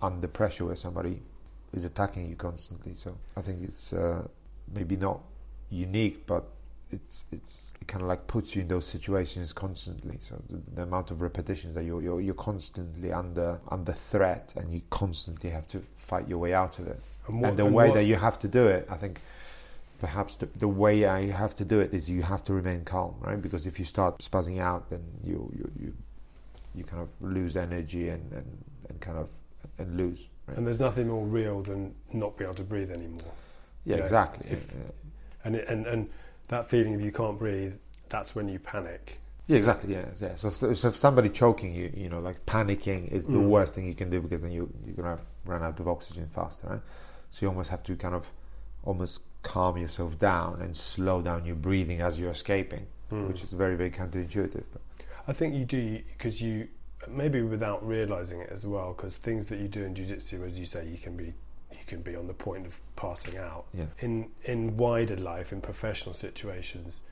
under 0.00 0.28
pressure 0.28 0.66
where 0.66 0.76
somebody 0.76 1.22
is 1.72 1.84
attacking 1.84 2.28
you 2.28 2.36
constantly. 2.36 2.94
So 2.94 3.16
I 3.36 3.42
think 3.42 3.62
it's 3.62 3.92
uh, 3.92 4.26
maybe 4.72 4.96
not 4.96 5.20
unique, 5.70 6.26
but 6.26 6.44
it's 6.92 7.24
it's 7.32 7.72
it 7.80 7.88
kind 7.88 8.02
of 8.02 8.08
like 8.08 8.26
puts 8.26 8.54
you 8.54 8.62
in 8.62 8.68
those 8.68 8.86
situations 8.86 9.52
constantly. 9.52 10.18
So 10.20 10.40
the, 10.48 10.58
the 10.74 10.82
amount 10.82 11.10
of 11.10 11.20
repetitions 11.22 11.74
that 11.74 11.84
you're, 11.84 12.02
you're 12.02 12.20
you're 12.20 12.34
constantly 12.34 13.12
under 13.12 13.60
under 13.68 13.92
threat, 13.92 14.54
and 14.56 14.72
you 14.72 14.82
constantly 14.90 15.50
have 15.50 15.66
to 15.68 15.82
fight 15.96 16.28
your 16.28 16.38
way 16.38 16.54
out 16.54 16.78
of 16.78 16.86
it. 16.88 17.00
And, 17.28 17.44
and 17.44 17.56
the 17.56 17.66
and 17.66 17.74
way 17.74 17.86
what- 17.88 17.94
that 17.94 18.04
you 18.04 18.16
have 18.16 18.38
to 18.40 18.48
do 18.48 18.66
it, 18.66 18.86
I 18.90 18.96
think 18.96 19.20
perhaps 20.00 20.36
the, 20.36 20.46
the 20.56 20.68
way 20.68 21.04
I 21.04 21.30
have 21.30 21.54
to 21.56 21.64
do 21.64 21.80
it 21.80 21.92
is 21.92 22.08
you 22.08 22.22
have 22.22 22.42
to 22.44 22.54
remain 22.54 22.84
calm, 22.84 23.14
right? 23.20 23.40
Because 23.40 23.66
if 23.66 23.78
you 23.78 23.84
start 23.84 24.18
spazzing 24.18 24.58
out, 24.60 24.88
then 24.90 25.02
you 25.24 25.50
you 25.56 25.70
you, 25.78 25.94
you 26.74 26.84
kind 26.84 27.02
of 27.02 27.08
lose 27.20 27.56
energy 27.56 28.08
and, 28.08 28.32
and, 28.32 28.46
and 28.88 29.00
kind 29.00 29.18
of 29.18 29.28
and 29.78 29.96
lose. 29.96 30.26
Right? 30.46 30.56
And 30.56 30.66
there's 30.66 30.80
nothing 30.80 31.08
more 31.08 31.26
real 31.26 31.62
than 31.62 31.94
not 32.12 32.36
being 32.36 32.48
able 32.48 32.56
to 32.56 32.62
breathe 32.64 32.90
anymore. 32.90 33.32
yeah, 33.84 33.96
yeah, 33.96 34.02
exactly. 34.02 34.50
if- 34.50 34.66
yeah, 34.68 34.90
And, 35.44 35.56
and, 35.56 35.86
and 35.86 36.10
that 36.50 36.68
feeling 36.68 36.94
of 36.94 37.00
you 37.00 37.10
can't 37.12 37.38
breathe, 37.38 37.74
that's 38.08 38.34
when 38.34 38.46
you 38.48 38.58
panic. 38.58 39.18
yeah, 39.46 39.56
exactly. 39.56 39.94
Yeah, 39.94 40.04
yeah. 40.20 40.34
So, 40.36 40.50
so, 40.50 40.72
so 40.74 40.88
if 40.88 40.96
somebody 40.96 41.28
choking 41.28 41.74
you, 41.74 41.90
you 41.96 42.08
know, 42.08 42.20
like 42.20 42.44
panicking 42.46 43.08
is 43.10 43.26
the 43.26 43.38
Mm. 43.38 43.48
worst 43.48 43.74
thing 43.74 43.86
you 43.86 43.94
can 43.94 44.10
do 44.10 44.20
because 44.20 44.42
then 44.42 44.52
you 44.52 44.70
you're 44.84 44.94
gonna 44.94 45.18
run 45.44 45.62
out 45.62 45.80
of 45.80 45.88
oxygen 45.88 46.28
faster, 46.34 46.66
right? 46.68 46.80
So 47.32 47.38
you 47.46 47.48
almost 47.48 47.70
have 47.70 47.82
to 47.84 47.96
kind 47.96 48.14
of 48.14 48.30
almost 48.84 49.20
calm 49.42 49.76
yourself 49.78 50.18
down 50.18 50.60
and 50.60 50.76
slow 50.76 51.20
down 51.22 51.44
your 51.44 51.56
breathing 51.56 52.00
as 52.00 52.18
you're 52.18 52.30
escaping, 52.30 52.86
Mm. 53.10 53.28
which 53.28 53.42
is 53.42 53.50
very 53.52 53.76
very 53.76 53.90
counterintuitive. 53.90 54.64
But 54.72 54.82
I 55.26 55.32
think 55.32 55.54
you 55.54 55.64
do 55.64 56.00
because 56.12 56.40
you 56.42 56.68
maybe 57.08 57.40
without 57.42 57.80
realizing 57.86 58.40
it 58.40 58.50
as 58.50 58.66
well. 58.66 58.92
Because 58.94 59.16
things 59.16 59.46
that 59.46 59.58
you 59.58 59.68
do 59.68 59.82
in 59.84 59.94
jiu-jitsu, 59.94 60.44
as 60.44 60.58
you 60.58 60.66
say, 60.66 60.86
you 60.86 60.98
can 60.98 61.16
be 61.16 61.32
can 61.90 62.02
be 62.02 62.16
on 62.16 62.26
the 62.26 62.34
point 62.34 62.66
of 62.66 62.80
passing 62.96 63.36
out. 63.36 63.64
yeah, 63.74 63.84
In 64.00 64.28
in 64.44 64.76
wider 64.76 65.16
life, 65.16 65.52
in 65.52 65.60
professional 65.60 66.14
situations, 66.14 67.02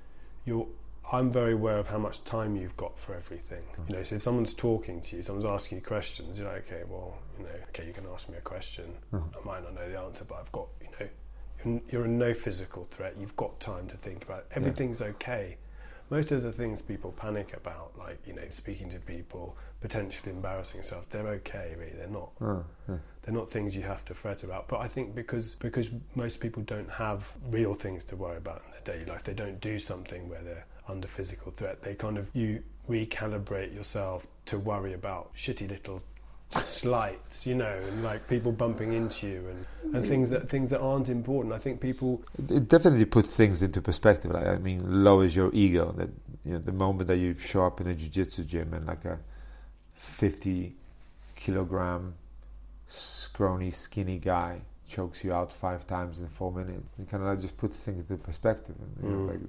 you're 0.44 0.66
I'm 1.10 1.32
very 1.32 1.54
aware 1.54 1.78
of 1.78 1.88
how 1.88 1.96
much 1.98 2.22
time 2.24 2.54
you've 2.54 2.76
got 2.76 2.98
for 2.98 3.14
everything. 3.14 3.62
You 3.88 3.96
know, 3.96 4.02
so 4.02 4.16
if 4.16 4.22
someone's 4.22 4.52
talking 4.52 5.00
to 5.00 5.16
you, 5.16 5.22
someone's 5.22 5.46
asking 5.46 5.78
you 5.78 5.84
questions, 5.84 6.38
you're 6.38 6.46
like, 6.52 6.70
okay, 6.70 6.82
well, 6.86 7.14
you 7.38 7.44
know, 7.44 7.50
okay, 7.70 7.86
you 7.86 7.94
can 7.94 8.04
ask 8.14 8.28
me 8.28 8.36
a 8.36 8.42
question. 8.42 8.92
Mhm. 9.14 9.22
I 9.40 9.46
might 9.46 9.62
not 9.62 9.74
know 9.74 9.88
the 9.90 9.98
answer, 9.98 10.24
but 10.24 10.34
I've 10.34 10.52
got, 10.52 10.68
you 10.82 10.88
know, 11.00 11.08
you're, 11.64 11.80
you're 11.90 12.04
in 12.04 12.18
no 12.18 12.34
physical 12.34 12.86
threat. 12.90 13.14
You've 13.18 13.36
got 13.36 13.58
time 13.58 13.88
to 13.88 13.96
think 13.96 14.22
about. 14.24 14.40
It. 14.40 14.46
Everything's 14.58 15.00
okay. 15.00 15.56
Most 16.10 16.30
of 16.30 16.42
the 16.42 16.52
things 16.52 16.82
people 16.82 17.12
panic 17.12 17.54
about, 17.56 17.92
like 17.98 18.18
you 18.26 18.34
know, 18.34 18.42
speaking 18.50 18.90
to 18.90 18.98
people, 18.98 19.56
potentially 19.80 20.30
embarrassing 20.32 20.76
yourself, 20.80 21.08
they're 21.08 21.28
okay. 21.40 21.74
Really, 21.78 21.92
they're 21.96 22.08
not. 22.08 22.30
Yeah. 22.88 22.96
They're 23.28 23.36
not 23.36 23.50
things 23.50 23.76
you 23.76 23.82
have 23.82 24.06
to 24.06 24.14
fret 24.14 24.42
about. 24.42 24.68
But 24.68 24.80
I 24.80 24.88
think 24.88 25.14
because 25.14 25.54
because 25.56 25.90
most 26.14 26.40
people 26.40 26.62
don't 26.62 26.88
have 26.88 27.30
real 27.50 27.74
things 27.74 28.02
to 28.04 28.16
worry 28.16 28.38
about 28.38 28.62
in 28.64 28.70
their 28.72 28.96
daily 28.96 29.04
life, 29.04 29.22
they 29.22 29.34
don't 29.34 29.60
do 29.60 29.78
something 29.78 30.30
where 30.30 30.40
they're 30.40 30.64
under 30.88 31.06
physical 31.06 31.52
threat. 31.52 31.82
They 31.82 31.94
kind 31.94 32.16
of 32.16 32.30
you 32.32 32.62
recalibrate 32.88 33.74
yourself 33.74 34.26
to 34.46 34.58
worry 34.58 34.94
about 34.94 35.34
shitty 35.34 35.68
little 35.68 36.02
slights, 36.62 37.46
you 37.46 37.54
know, 37.54 37.78
and 37.88 38.02
like 38.02 38.26
people 38.28 38.50
bumping 38.50 38.94
into 38.94 39.26
you 39.26 39.44
and, 39.50 39.94
and 39.94 40.06
things 40.06 40.30
that 40.30 40.48
things 40.48 40.70
that 40.70 40.80
aren't 40.80 41.10
important. 41.10 41.52
I 41.52 41.58
think 41.58 41.82
people 41.82 42.22
It 42.38 42.66
definitely 42.66 43.04
puts 43.04 43.28
things 43.28 43.60
into 43.60 43.82
perspective. 43.82 44.30
Like 44.30 44.46
I 44.46 44.56
mean, 44.56 45.04
lowers 45.04 45.36
your 45.36 45.50
ego. 45.52 45.92
That 45.98 46.08
you 46.46 46.52
know, 46.54 46.60
the 46.60 46.72
moment 46.72 47.08
that 47.08 47.18
you 47.18 47.36
show 47.38 47.66
up 47.66 47.82
in 47.82 47.88
a 47.88 47.94
jiu-jitsu 47.94 48.44
gym 48.44 48.72
and 48.72 48.86
like 48.86 49.04
a 49.04 49.18
fifty 49.92 50.76
kilogram 51.36 52.14
scrawny, 52.88 53.70
skinny 53.70 54.18
guy 54.18 54.60
chokes 54.88 55.22
you 55.22 55.32
out 55.32 55.52
five 55.52 55.86
times 55.86 56.18
in 56.20 56.28
four 56.28 56.50
minutes, 56.50 56.88
it 56.98 57.08
kind 57.08 57.22
of 57.22 57.28
like 57.28 57.40
just 57.40 57.56
puts 57.58 57.84
things 57.84 58.00
into 58.10 58.16
perspective. 58.22 58.74
And, 58.80 58.96
you 59.10 59.16
know, 59.16 59.22
Mm. 59.24 59.28
like, 59.28 59.40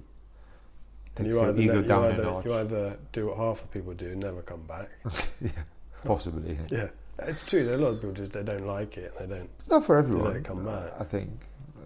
takes 1.15 1.27
you 1.29 1.35
your 1.35 1.49
either, 1.49 1.61
ego 1.61 1.73
you, 1.81 1.87
down 1.87 2.03
either, 2.11 2.21
a 2.21 2.25
notch. 2.25 2.45
you 2.45 2.53
either 2.53 2.97
do 3.13 3.27
what 3.27 3.37
half 3.37 3.61
of 3.63 3.71
people 3.71 3.93
do 3.93 4.07
and 4.11 4.19
never 4.19 4.41
come 4.41 4.61
back. 4.63 4.89
yeah, 5.41 5.49
possibly. 6.05 6.53
yeah. 6.69 6.77
Yeah, 7.19 7.27
it's 7.29 7.43
true. 7.45 7.63
There 7.65 7.75
are 7.75 7.77
a 7.77 7.81
lot 7.81 7.87
of 7.89 7.95
people 8.01 8.11
just 8.13 8.33
they 8.33 8.43
don't 8.43 8.65
like 8.67 8.97
it 8.97 9.13
they 9.17 9.25
don't. 9.27 9.49
It's 9.59 9.69
not 9.69 9.85
for 9.85 9.97
everyone. 9.97 10.33
don't 10.33 10.43
come 10.43 10.65
back. 10.65 10.91
I 10.99 11.03
think 11.03 11.29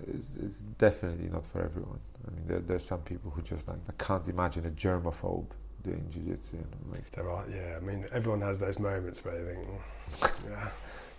it's, 0.08 0.36
it's 0.38 0.58
definitely 0.80 1.30
not 1.30 1.45
for 1.45 1.62
everyone. 1.64 1.99
I 2.28 2.32
mean, 2.32 2.43
there, 2.47 2.60
there's 2.60 2.86
some 2.86 3.01
people 3.01 3.30
who 3.32 3.41
just 3.43 3.68
like 3.68 3.78
I 3.88 4.04
can't 4.04 4.28
imagine 4.28 4.66
a 4.66 4.72
germaphobe 4.72 5.45
doing 5.84 6.04
jiu-jitsu. 6.10 6.58
Like, 6.91 7.10
There 7.12 7.30
are, 7.30 7.43
yeah. 7.54 7.76
I 7.78 7.80
mean, 7.82 8.06
everyone 8.14 8.41
has 8.41 8.60
those 8.60 8.80
moments 8.80 9.24
where 9.26 9.38
they 9.43 9.54
think, 9.54 9.68
"Mm, 9.68 10.32
yeah, 10.49 10.70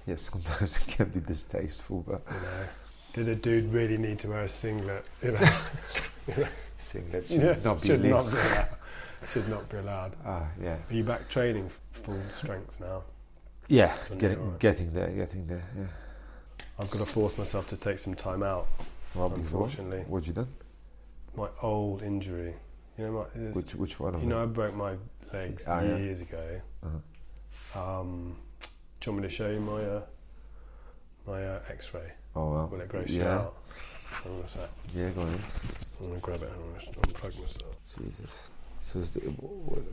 yes, 0.07 0.23
sometimes 0.33 0.77
it 0.79 0.87
can 0.87 1.09
be 1.11 1.21
distasteful, 1.21 2.05
but 2.07 2.23
you 2.29 2.41
know, 2.41 2.65
did 3.13 3.29
a 3.29 3.35
dude 3.35 3.73
really 3.73 3.97
need 3.97 4.19
to 4.21 4.29
wear 4.29 4.43
a 4.43 4.49
singlet? 4.49 5.05
You 5.23 5.33
know, 5.33 5.39
singlets 6.81 7.29
should 7.29 7.43
yeah, 7.43 7.57
not 7.63 7.81
be 7.83 7.89
should 7.89 8.05
not 8.05 8.25
be 8.31 8.37
allowed. 8.39 8.69
Should 9.31 9.49
not 9.49 9.69
be 9.71 9.77
allowed. 9.79 10.13
Ah, 10.27 10.47
yeah, 10.63 10.77
Are 10.91 10.95
you 10.95 11.05
back 11.05 11.29
training 11.29 11.71
full 11.93 12.21
strength 12.35 12.79
now? 12.81 13.03
yeah, 13.69 13.95
getting 14.19 14.39
alright. 14.39 14.59
getting 14.59 14.93
there, 14.93 15.09
getting 15.09 15.47
there. 15.47 15.65
Yeah. 15.77 15.87
I've 16.79 16.91
got 16.91 16.99
to 16.99 17.07
force 17.07 17.37
myself 17.39 17.69
to 17.69 17.77
take 17.77 17.99
some 17.99 18.15
time 18.15 18.43
out. 18.43 18.67
Well, 19.15 19.29
before 19.29 19.65
Unfortunately. 19.65 20.05
what 20.09 20.27
you 20.27 20.33
done? 20.33 20.49
My 21.37 21.49
old 21.63 22.03
injury, 22.03 22.55
you 22.99 23.05
know, 23.05 23.13
my, 23.35 23.41
Which 23.53 23.75
which 23.75 24.01
one 24.01 24.15
of 24.15 24.23
you 24.23 24.29
know, 24.29 24.43
I 24.43 24.47
broke 24.47 24.75
my 24.75 24.95
legs 25.33 25.67
Ah, 25.69 25.81
yeah. 25.83 25.97
years 25.97 26.21
ago. 26.21 26.61
Uh-huh. 26.85 28.01
Um, 28.01 28.37
do 29.05 29.11
you 29.11 29.17
want 29.17 29.23
me 29.25 29.29
to 29.29 29.35
show 29.35 29.51
you 29.51 29.61
my 29.61 29.85
uh, 29.85 30.03
my 31.27 31.45
uh, 31.47 31.61
X-ray? 31.69 32.11
Oh 32.35 32.51
well, 32.53 32.69
Will 32.73 32.81
it 32.81 32.89
gross 32.89 33.11
yeah, 33.11 33.23
you 33.23 33.29
out? 33.29 33.55
Hang 34.09 34.33
on 34.33 34.41
a 34.41 34.49
sec. 34.49 34.71
yeah, 34.95 35.11
go 35.11 35.21
on. 35.21 35.29
in. 35.29 35.35
I'm 36.01 36.09
gonna 36.09 36.21
grab 36.21 36.43
it 36.43 36.49
and 36.49 36.57
I'm 36.57 36.71
gonna 36.71 37.13
unplug 37.13 37.39
myself. 37.39 37.77
Jesus. 37.99 38.49
So 38.81 38.99
is, 39.01 39.13
the, 39.13 39.21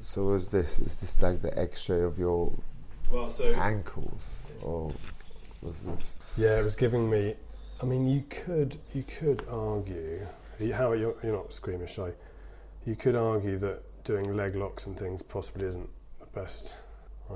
so 0.01 0.23
was 0.23 0.47
this? 0.47 0.79
Is 0.79 0.95
this 0.95 1.21
like 1.21 1.41
the 1.41 1.57
X-ray 1.59 2.01
of 2.03 2.17
your 2.17 2.53
Well, 3.11 3.29
so 3.29 3.51
ankles, 3.53 4.21
or 4.63 4.93
was 5.61 5.77
this? 5.81 6.11
yeah, 6.37 6.57
it 6.57 6.63
was 6.63 6.77
giving 6.77 7.09
me. 7.09 7.35
I 7.81 7.85
mean, 7.85 8.07
you 8.07 8.23
could 8.29 8.77
you 8.93 9.03
could 9.03 9.43
argue. 9.49 10.25
How 10.73 10.93
you're, 10.93 10.95
you, 10.95 11.17
you're 11.23 11.35
not 11.35 11.53
squeamish, 11.53 11.95
shy. 11.95 12.11
You 12.85 12.95
could 12.95 13.17
argue 13.17 13.57
that 13.59 14.05
doing 14.05 14.37
leg 14.37 14.55
locks 14.55 14.85
and 14.85 14.97
things 14.97 15.21
possibly 15.21 15.65
isn't 15.65 15.89
the 16.21 16.27
best 16.27 16.75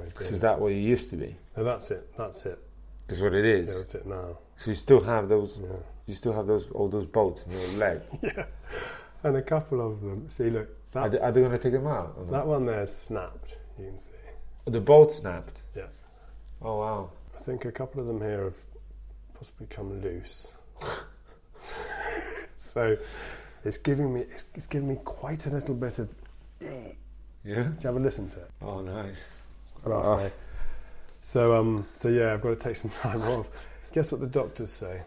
idea. 0.02 0.30
Is 0.30 0.40
that 0.42 0.60
what 0.60 0.70
you 0.70 0.80
used 0.80 1.10
to 1.12 1.16
be? 1.16 1.36
No, 1.56 1.64
that's 1.64 1.92
it. 1.92 2.16
That's 2.18 2.46
it. 2.46 2.60
Is 3.08 3.22
what 3.22 3.34
it 3.34 3.46
is. 3.46 3.68
Yeah, 3.68 3.76
that's 3.76 3.96
it 3.96 4.06
now. 4.06 4.38
So 4.58 4.72
you 4.72 4.76
still 4.76 5.02
have 5.02 5.30
those. 5.30 5.60
Yeah. 5.62 5.78
You 6.08 6.16
still 6.16 6.34
have 6.34 6.48
those 6.48 6.70
all 6.72 6.88
those 6.88 7.06
bolts 7.06 7.44
in 7.44 7.52
your 7.52 7.70
leg. 7.80 8.02
yeah. 8.22 8.46
And 9.24 9.38
a 9.38 9.42
couple 9.42 9.86
of 9.86 10.02
them. 10.02 10.30
See, 10.30 10.50
look, 10.50 10.70
Are 10.94 11.10
that, 11.10 11.12
they, 11.12 11.20
are 11.20 11.32
they 11.32 11.42
going 11.42 11.52
to 11.52 11.58
take 11.58 11.74
them 11.74 11.88
out? 11.88 12.32
that 12.32 12.46
one 12.46 12.66
there's 12.66 12.96
snapped. 12.96 13.58
You 13.78 13.86
can 13.86 13.98
see. 13.98 14.12
Oh, 14.68 14.72
the 14.72 14.82
bolt 14.82 15.14
snapped. 15.14 15.62
Yeah. 15.76 15.88
Oh 16.62 16.80
wow. 16.80 17.10
I 17.36 17.42
think 17.42 17.66
a 17.66 17.72
couple 17.72 18.02
of 18.02 18.08
them 18.08 18.22
here 18.22 18.46
have 18.46 18.56
possibly 19.36 19.68
come 19.68 20.02
loose. 20.02 20.52
so 22.58 22.98
it's 23.64 23.78
giving 23.78 24.14
me 24.14 24.22
it's, 24.22 24.46
it's 24.56 24.68
giving 24.68 24.90
me 24.90 24.98
quite 25.04 25.46
a 25.46 25.50
little 25.50 25.76
bit 25.76 26.00
of. 26.00 26.10
Yeah. 26.60 26.94
Do 27.44 27.50
you 27.52 27.88
have 27.88 27.96
a 27.96 28.00
listen 28.00 28.30
to 28.30 28.40
it? 28.40 28.52
Oh 28.62 28.82
nice. 28.82 29.24
Rough, 29.86 30.06
Oh. 30.06 30.18
eh? 30.18 30.30
So 31.22 31.56
um 31.56 31.88
so 31.94 32.10
yeah, 32.10 32.34
I've 32.34 32.42
got 32.42 32.50
to 32.50 32.56
take 32.56 32.76
some 32.76 32.90
time 33.02 33.22
off. 33.24 33.50
Guess 33.94 34.12
what 34.12 34.22
the 34.22 34.28
doctors 34.28 34.72
say? 34.72 35.02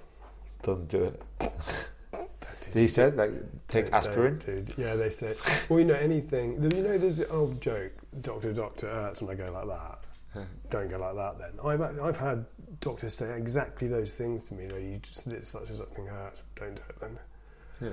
Don't 0.63 0.89
do 0.89 1.05
it. 1.05 1.23
Don't 1.39 2.29
do 2.73 2.81
He 2.81 2.89
said 2.89 3.17
like 3.17 3.33
take 3.69 3.87
Don't- 3.87 3.95
aspirin. 3.95 4.39
don't. 4.45 4.79
Yeah, 4.79 4.97
they 4.97 5.11
say. 5.11 5.35
Well, 5.69 5.79
you 5.79 5.85
know 5.85 5.95
anything. 5.95 6.63
You 6.63 6.69
know, 6.83 6.99
there's 6.99 7.19
the 7.19 7.29
old 7.29 7.61
joke. 7.61 7.93
Doctor, 8.23 8.53
doctor 8.53 8.89
hurts 8.89 9.23
when 9.23 9.31
I 9.31 9.35
go 9.35 9.53
like 9.53 9.67
that. 9.69 9.99
Don't 10.71 10.89
go 10.91 10.99
like 10.99 11.15
that. 11.17 11.39
Then 11.39 11.51
I've 11.65 11.81
I've 12.01 12.19
had 12.19 12.45
doctors 12.81 13.15
say 13.15 13.37
exactly 13.37 13.89
those 13.89 14.15
things 14.15 14.49
to 14.49 14.55
me. 14.55 14.65
You 14.65 14.69
know, 14.69 14.77
you 14.77 14.99
just 14.99 15.27
it's 15.27 15.49
such 15.49 15.69
and 15.69 15.79
such 15.79 15.89
thing 15.89 16.07
hurts. 16.07 16.43
Don't 16.57 16.75
do 16.77 16.83
it 16.89 17.01
then. 17.01 17.19
Yeah. 17.81 17.89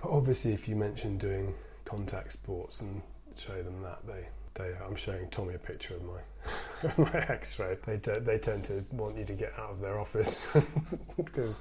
But 0.00 0.10
obviously, 0.10 0.52
if 0.52 0.68
you 0.68 0.76
mention 0.76 1.18
doing 1.18 1.54
contact 1.84 2.32
sports 2.32 2.80
and 2.80 3.00
show 3.36 3.60
them 3.62 3.82
that, 3.82 4.06
they. 4.06 4.26
They, 4.54 4.72
I'm 4.86 4.94
showing 4.96 5.28
Tommy 5.30 5.54
a 5.54 5.58
picture 5.58 5.94
of 5.96 6.02
my 6.04 6.20
of 6.88 6.98
my 6.98 7.20
X-ray. 7.28 7.76
They 7.86 7.98
t- 7.98 8.18
they 8.20 8.38
tend 8.38 8.64
to 8.66 8.84
want 8.92 9.16
you 9.18 9.24
to 9.24 9.32
get 9.32 9.52
out 9.58 9.70
of 9.70 9.80
their 9.80 9.98
office 9.98 10.48
because. 11.16 11.58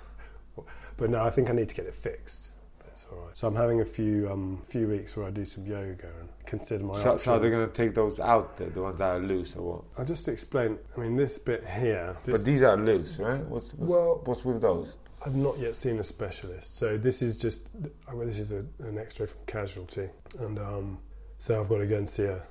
But 0.98 1.10
no, 1.10 1.24
I 1.24 1.32
think 1.32 1.50
I 1.50 1.54
need 1.54 1.70
to 1.70 1.76
get 1.76 1.86
it 1.88 1.96
fixed. 1.96 2.52
That's 2.86 3.08
all 3.12 3.18
right. 3.26 3.36
So 3.36 3.48
I'm 3.48 3.56
having 3.56 3.82
a 3.82 3.86
few 3.86 4.30
um 4.32 4.62
few 4.70 4.88
weeks 4.88 5.18
where 5.18 5.26
I 5.26 5.32
do 5.32 5.44
some 5.46 5.66
yoga 5.66 6.08
and 6.20 6.30
consider 6.46 6.84
my 6.84 6.94
So, 6.96 7.00
options. 7.14 7.24
so 7.24 7.40
they're 7.40 7.50
going 7.50 7.68
to 7.68 7.74
take 7.74 7.96
those 7.96 8.20
out, 8.20 8.58
the, 8.58 8.66
the 8.66 8.82
ones 8.84 9.00
that 9.00 9.16
are 9.16 9.20
loose, 9.20 9.56
or 9.56 9.62
what? 9.64 9.84
I'll 9.98 10.06
just 10.06 10.28
explain. 10.28 10.78
I 10.96 11.00
mean, 11.00 11.16
this 11.16 11.40
bit 11.40 11.66
here. 11.68 12.16
This, 12.24 12.38
but 12.38 12.46
these 12.46 12.62
are 12.62 12.78
loose, 12.78 13.18
right? 13.18 13.40
What's 13.46 13.74
what's, 13.74 13.90
Well- 13.90 14.22
what's 14.26 14.46
with 14.46 14.62
those? 14.62 14.96
I've 15.26 15.36
not 15.36 15.58
yet 15.58 15.76
seen 15.76 15.98
a 16.00 16.04
specialist, 16.04 16.78
so 16.78 16.98
this 16.98 17.22
is 17.24 17.38
just. 17.38 17.62
I 18.08 18.14
mean, 18.14 18.28
this 18.28 18.38
is 18.40 18.52
a, 18.52 18.66
an 18.80 18.98
X-ray 19.00 19.26
from 19.26 19.40
casualty, 19.48 20.10
and 20.38 20.60
um, 20.60 21.00
so 21.40 21.60
I've 21.60 21.70
got 21.70 21.78
to 21.78 21.88
go 21.88 21.98
and 21.98 22.08
see 22.10 22.26
a 22.26 22.44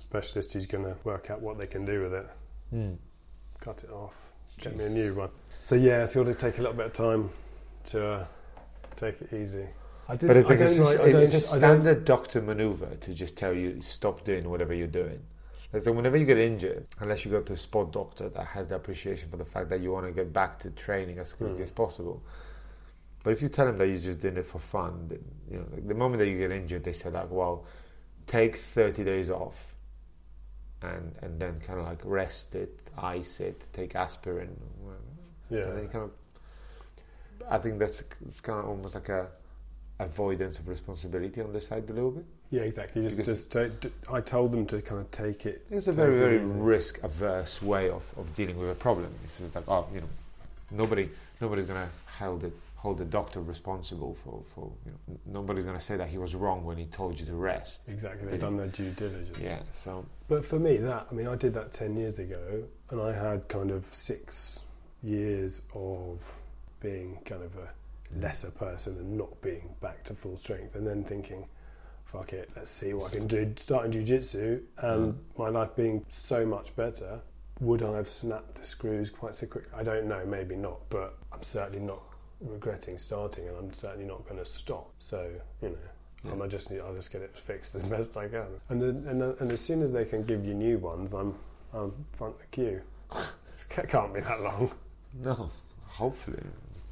specialist 0.00 0.52
who's 0.54 0.66
going 0.66 0.84
to 0.84 0.96
work 1.04 1.30
out 1.30 1.40
what 1.40 1.58
they 1.58 1.66
can 1.66 1.84
do 1.84 2.02
with 2.02 2.14
it. 2.14 2.26
Hmm. 2.70 2.92
Cut 3.60 3.84
it 3.84 3.90
off, 3.90 4.16
get 4.60 4.76
me 4.76 4.84
a 4.84 4.88
new 4.88 5.14
one. 5.14 5.30
So 5.62 5.74
yeah, 5.74 6.02
it's 6.04 6.14
going 6.14 6.26
to 6.26 6.34
take 6.34 6.58
a 6.58 6.62
little 6.62 6.76
bit 6.76 6.86
of 6.86 6.92
time 6.92 7.30
to 7.86 8.06
uh, 8.06 8.26
take 8.96 9.20
it 9.20 9.32
easy. 9.34 9.66
I 10.08 10.16
did. 10.16 10.26
But 10.28 10.36
it's, 10.38 10.46
I 10.48 10.54
like 10.54 10.60
a, 10.60 10.64
don't 10.64 10.78
like. 10.84 11.00
I 11.00 11.02
it's 11.20 11.32
don't. 11.32 11.32
a 11.32 11.36
I 11.36 11.58
standard 11.58 12.04
doctor 12.04 12.40
maneuver 12.42 12.96
to 12.96 13.14
just 13.14 13.36
tell 13.36 13.52
you 13.52 13.80
stop 13.80 14.24
doing 14.24 14.48
whatever 14.48 14.72
you're 14.74 14.86
doing. 14.86 15.20
Like, 15.72 15.82
so 15.82 15.92
whenever 15.92 16.16
you 16.16 16.24
get 16.26 16.38
injured, 16.38 16.86
unless 16.98 17.24
you 17.24 17.30
go 17.30 17.42
to 17.42 17.52
a 17.52 17.56
sport 17.56 17.92
doctor 17.92 18.28
that 18.30 18.44
has 18.46 18.66
the 18.68 18.74
appreciation 18.76 19.28
for 19.28 19.36
the 19.36 19.44
fact 19.44 19.68
that 19.68 19.80
you 19.80 19.92
want 19.92 20.06
to 20.06 20.12
get 20.12 20.32
back 20.32 20.58
to 20.60 20.70
training 20.70 21.18
as 21.18 21.32
quickly 21.32 21.58
Mm. 21.58 21.62
as 21.64 21.70
possible. 21.70 22.22
But 23.22 23.32
if 23.34 23.42
you 23.42 23.48
tell 23.50 23.66
them 23.66 23.76
that 23.78 23.86
you're 23.86 23.98
just 24.00 24.18
doing 24.20 24.36
it 24.38 24.46
for 24.46 24.58
fun, 24.58 25.06
then, 25.08 25.22
you 25.48 25.58
know, 25.58 25.66
like 25.72 25.86
the 25.86 25.94
moment 25.94 26.18
that 26.20 26.28
you 26.28 26.38
get 26.38 26.50
injured, 26.50 26.82
they 26.82 26.92
say 26.94 27.10
like, 27.10 27.30
well, 27.30 27.66
take 28.26 28.56
30 28.56 29.04
days 29.04 29.30
off, 29.30 29.69
and 30.82 31.14
and 31.22 31.40
then 31.40 31.60
kind 31.66 31.78
of 31.78 31.86
like 31.86 32.00
rest 32.04 32.54
it, 32.54 32.80
ice 32.98 33.40
it, 33.40 33.64
take 33.72 33.94
aspirin, 33.94 34.56
yeah. 35.50 35.62
And 35.62 35.78
then 35.78 35.88
kind 35.88 36.04
of, 36.04 36.10
I 37.50 37.58
think 37.58 37.78
that's 37.78 38.02
it's 38.26 38.40
kind 38.40 38.60
of 38.60 38.66
almost 38.66 38.94
like 38.94 39.08
a 39.08 39.28
avoidance 39.98 40.58
of 40.58 40.68
responsibility 40.68 41.40
on 41.42 41.52
the 41.52 41.60
side 41.60 41.88
a 41.90 41.92
little 41.92 42.12
bit. 42.12 42.24
Yeah, 42.50 42.62
exactly. 42.62 43.02
Just, 43.02 43.22
just 43.22 43.52
to, 43.52 43.68
d- 43.68 43.90
I 44.10 44.20
told 44.20 44.52
them 44.52 44.66
to 44.66 44.80
kind 44.82 45.00
of 45.00 45.10
take 45.10 45.46
it. 45.46 45.66
It's 45.70 45.86
a 45.86 45.92
very 45.92 46.18
very 46.18 46.38
risk 46.38 47.02
averse 47.02 47.60
way 47.62 47.90
of, 47.90 48.02
of 48.16 48.34
dealing 48.34 48.58
with 48.58 48.70
a 48.70 48.74
problem. 48.74 49.12
It's 49.24 49.38
just 49.38 49.54
like 49.54 49.68
oh 49.68 49.86
you 49.92 50.00
know, 50.00 50.08
nobody 50.70 51.08
nobody's 51.40 51.66
gonna 51.66 51.90
hold 52.18 52.42
the 52.42 52.52
hold 52.76 52.98
the 52.98 53.04
doctor 53.04 53.40
responsible 53.42 54.16
for 54.24 54.42
for 54.54 54.70
you 54.86 54.92
know 54.92 55.18
nobody's 55.40 55.64
gonna 55.64 55.80
say 55.80 55.96
that 55.96 56.08
he 56.08 56.18
was 56.18 56.34
wrong 56.34 56.64
when 56.64 56.76
he 56.76 56.86
told 56.86 57.18
you 57.20 57.26
to 57.26 57.34
rest. 57.34 57.82
Exactly, 57.88 58.28
they've 58.28 58.40
done 58.40 58.56
their 58.56 58.68
due 58.68 58.90
diligence. 58.90 59.38
Yeah, 59.38 59.58
so 59.72 60.04
But 60.30 60.44
for 60.44 60.60
me, 60.60 60.76
that 60.76 61.08
I 61.10 61.12
mean, 61.14 61.26
I 61.26 61.34
did 61.34 61.54
that 61.54 61.72
ten 61.72 61.96
years 61.96 62.20
ago, 62.20 62.62
and 62.90 63.00
I 63.02 63.12
had 63.12 63.48
kind 63.48 63.72
of 63.72 63.84
six 63.86 64.60
years 65.02 65.60
of 65.74 66.22
being 66.78 67.18
kind 67.24 67.42
of 67.42 67.56
a 67.56 67.68
lesser 68.16 68.52
person 68.52 68.96
and 68.96 69.18
not 69.18 69.42
being 69.42 69.74
back 69.80 70.04
to 70.04 70.14
full 70.14 70.36
strength, 70.36 70.76
and 70.76 70.86
then 70.86 71.02
thinking, 71.02 71.48
"Fuck 72.04 72.32
it, 72.32 72.48
let's 72.54 72.70
see 72.70 72.94
what 72.94 73.12
I 73.12 73.16
can 73.16 73.26
do." 73.26 73.52
Starting 73.56 73.90
jujitsu, 73.90 74.62
and 74.78 75.14
Mm. 75.14 75.18
my 75.36 75.48
life 75.48 75.74
being 75.74 76.04
so 76.06 76.46
much 76.46 76.76
better. 76.76 77.20
Would 77.60 77.82
I 77.82 77.96
have 77.96 78.08
snapped 78.08 78.54
the 78.54 78.64
screws 78.64 79.10
quite 79.10 79.34
so 79.34 79.48
quickly? 79.48 79.72
I 79.74 79.82
don't 79.82 80.06
know, 80.06 80.24
maybe 80.24 80.54
not, 80.54 80.88
but 80.90 81.18
I'm 81.32 81.42
certainly 81.42 81.80
not 81.80 82.02
regretting 82.40 82.98
starting, 82.98 83.48
and 83.48 83.56
I'm 83.56 83.74
certainly 83.74 84.06
not 84.06 84.24
going 84.26 84.38
to 84.38 84.44
stop. 84.44 84.92
So 85.00 85.40
you 85.60 85.70
know. 85.70 85.76
Yeah. 86.24 86.32
Um, 86.32 86.42
I 86.42 86.46
just 86.46 86.70
need, 86.70 86.80
I'll 86.80 86.94
just 86.94 87.12
get 87.12 87.22
it 87.22 87.36
fixed 87.36 87.74
as 87.74 87.84
best 87.94 88.16
I 88.16 88.28
can. 88.28 88.46
And 88.68 88.82
then, 88.82 89.04
and, 89.06 89.22
and 89.40 89.52
as 89.52 89.60
soon 89.60 89.82
as 89.82 89.92
they 89.92 90.04
can 90.04 90.24
give 90.24 90.44
you 90.44 90.54
new 90.54 90.78
ones, 90.78 91.12
I'm 91.12 91.34
I'm 91.72 91.92
front 92.12 92.34
of 92.34 92.40
the 92.40 92.46
queue. 92.46 92.82
It 93.14 93.88
can't 93.88 94.14
be 94.14 94.20
that 94.20 94.42
long. 94.42 94.70
no, 95.22 95.50
hopefully 95.86 96.42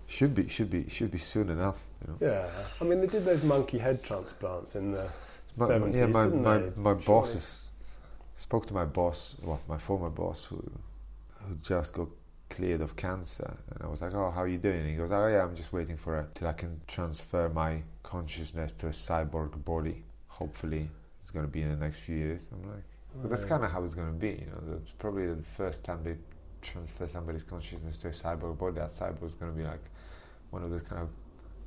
should 0.06 0.34
be 0.34 0.48
should 0.48 0.70
be 0.70 0.88
should 0.88 1.10
be 1.10 1.18
soon 1.18 1.50
enough. 1.50 1.76
You 2.00 2.12
know. 2.12 2.32
Yeah, 2.32 2.48
I 2.80 2.84
mean 2.84 3.00
they 3.00 3.06
did 3.06 3.24
those 3.24 3.44
monkey 3.44 3.78
head 3.78 4.02
transplants 4.02 4.74
in 4.74 4.92
the 4.92 5.08
seventies, 5.54 6.00
yeah, 6.00 6.06
my 6.06 6.24
didn't 6.24 6.42
my, 6.42 6.58
they? 6.58 6.70
my 6.76 6.90
Surely. 6.92 7.04
bosses 7.04 7.64
spoke 8.36 8.66
to 8.66 8.72
my 8.74 8.84
boss, 8.84 9.34
well, 9.42 9.60
my 9.68 9.78
former 9.78 10.10
boss, 10.10 10.44
who 10.44 10.62
who 11.42 11.54
just 11.62 11.92
got 11.92 12.08
cleared 12.50 12.80
of 12.80 12.96
cancer, 12.96 13.54
and 13.70 13.82
I 13.82 13.86
was 13.86 14.00
like, 14.00 14.14
"Oh, 14.14 14.30
how 14.30 14.42
are 14.42 14.48
you 14.48 14.58
doing?" 14.58 14.80
And 14.80 14.88
he 14.88 14.96
goes, 14.96 15.12
"Oh, 15.12 15.28
yeah, 15.28 15.42
I'm 15.42 15.54
just 15.54 15.72
waiting 15.72 15.96
for 15.96 16.18
it 16.20 16.34
till 16.34 16.48
I 16.48 16.54
can 16.54 16.80
transfer 16.86 17.48
my 17.48 17.82
consciousness 18.14 18.72
to 18.80 18.86
a 18.86 18.90
cyborg 18.90 19.52
body. 19.64 20.04
Hopefully, 20.26 20.88
it's 21.22 21.30
going 21.30 21.44
to 21.44 21.52
be 21.58 21.62
in 21.62 21.70
the 21.70 21.84
next 21.84 22.00
few 22.00 22.16
years." 22.16 22.42
I'm 22.52 22.62
like, 22.74 22.88
well, 23.14 23.28
"That's 23.28 23.44
kind 23.44 23.64
of 23.64 23.70
how 23.70 23.84
it's 23.84 23.94
going 23.94 24.12
to 24.14 24.20
be." 24.26 24.32
You 24.42 24.48
know, 24.50 24.80
it's 24.80 24.92
probably 24.92 25.26
the 25.26 25.48
first 25.56 25.84
time 25.84 26.00
they 26.02 26.16
transfer 26.62 27.06
somebody's 27.06 27.44
consciousness 27.44 27.98
to 27.98 28.08
a 28.08 28.10
cyborg 28.10 28.58
body. 28.58 28.76
That 28.76 28.92
cyborg 28.92 29.26
is 29.26 29.34
going 29.34 29.52
to 29.52 29.58
be 29.58 29.64
like 29.64 29.84
one 30.50 30.62
of 30.64 30.70
those 30.70 30.82
kind 30.82 31.02
of 31.02 31.08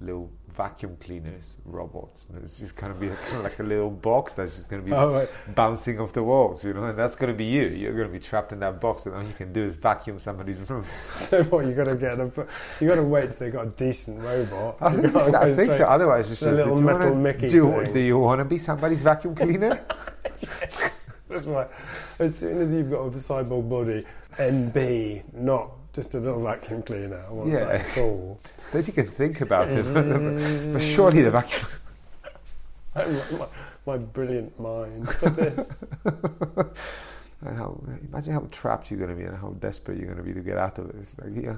little 0.01 0.29
vacuum 0.49 0.97
cleaners 0.99 1.45
robots. 1.65 2.27
And 2.29 2.43
It's 2.43 2.57
just 2.59 2.75
going 2.75 2.93
to 2.93 2.99
be 2.99 3.07
kind 3.07 3.37
of 3.37 3.43
like 3.43 3.59
a 3.59 3.63
little 3.63 3.89
box 3.89 4.33
that's 4.33 4.55
just 4.55 4.69
going 4.69 4.81
to 4.81 4.85
be 4.85 4.93
Oh, 4.93 5.13
right. 5.13 5.29
bouncing 5.55 5.99
off 5.99 6.11
the 6.11 6.23
walls, 6.23 6.63
you 6.63 6.73
know, 6.73 6.83
and 6.85 6.97
that's 6.97 7.15
going 7.15 7.31
to 7.31 7.37
be 7.37 7.45
you. 7.45 7.67
You're 7.67 7.93
going 7.93 8.07
to 8.07 8.11
be 8.11 8.19
trapped 8.19 8.51
in 8.51 8.59
that 8.59 8.81
box, 8.81 9.05
and 9.05 9.15
all 9.15 9.23
you 9.23 9.33
can 9.33 9.53
do 9.53 9.63
is 9.63 9.75
vacuum 9.75 10.19
somebody's 10.19 10.57
room. 10.69 10.83
so 11.11 11.43
what? 11.45 11.65
You 11.65 11.73
got 11.73 11.85
to 11.85 11.95
get 11.95 12.19
a, 12.19 12.31
you 12.81 12.87
got 12.87 12.95
to 12.95 13.03
wait 13.03 13.29
till 13.31 13.39
they've 13.39 13.53
got 13.53 13.67
a 13.67 13.69
decent 13.69 14.19
robot. 14.21 14.77
I 14.81 14.93
You 14.95 15.01
think, 15.03 15.19
so, 15.21 15.35
I 15.35 15.53
think 15.53 15.73
so. 15.73 15.85
Otherwise, 15.85 16.31
it's 16.31 16.41
just 16.41 16.51
little 16.51 16.75
do 16.75 16.81
you 16.81 16.85
metal 16.85 16.99
wanna, 17.11 17.15
Mickey 17.15 17.47
do, 17.47 17.71
thing. 17.83 17.93
do 17.93 17.99
you 18.01 18.17
want 18.19 18.39
to 18.39 18.45
be 18.45 18.57
somebody's 18.57 19.01
vacuum 19.03 19.35
cleaner? 19.35 19.79
That's 21.29 21.45
right. 21.45 21.69
As 22.19 22.37
soon 22.37 22.61
as 22.61 22.73
you've 22.73 22.91
got 22.91 23.05
a 23.05 23.09
cyborg 23.11 23.69
body, 23.69 24.05
NB, 24.37 25.33
not 25.33 25.71
just 25.93 26.13
a 26.13 26.19
little 26.19 26.41
vacuum 26.43 26.83
cleaner. 26.83 27.23
What's 27.29 27.51
Yeah. 27.59 27.65
that 27.65 27.87
called? 27.95 28.39
Then 28.71 28.85
you 28.85 28.93
can 28.93 29.07
think 29.07 29.41
about 29.41 29.67
it. 29.69 29.83
but 30.73 30.79
surely 30.81 31.21
the 31.21 31.31
vacuum. 31.31 31.69
my, 32.95 33.05
my, 33.05 33.47
my 33.85 33.97
brilliant 33.97 34.57
mind 34.59 35.09
for 35.15 35.29
this. 35.29 35.83
And 37.43 37.57
how, 37.57 37.81
imagine 38.07 38.33
how 38.33 38.47
trapped 38.51 38.91
you're 38.91 38.99
going 38.99 39.09
to 39.09 39.15
be 39.15 39.23
and 39.23 39.35
how 39.35 39.49
desperate 39.59 39.97
you're 39.97 40.05
going 40.05 40.17
to 40.19 40.23
be 40.23 40.33
to 40.33 40.41
get 40.41 40.57
out 40.57 40.77
of 40.77 40.91
this. 40.93 41.07
Like, 41.19 41.43
yeah. 41.43 41.55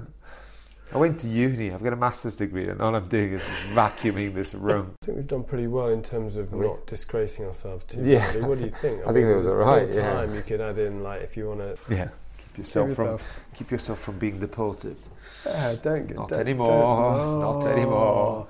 I 0.92 0.98
went 0.98 1.20
to 1.20 1.28
uni. 1.28 1.72
I've 1.72 1.82
got 1.82 1.92
a 1.92 1.96
master's 1.96 2.36
degree, 2.36 2.68
and 2.68 2.80
all 2.80 2.94
I'm 2.94 3.06
doing 3.08 3.32
is 3.34 3.42
vacuuming 3.74 4.34
this 4.34 4.54
room. 4.54 4.94
I 5.02 5.06
think 5.06 5.16
we've 5.18 5.26
done 5.26 5.44
pretty 5.44 5.66
well 5.66 5.88
in 5.88 6.02
terms 6.02 6.36
of 6.36 6.52
we? 6.52 6.66
not 6.66 6.86
disgracing 6.86 7.46
ourselves 7.46 7.84
too 7.84 8.00
Yeah. 8.02 8.20
badly. 8.26 8.42
What 8.42 8.58
do 8.58 8.64
you 8.64 8.70
think? 8.70 9.00
I 9.06 9.12
think 9.12 9.26
it 9.26 9.36
was 9.36 9.46
alright, 9.46 9.90
Still 9.92 10.04
yeah. 10.04 10.12
time 10.12 10.34
you 10.34 10.42
could 10.42 10.60
add 10.60 10.78
in, 10.78 11.02
like 11.02 11.22
if 11.22 11.36
you 11.36 11.48
want 11.48 11.60
to. 11.60 11.94
Yeah. 11.94 12.08
Keep 12.54 12.58
yourself, 12.58 12.88
yourself. 12.88 13.20
from 13.20 13.54
keep 13.56 13.70
yourself 13.72 14.00
from 14.00 14.18
being 14.18 14.38
deported. 14.38 14.96
Yeah, 15.44 15.74
don't 15.82 16.06
get 16.06 16.16
Not 16.16 16.28
don't- 16.28 16.40
anymore, 16.40 16.68
don't- 16.68 17.40
not 17.40 17.66
anymore. 17.66 18.46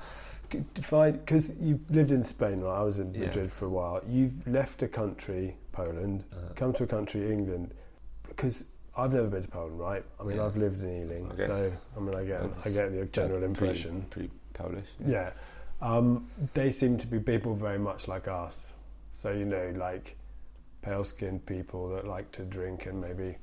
Because 0.51 1.57
you 1.59 1.81
lived 1.91 2.13
in 2.13 2.23
Spain, 2.23 2.61
right? 2.61 2.79
I 2.81 2.83
was 2.83 2.99
in 2.99 3.13
Yeah. 3.15 3.21
Madrid 3.27 3.51
for 3.51 3.65
a 3.65 3.71
while. 3.71 4.03
You've 4.07 4.47
left 4.47 4.83
a 4.83 4.89
country, 4.89 5.57
Poland, 5.73 6.25
Uh, 6.33 6.53
come 6.55 6.73
to 6.75 6.85
a 6.85 6.87
country, 6.87 7.33
England, 7.33 7.73
because 8.29 8.65
I've 8.97 9.13
never 9.15 9.27
been 9.27 9.43
to 9.43 9.49
Poland, 9.49 9.81
right? 9.81 10.05
I 10.21 10.23
mean, 10.23 10.37
Yeah. 10.37 10.45
I've 10.47 10.57
lived 10.57 10.83
in 10.83 10.91
Ealing, 10.91 11.27
Okay. 11.33 11.47
so 11.47 11.73
I 11.97 12.01
mean, 12.01 12.15
I 12.15 12.25
get 12.25 12.43
I 12.65 12.69
get 12.71 12.93
the 12.93 13.07
general 13.07 13.39
pretty- 13.41 13.45
impression. 13.47 14.07
Pretty, 14.11 14.31
Polish. 14.53 14.87
Yeah, 15.05 15.31
um, 15.81 16.29
they 16.53 16.71
seem 16.71 16.99
to 16.99 17.07
be 17.07 17.19
people 17.19 17.55
very 17.55 17.79
much 17.79 18.07
like 18.07 18.29
us. 18.29 18.69
So 19.13 19.31
you 19.31 19.47
know, 19.47 19.73
like 19.77 20.17
pale-skinned 20.83 21.47
people 21.47 21.89
that 21.95 22.07
like 22.07 22.31
to 22.33 22.43
drink 22.45 22.85
and 22.87 23.01
maybe 23.01 23.39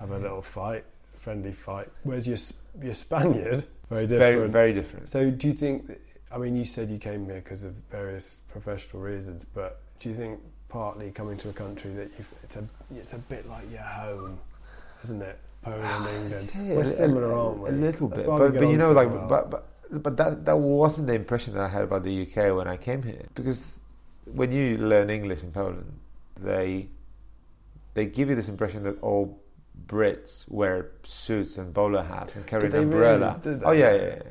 have 0.00 0.10
a 0.10 0.18
little 0.18 0.42
fight, 0.42 0.84
friendly 1.14 1.52
fight. 1.52 1.88
Whereas 2.02 2.26
you're 2.26 2.84
you're 2.84 2.94
Spaniard, 2.94 3.64
very 3.90 4.06
different. 4.06 4.36
Very, 4.36 4.48
very 4.48 4.72
different. 4.72 5.08
So 5.08 5.30
do 5.30 5.46
you 5.46 5.52
think? 5.52 5.98
I 6.30 6.38
mean, 6.38 6.56
you 6.56 6.64
said 6.64 6.90
you 6.90 6.98
came 6.98 7.26
here 7.26 7.36
because 7.36 7.64
of 7.64 7.72
various 7.90 8.38
professional 8.50 9.02
reasons, 9.02 9.44
but 9.44 9.80
do 10.00 10.08
you 10.08 10.14
think 10.14 10.40
partly 10.68 11.10
coming 11.10 11.36
to 11.38 11.48
a 11.48 11.52
country 11.52 11.92
that 11.92 12.10
you've, 12.18 12.32
it's 12.42 12.56
a 12.56 12.64
it's 12.94 13.12
a 13.12 13.18
bit 13.18 13.48
like 13.48 13.70
your 13.70 13.80
home, 13.82 14.38
isn't 15.04 15.22
it? 15.22 15.38
Poland, 15.62 16.06
and 16.06 16.22
England. 16.22 16.50
Yeah, 16.54 16.74
We're 16.76 16.86
similar, 16.86 17.30
a, 17.32 17.44
aren't 17.44 17.58
we? 17.58 17.68
A 17.70 17.72
little 17.72 18.08
That's 18.08 18.22
bit, 18.22 18.28
but, 18.28 18.54
but 18.54 18.68
you 18.68 18.76
know, 18.76 18.90
so 18.90 18.92
like, 18.92 19.10
well. 19.10 19.26
but, 19.28 19.50
but 19.50 19.68
but 20.02 20.16
that 20.16 20.44
that 20.44 20.58
wasn't 20.58 21.06
the 21.06 21.14
impression 21.14 21.54
that 21.54 21.62
I 21.62 21.68
had 21.68 21.82
about 21.82 22.02
the 22.02 22.22
UK 22.22 22.54
when 22.56 22.68
I 22.68 22.76
came 22.76 23.02
here. 23.02 23.24
Because 23.34 23.80
when 24.34 24.52
you 24.52 24.78
learn 24.78 25.10
English 25.10 25.42
in 25.42 25.52
Poland, 25.52 25.92
they 26.40 26.88
they 27.94 28.06
give 28.06 28.28
you 28.28 28.34
this 28.34 28.48
impression 28.48 28.82
that 28.84 29.00
all 29.00 29.40
Brits 29.88 30.50
wear 30.50 30.88
suits 31.04 31.56
and 31.58 31.72
bowler 31.72 32.02
hats 32.02 32.34
and 32.34 32.46
carry 32.46 32.66
an 32.66 32.72
they 32.72 32.78
really 32.84 33.24
umbrella. 33.24 33.40
Oh 33.64 33.72
yeah, 33.72 33.92
yeah, 33.94 34.02
yeah. 34.02 34.22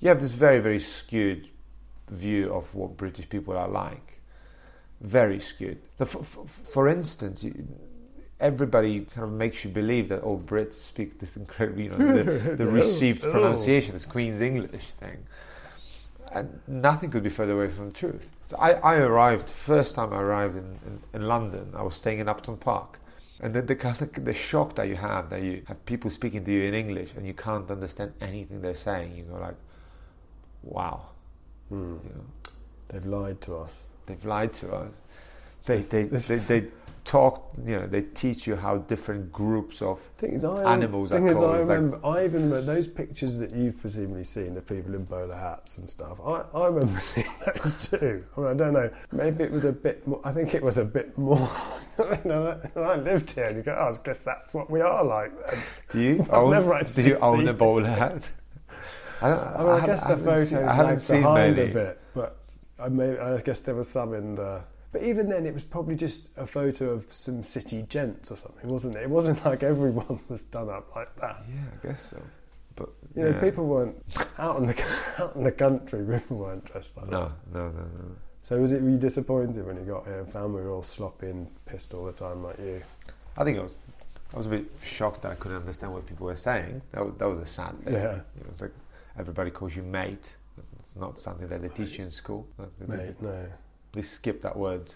You 0.00 0.08
have 0.08 0.20
this 0.20 0.32
very 0.32 0.58
very 0.60 0.80
skewed 0.80 1.48
view 2.08 2.52
of 2.52 2.74
what 2.74 2.96
British 2.96 3.28
people 3.28 3.56
are 3.56 3.68
like. 3.68 4.18
Very 5.00 5.40
skewed. 5.40 5.78
The, 5.98 6.06
for, 6.06 6.22
for, 6.22 6.46
for 6.46 6.88
instance, 6.88 7.42
you, 7.42 7.66
everybody 8.38 9.00
kind 9.00 9.24
of 9.24 9.32
makes 9.32 9.64
you 9.64 9.70
believe 9.70 10.08
that 10.10 10.22
all 10.22 10.38
Brits 10.38 10.74
speak 10.74 11.18
this 11.18 11.36
incredible, 11.42 11.80
you 11.82 11.88
know, 11.90 12.22
the, 12.22 12.56
the 12.56 12.64
No. 12.64 12.70
received 12.70 13.24
Oh. 13.24 13.30
pronunciation, 13.32 13.92
this 13.94 14.06
Queen's 14.06 14.40
English 14.40 14.90
thing. 14.98 15.18
And 16.30 16.60
nothing 16.66 17.10
could 17.10 17.22
be 17.22 17.30
further 17.30 17.52
away 17.52 17.68
from 17.72 17.86
the 17.88 17.92
truth. 17.94 18.30
So 18.46 18.56
I, 18.56 18.72
I 18.72 18.94
arrived, 18.96 19.48
first 19.50 19.94
time 19.96 20.12
I 20.12 20.20
arrived 20.20 20.56
in, 20.56 20.78
in, 20.86 21.00
in 21.14 21.28
London, 21.28 21.72
I 21.76 21.82
was 21.82 21.96
staying 21.96 22.20
in 22.20 22.28
Upton 22.28 22.56
Park. 22.56 22.98
And 23.42 23.52
then 23.54 23.66
the, 23.66 23.74
kind 23.74 24.00
of, 24.00 24.24
the 24.24 24.32
shock 24.32 24.76
that 24.76 24.86
you 24.88 24.94
have, 24.94 25.28
that 25.30 25.42
you 25.42 25.62
have 25.66 25.84
people 25.84 26.10
speaking 26.10 26.44
to 26.44 26.52
you 26.52 26.62
in 26.62 26.74
English 26.74 27.10
and 27.16 27.26
you 27.26 27.34
can't 27.34 27.68
understand 27.70 28.12
anything 28.20 28.60
they're 28.60 28.76
saying, 28.76 29.16
you 29.16 29.24
go 29.24 29.38
like, 29.38 29.56
wow. 30.62 31.08
Hmm. 31.68 31.96
You 32.04 32.10
know, 32.14 32.24
They've 32.88 33.06
lied 33.06 33.40
to 33.42 33.56
us. 33.56 33.84
they've 34.06 34.24
lied 34.24 34.52
to 34.54 34.72
us. 34.74 34.92
They, 35.64 35.78
they, 35.78 36.04
they, 36.04 36.36
they 36.36 36.66
talk, 37.04 37.52
you 37.64 37.78
know, 37.78 37.86
they 37.86 38.02
teach 38.02 38.46
you 38.46 38.54
how 38.56 38.78
different 38.78 39.32
groups 39.32 39.82
of 39.82 39.98
is, 40.22 40.44
I 40.44 40.72
Animals 40.74 41.10
Thing 41.10 41.28
are 41.28 41.32
is, 41.32 41.38
called, 41.38 41.50
I 41.50 41.58
it's 41.58 41.68
like- 41.68 41.76
remember. 41.78 42.06
I 42.06 42.24
even 42.24 42.42
remember 42.50 42.60
those 42.62 42.86
pictures 42.86 43.38
that 43.38 43.52
you've 43.52 43.80
presumably 43.80 44.24
seen 44.24 44.56
of 44.56 44.66
people 44.66 44.94
in 44.94 45.04
bowler 45.04 45.34
hats 45.34 45.78
and 45.78 45.88
stuff. 45.88 46.18
I, 46.24 46.44
I 46.56 46.66
remember 46.68 47.00
seeing 47.10 47.26
those 47.44 47.74
too. 47.88 48.24
I, 48.36 48.40
mean, 48.40 48.48
I 48.50 48.54
don't 48.54 48.72
know. 48.72 48.90
Maybe 49.10 49.44
it 49.44 49.50
was 49.50 49.64
a 49.64 49.72
bit 49.72 50.06
more. 50.06 50.20
I 50.24 50.32
think 50.32 50.54
it 50.54 50.62
was 50.62 50.78
a 50.78 50.84
bit 50.84 51.16
more. 51.18 51.50
you 51.98 52.18
know, 52.24 52.60
I 52.76 52.96
lived 52.96 53.32
here, 53.32 53.44
and 53.46 53.56
you 53.56 53.62
go, 53.62 53.76
oh, 53.78 53.92
I 53.92 54.04
guess 54.04 54.20
that's 54.20 54.54
what 54.54 54.70
we 54.70 54.80
are 54.80 55.04
like. 55.04 55.32
Then. 55.50 55.58
Do 55.90 56.00
you 56.00 56.20
I've 56.22 56.30
own? 56.32 56.50
never 56.52 56.80
do 56.82 57.02
you 57.02 57.16
own 57.20 57.48
a 57.48 57.52
bowler 57.52 57.86
hat? 57.88 58.22
I, 59.20 59.28
don't, 59.30 59.38
I 59.40 59.58
mean, 59.58 59.68
I, 59.68 59.72
haven't- 59.74 59.86
guess 59.86 60.02
the 60.04 60.16
photos 60.16 60.48
seen- 60.50 60.58
I 60.58 60.74
haven't 60.74 60.98
seen 61.00 61.22
behind 61.22 61.56
many. 61.56 61.70
a 61.70 61.74
bit, 61.74 62.00
but 62.14 62.36
I, 62.78 62.88
may, 62.88 63.18
I 63.18 63.38
guess 63.40 63.60
there 63.60 63.74
was 63.74 63.88
some 63.88 64.14
in 64.14 64.34
the. 64.36 64.62
But 64.92 65.02
even 65.02 65.28
then, 65.30 65.46
it 65.46 65.54
was 65.54 65.64
probably 65.64 65.96
just 65.96 66.28
a 66.36 66.46
photo 66.46 66.90
of 66.90 67.10
some 67.12 67.42
city 67.42 67.84
gents 67.88 68.30
or 68.30 68.36
something, 68.36 68.68
wasn't 68.68 68.96
it? 68.96 69.02
It 69.02 69.10
wasn't 69.10 69.42
like 69.44 69.62
everyone 69.62 70.20
was 70.28 70.44
done 70.44 70.68
up 70.68 70.94
like 70.94 71.14
that. 71.16 71.42
Yeah, 71.48 71.60
I 71.82 71.86
guess 71.86 72.10
so. 72.10 72.22
But 72.76 72.90
You 73.14 73.24
know, 73.24 73.40
people 73.40 73.66
weren't 73.66 73.96
out 74.38 74.58
in 74.58 74.66
the 74.66 74.84
out 75.18 75.34
in 75.36 75.44
the 75.44 75.52
country. 75.52 76.04
People 76.18 76.38
weren't 76.38 76.64
dressed 76.64 76.96
like 76.96 77.06
that. 77.06 77.12
No, 77.12 77.32
no, 77.52 77.68
no, 77.68 77.80
no. 77.80 78.16
So 78.42 78.58
was 78.58 78.72
it? 78.72 78.82
Were 78.82 78.90
you 78.90 78.98
disappointed 78.98 79.66
when 79.66 79.76
you 79.76 79.82
got 79.82 80.04
here 80.04 80.20
and 80.20 80.28
found 80.30 80.54
we 80.54 80.60
were 80.60 80.70
all 80.70 80.82
sloppy 80.82 81.30
and 81.30 81.46
pissed 81.64 81.94
all 81.94 82.04
the 82.04 82.12
time 82.12 82.42
like 82.42 82.58
you? 82.58 82.82
I 83.36 83.44
think 83.44 83.58
I 83.58 83.62
was, 83.62 83.74
I 84.34 84.36
was 84.36 84.46
a 84.46 84.50
bit 84.50 84.64
shocked 84.84 85.22
that 85.22 85.32
I 85.32 85.34
couldn't 85.36 85.58
understand 85.58 85.92
what 85.92 86.06
people 86.06 86.26
were 86.26 86.36
saying. 86.36 86.82
That 86.92 87.04
was, 87.04 87.14
that 87.18 87.28
was 87.28 87.38
a 87.42 87.46
sad 87.46 87.78
thing. 87.80 87.94
Yeah, 87.94 88.20
It 88.38 88.48
was 88.48 88.60
like 88.60 88.72
everybody 89.18 89.50
calls 89.50 89.76
you 89.76 89.82
mate. 89.82 90.34
It's 90.80 90.96
not 90.96 91.18
something 91.18 91.48
that 91.48 91.62
they 91.62 91.68
teach 91.68 91.98
you 91.98 92.04
in 92.04 92.10
school. 92.10 92.46
Mate. 92.86 93.20
No. 93.22 93.46
They 93.92 94.02
skip 94.02 94.42
that 94.42 94.56
word 94.56 94.94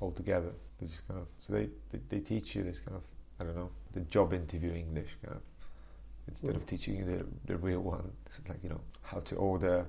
altogether. 0.00 0.52
They 0.80 0.86
just 0.86 1.06
kind 1.08 1.20
of 1.20 1.26
so 1.38 1.52
they, 1.52 1.68
they, 1.90 2.00
they 2.08 2.20
teach 2.20 2.54
you 2.54 2.62
this 2.62 2.78
kind 2.80 2.96
of 2.96 3.02
I 3.40 3.44
don't 3.44 3.56
know 3.56 3.70
the 3.92 4.00
job 4.00 4.32
interview 4.32 4.72
English 4.72 5.10
kind 5.24 5.36
of 5.36 5.42
instead 6.28 6.56
of 6.56 6.62
mm. 6.62 6.66
teaching 6.66 6.96
you 6.96 7.04
the, 7.04 7.26
the 7.46 7.56
real 7.56 7.80
one. 7.80 8.10
Like 8.48 8.58
you 8.62 8.68
know 8.68 8.80
how 9.02 9.20
to 9.20 9.36
order 9.36 9.86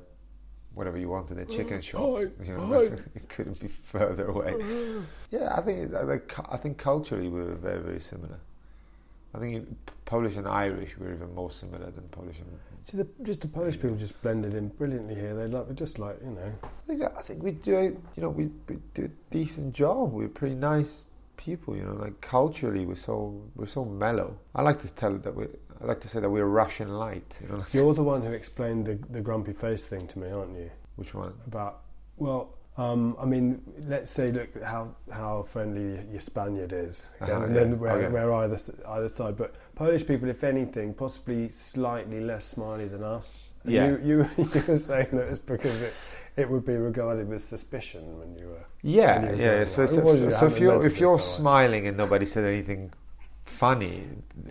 whatever 0.74 0.98
you 0.98 1.10
want 1.10 1.32
in 1.32 1.40
a 1.40 1.46
chicken 1.46 1.82
shop. 1.82 2.00
You 2.44 2.58
know, 2.58 2.82
it 3.16 3.30
couldn't 3.30 3.60
be 3.60 3.68
further 3.68 4.28
away. 4.28 4.54
Yeah, 5.32 5.54
I 5.56 5.62
think 5.62 5.94
I 5.94 6.06
think 6.06 6.52
I 6.52 6.58
think 6.58 6.78
culturally 6.80 7.30
we 7.30 7.40
were 7.40 7.54
very 7.54 7.82
very 7.84 8.00
similar. 8.00 8.40
I 9.34 9.40
think 9.40 9.56
in 9.56 9.78
Polish 10.06 10.36
and 10.36 10.48
Irish 10.48 10.98
were 10.98 11.14
even 11.14 11.34
more 11.36 11.52
similar 11.52 11.92
than 11.92 12.04
Polish 12.10 12.38
and. 12.40 12.60
See, 12.82 12.98
the, 12.98 13.08
just 13.24 13.42
the 13.42 13.48
Polish 13.48 13.76
people 13.76 13.98
just 13.98 14.20
blended 14.22 14.56
in 14.56 14.70
brilliantly 14.70 15.16
here. 15.16 15.36
They 15.36 15.48
like, 15.48 15.74
just 15.76 16.00
like 16.00 16.18
you 16.24 16.32
know. 16.32 16.54
I 16.64 16.88
think 16.88 17.04
I 17.04 17.22
think 17.22 17.44
we 17.44 17.52
do 17.52 17.78
a, 17.78 17.84
you 17.84 18.00
know 18.18 18.30
we, 18.30 18.50
we 18.68 18.78
do 18.94 19.06
a 19.06 19.34
decent 19.34 19.74
job. 19.74 20.14
We're 20.14 20.30
pretty 20.30 20.56
nice 20.56 21.06
people, 21.38 21.76
you 21.76 21.84
know. 21.84 21.94
Like 21.94 22.20
culturally, 22.22 22.86
we're 22.86 22.96
so 22.96 23.42
we're 23.56 23.68
so 23.68 23.86
mellow. 23.86 24.38
I 24.56 24.62
like 24.62 24.82
to 24.82 24.88
tell 24.88 25.18
that 25.18 25.36
we 25.36 25.46
I 25.82 25.86
like 25.86 26.00
to 26.02 26.08
say 26.08 26.20
that 26.20 26.30
we're 26.30 26.46
Russian 26.46 26.90
light. 26.90 27.32
You 27.42 27.50
know? 27.50 27.66
You're 27.72 27.94
the 27.94 28.04
one 28.04 28.22
who 28.22 28.32
explained 28.32 28.86
the 28.86 29.00
the 29.12 29.22
grumpy 29.22 29.54
face 29.54 29.86
thing 29.86 30.08
to 30.08 30.20
me, 30.20 30.32
aren't 30.32 30.58
you? 30.58 30.72
which 31.00 31.14
one? 31.14 31.34
About 31.48 31.82
well, 32.18 32.58
um, 32.78 33.16
I 33.20 33.26
mean, 33.26 33.62
let's 33.88 34.12
say 34.12 34.32
look 34.32 34.64
how 34.64 34.96
how 35.12 35.44
friendly 35.44 36.00
your 36.12 36.22
Spaniard 36.22 36.72
is, 36.74 37.08
again, 37.20 37.36
Uh-huh, 37.36 37.46
and 37.46 37.56
yeah. 37.56 37.64
then 37.64 37.74
Okay. 37.74 38.08
where 38.08 38.34
either 38.34 38.58
either 38.88 39.10
side. 39.10 39.36
But 39.38 39.54
Polish 39.76 40.06
people, 40.08 40.30
if 40.30 40.44
anything, 40.44 40.94
possibly 40.94 41.50
slightly 41.50 42.22
less 42.22 42.46
smiley 42.46 42.88
than 42.88 43.04
us. 43.04 43.40
And 43.64 43.74
Yeah. 43.74 43.88
You, 43.88 44.00
you 44.06 44.30
you 44.54 44.64
were 44.68 44.78
saying 44.78 45.10
that 45.12 45.28
it's 45.28 45.40
because 45.40 45.82
it, 45.82 45.94
it 46.38 46.50
would 46.50 46.66
be 46.66 46.76
regarded 46.76 47.28
with 47.28 47.44
suspicion 47.44 48.18
when 48.20 48.36
you 48.38 48.48
were. 48.48 48.66
Yeah, 48.82 49.22
you 49.22 49.28
were 49.28 49.36
yeah. 49.36 49.66
So, 49.66 49.86
so, 49.86 50.16
so, 50.16 50.30
so 50.30 50.46
if 50.48 50.60
you're 50.60 50.86
if 50.86 51.00
you're 51.02 51.20
smiling 51.20 51.88
and 51.88 51.98
nobody 51.98 52.26
said 52.26 52.46
anything 52.46 52.94
funny, 53.46 54.08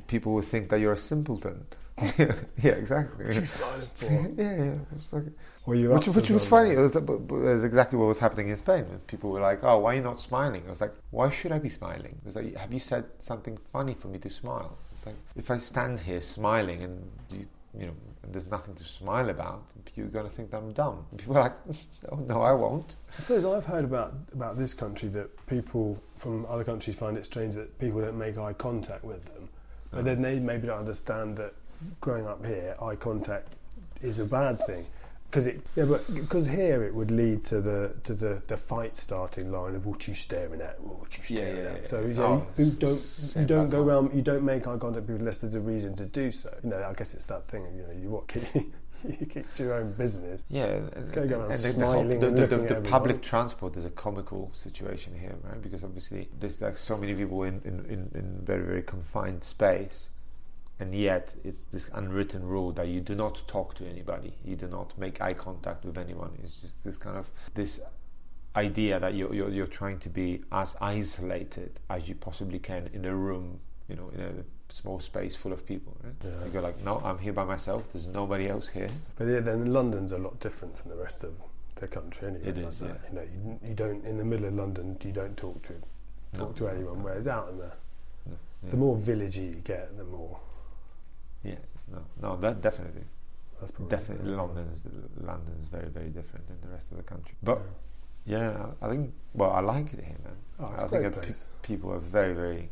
people 0.06 0.32
would 0.34 0.44
think 0.44 0.68
that 0.68 0.80
you're 0.80 0.92
a 0.92 0.98
simpleton. 0.98 1.64
yeah, 2.18 2.72
exactly. 2.82 3.24
What 3.26 3.36
are 3.36 3.40
you 3.40 3.46
smiling 3.46 3.88
for? 3.96 4.04
yeah, 4.42 4.56
yeah. 4.64 4.74
It's 4.96 5.12
like, 5.12 5.24
Were 5.68 5.74
you 5.74 5.90
which 5.90 6.08
which 6.08 6.30
was 6.30 6.46
funny. 6.46 6.70
It 6.70 6.78
was, 6.78 6.96
it 6.96 7.04
was 7.06 7.62
exactly 7.62 7.98
what 7.98 8.06
was 8.08 8.18
happening 8.18 8.48
in 8.48 8.56
Spain. 8.56 8.86
People 9.06 9.28
were 9.28 9.40
like, 9.50 9.62
"Oh, 9.62 9.76
why 9.80 9.92
are 9.92 9.96
you 9.96 10.02
not 10.02 10.18
smiling?" 10.18 10.62
I 10.66 10.70
was 10.70 10.80
like, 10.80 10.94
"Why 11.10 11.28
should 11.28 11.52
I 11.52 11.58
be 11.58 11.68
smiling?" 11.68 12.14
It 12.22 12.24
was 12.24 12.36
like, 12.36 12.56
"Have 12.56 12.72
you 12.72 12.80
said 12.80 13.04
something 13.20 13.58
funny 13.70 13.92
for 13.92 14.08
me 14.08 14.18
to 14.20 14.30
smile?" 14.30 14.78
It's 14.94 15.04
like 15.04 15.16
if 15.36 15.50
I 15.50 15.58
stand 15.58 16.00
here 16.00 16.22
smiling 16.22 16.82
and 16.84 16.94
you, 17.30 17.46
you 17.78 17.86
know, 17.88 17.92
there's 18.32 18.46
nothing 18.46 18.76
to 18.76 18.84
smile 18.84 19.28
about, 19.28 19.60
you're 19.94 20.06
gonna 20.06 20.30
think 20.30 20.50
that 20.52 20.56
I'm 20.56 20.72
dumb. 20.72 21.04
People 21.18 21.36
are 21.36 21.42
like, 21.42 21.56
"Oh 22.12 22.16
no, 22.16 22.40
I 22.40 22.54
won't." 22.54 22.94
I 23.16 23.20
suppose 23.20 23.44
I've 23.44 23.66
heard 23.66 23.84
about 23.84 24.14
about 24.32 24.56
this 24.56 24.72
country 24.72 25.10
that 25.10 25.28
people 25.48 26.02
from 26.16 26.46
other 26.46 26.64
countries 26.64 26.96
find 26.96 27.18
it 27.18 27.26
strange 27.26 27.54
that 27.56 27.78
people 27.78 28.00
don't 28.00 28.16
make 28.16 28.38
eye 28.38 28.54
contact 28.54 29.04
with 29.04 29.22
them, 29.26 29.50
but 29.90 30.00
Oh. 30.00 30.02
then 30.02 30.22
they 30.22 30.38
maybe 30.38 30.66
don't 30.68 30.78
understand 30.78 31.36
that 31.36 31.52
growing 32.00 32.26
up 32.26 32.46
here, 32.46 32.74
eye 32.80 32.96
contact 32.96 33.52
is 34.00 34.18
a 34.18 34.24
bad 34.24 34.64
thing. 34.66 34.86
Because 35.30 35.46
it, 35.46 35.60
yeah, 35.76 35.84
but 35.84 36.12
because 36.14 36.46
here 36.46 36.82
it 36.84 36.94
would 36.94 37.10
lead 37.10 37.44
to 37.46 37.60
the 37.60 37.94
to 38.04 38.14
the, 38.14 38.42
the 38.46 38.56
fight 38.56 38.96
starting 38.96 39.52
line 39.52 39.74
of 39.74 39.84
what 39.84 40.08
you 40.08 40.14
staring 40.14 40.62
at, 40.62 40.80
what 40.80 41.18
you 41.18 41.24
staring 41.24 41.56
yeah, 41.56 41.62
at. 41.70 41.80
yeah. 41.82 41.86
So 41.86 42.00
you, 42.00 42.14
Oh, 42.22 42.36
know, 42.36 42.46
you 42.56 42.70
don't 42.72 43.32
you 43.36 43.44
don't 43.44 43.68
go 43.68 43.82
around, 43.82 44.14
you 44.14 44.22
don't 44.22 44.42
make 44.42 44.66
eye 44.66 44.78
contact 44.78 44.94
with 45.02 45.06
people 45.08 45.16
unless 45.20 45.38
there's 45.38 45.54
a 45.54 45.60
reason 45.60 45.94
to 45.96 46.06
do 46.06 46.30
so. 46.30 46.48
You 46.64 46.70
know, 46.70 46.82
I 46.82 46.94
guess 46.94 47.12
it's 47.12 47.24
that 47.26 47.46
thing. 47.48 47.66
of, 47.66 47.74
You 47.74 47.82
know, 47.82 47.92
you 47.92 48.08
what 48.08 48.26
keep, 48.32 48.44
you 48.54 49.26
keep 49.26 49.52
to 49.54 49.62
your 49.64 49.74
own 49.74 49.92
business. 49.92 50.42
Yeah, 50.48 50.64
and, 50.96 51.12
Go 51.12 51.20
and 51.22 51.30
the- 51.30 51.48
the, 51.48 51.54
smiling 51.56 52.08
the, 52.20 52.26
and 52.28 52.36
the, 52.38 52.46
the, 52.46 52.62
at 52.74 52.82
the 52.84 52.88
public 52.88 53.20
transport 53.20 53.76
is 53.76 53.84
a 53.84 53.90
comical 53.90 54.50
situation 54.60 55.12
here, 55.18 55.34
right? 55.44 55.60
Because 55.60 55.84
obviously 55.84 56.28
there's 56.40 56.58
like 56.62 56.78
so 56.78 56.96
many 56.96 57.14
people 57.14 57.42
in, 57.42 57.60
in, 57.66 57.84
in, 57.84 58.10
in 58.14 58.40
very 58.44 58.64
very 58.64 58.82
confined 58.82 59.44
space, 59.44 60.06
and 60.80 60.94
yet 60.94 61.34
it's 61.44 61.64
this 61.72 61.86
unwritten 61.94 62.46
rule 62.46 62.72
that 62.72 62.88
you 62.88 63.00
do 63.00 63.14
not 63.14 63.42
talk 63.48 63.74
to 63.74 63.86
anybody, 63.86 64.32
you 64.44 64.56
do 64.56 64.68
not 64.68 64.96
make 64.98 65.20
eye 65.20 65.34
contact 65.34 65.84
with 65.84 65.98
anyone. 65.98 66.30
It's 66.42 66.60
just 66.60 66.74
this 66.84 66.98
kind 66.98 67.16
of 67.16 67.28
this 67.54 67.80
idea 68.56 68.98
that 69.00 69.14
you're 69.14 69.34
you're, 69.34 69.50
you're 69.50 69.66
trying 69.66 69.98
to 70.00 70.08
be 70.08 70.42
as 70.52 70.76
isolated 70.80 71.80
as 71.90 72.08
you 72.08 72.14
possibly 72.14 72.58
can 72.58 72.88
in 72.92 73.04
a 73.04 73.14
room, 73.14 73.60
you 73.88 73.96
know, 73.96 74.10
in 74.14 74.20
a 74.20 74.72
small 74.72 75.00
space 75.00 75.34
full 75.34 75.52
of 75.52 75.66
people. 75.66 75.96
Right? 76.02 76.14
Yeah. 76.24 76.44
You 76.44 76.50
go 76.50 76.60
like, 76.60 76.82
no, 76.84 77.00
I'm 77.04 77.18
here 77.18 77.32
by 77.32 77.44
myself. 77.44 77.84
There's 77.92 78.06
nobody 78.06 78.48
else 78.48 78.68
here. 78.68 78.88
But 79.16 79.26
yeah, 79.26 79.40
then 79.40 79.72
London's 79.72 80.12
a 80.12 80.18
lot 80.18 80.38
different 80.40 80.78
from 80.78 80.90
the 80.90 80.96
rest 80.96 81.24
of 81.24 81.34
the 81.76 81.88
country 81.88 82.28
anyway. 82.28 82.48
It 82.48 82.56
like 82.56 82.74
yeah. 82.80 82.86
You 83.08 83.14
know, 83.14 83.22
you, 83.22 83.68
you 83.68 83.74
don't 83.74 84.04
in 84.04 84.18
the 84.18 84.24
middle 84.24 84.46
of 84.46 84.54
London, 84.54 84.96
you 85.04 85.12
don't 85.12 85.36
talk 85.36 85.62
to 85.62 85.74
talk 86.36 86.54
to 86.56 86.68
anyone. 86.68 86.98
no, 86.98 87.04
Whereas 87.04 87.26
out 87.26 87.48
in 87.48 87.58
the 87.58 87.72
no, 88.26 88.36
yeah. 88.62 88.70
the 88.70 88.76
more 88.76 88.96
villagey 88.96 89.48
you 89.48 89.62
get, 89.64 89.96
the 89.96 90.04
more 90.04 90.38
Yeah, 91.42 91.54
no, 91.92 92.04
no, 92.20 92.36
that 92.36 92.60
definitely, 92.60 93.04
that's 93.60 93.72
probably 93.72 93.96
definitely 93.96 94.30
London's 94.32 94.84
London's 95.20 95.66
very 95.68 95.88
very 95.88 96.08
different 96.10 96.46
than 96.48 96.58
the 96.62 96.68
rest 96.68 96.90
of 96.90 96.96
the 96.96 97.02
country. 97.04 97.34
But 97.42 97.60
yeah, 98.26 98.66
I 98.82 98.86
I 98.86 98.90
think 98.90 99.12
well, 99.34 99.52
I 99.52 99.60
like 99.60 99.92
it 99.92 100.04
here, 100.04 100.16
man. 100.24 100.36
Oh, 100.60 100.72
it's 100.74 100.82
I 100.82 100.88
think 100.88 101.02
great 101.02 101.12
that 101.14 101.22
pe- 101.22 101.34
people 101.62 101.92
are 101.92 101.98
very 102.00 102.34
very 102.34 102.70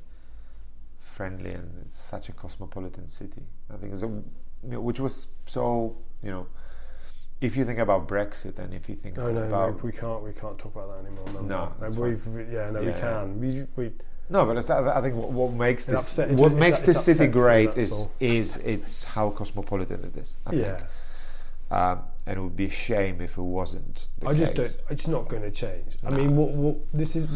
friendly, 1.01 1.53
and 1.53 1.71
it's 1.85 1.97
such 1.99 2.29
a 2.29 2.33
cosmopolitan 2.33 3.09
city. 3.09 3.43
I 3.73 3.77
think 3.77 3.93
it's 3.93 4.03
a, 4.03 4.07
you 4.07 4.25
know, 4.65 4.81
which 4.81 5.01
was 5.01 5.29
so 5.47 5.97
you 6.23 6.31
know, 6.31 6.47
if 7.41 7.57
you 7.57 7.65
think 7.65 7.79
about 7.79 8.09
Brexit 8.09 8.59
and 8.59 8.75
if 8.75 8.89
you 8.89 8.97
think 8.97 9.17
No, 9.17 9.31
no, 9.31 9.45
about 9.45 9.77
no, 9.77 9.81
we 9.83 9.93
can't. 9.93 10.23
We 10.23 10.33
can't 10.33 10.59
talk 10.59 10.75
about 10.75 10.89
that 10.91 11.07
anymore. 11.09 11.43
No, 11.43 11.73
No, 11.81 11.89
we've, 11.91 12.27
we- 12.29 12.45
yeah, 12.55 12.71
no, 12.71 12.81
we 12.81 12.89
Yeah. 12.89 13.01
can. 13.01 13.41
We, 13.41 13.67
we, 13.77 13.93
No, 14.29 14.45
but 14.45 14.57
it's 14.57 14.69
I 14.69 15.01
think 15.01 15.15
what, 15.15 15.31
what 15.31 15.53
makes 15.53 15.85
this 15.87 15.97
upset- 16.01 16.31
what 16.33 16.53
makes 16.53 16.83
it's- 16.83 17.05
this 17.05 17.17
city 17.17 17.31
great 17.31 17.77
is 17.77 17.93
all. 17.93 18.11
is 18.21 18.57
it's 18.57 19.05
how 19.05 19.31
cosmopolitan 19.31 20.05
it 20.05 20.21
is. 20.21 20.35
I 20.47 20.55
yeah. 20.55 20.77
think. 20.77 20.87
Um, 21.71 21.99
and 22.27 22.39
it 22.39 22.41
would 22.41 22.57
be 22.57 22.67
a 22.67 22.71
shame 22.71 23.21
if 23.21 23.39
it 23.39 23.43
wasn't. 23.43 24.09
The 24.19 24.29
I 24.29 24.35
just 24.35 24.55
don't. 24.55 24.75
It's 24.91 25.07
not 25.07 25.29
going 25.29 25.43
to 25.43 25.51
change. 25.51 25.97
I 26.05 26.11
mean, 26.11 26.37
what, 26.37 26.51
what 26.51 26.77
this 26.93 27.17
is. 27.17 27.29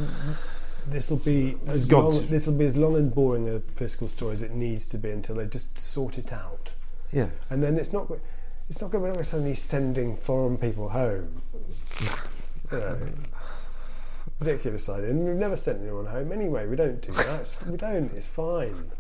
This 0.89 1.11
will 1.11 1.19
be 1.19 1.57
as 1.67 1.91
long. 1.91 2.27
This 2.29 2.47
will 2.47 2.55
be 2.55 2.67
as 2.67 2.77
long 2.77 2.97
and 2.97 3.15
boring 3.15 3.49
a 3.55 3.61
political 3.61 4.09
story 4.09 4.33
as 4.33 4.43
it 4.43 4.53
needs 4.53 4.89
to 4.89 4.99
be 4.99 5.11
until 5.11 5.37
they 5.37 5.47
just 5.47 5.79
sort 5.79 6.19
it 6.19 6.33
out. 6.33 6.73
Yeah, 7.13 7.29
and 7.51 7.63
then 7.63 7.77
it's 7.77 7.93
not 7.93 8.11
it's 8.69 8.81
not 8.81 8.91
going 8.91 9.05
to 9.05 9.11
be 9.11 9.17
like 9.17 9.27
suddenly 9.27 9.55
sending 9.55 10.17
foreign 10.17 10.57
people 10.57 10.89
home. 10.89 11.43
You 12.01 12.79
know, 12.79 12.99
ridiculous 14.41 14.89
idea. 14.89 15.11
And 15.11 15.25
we've 15.27 15.35
never 15.37 15.57
sent 15.57 15.83
anyone 15.83 16.07
home 16.07 16.33
anyway. 16.33 16.67
We 16.67 16.77
don't 16.77 17.01
do 17.01 17.13
that. 17.13 17.41
It's- 17.41 17.59
we 17.67 17.77
don't. 17.77 18.13
It's 18.15 18.27
fine. 18.27 18.91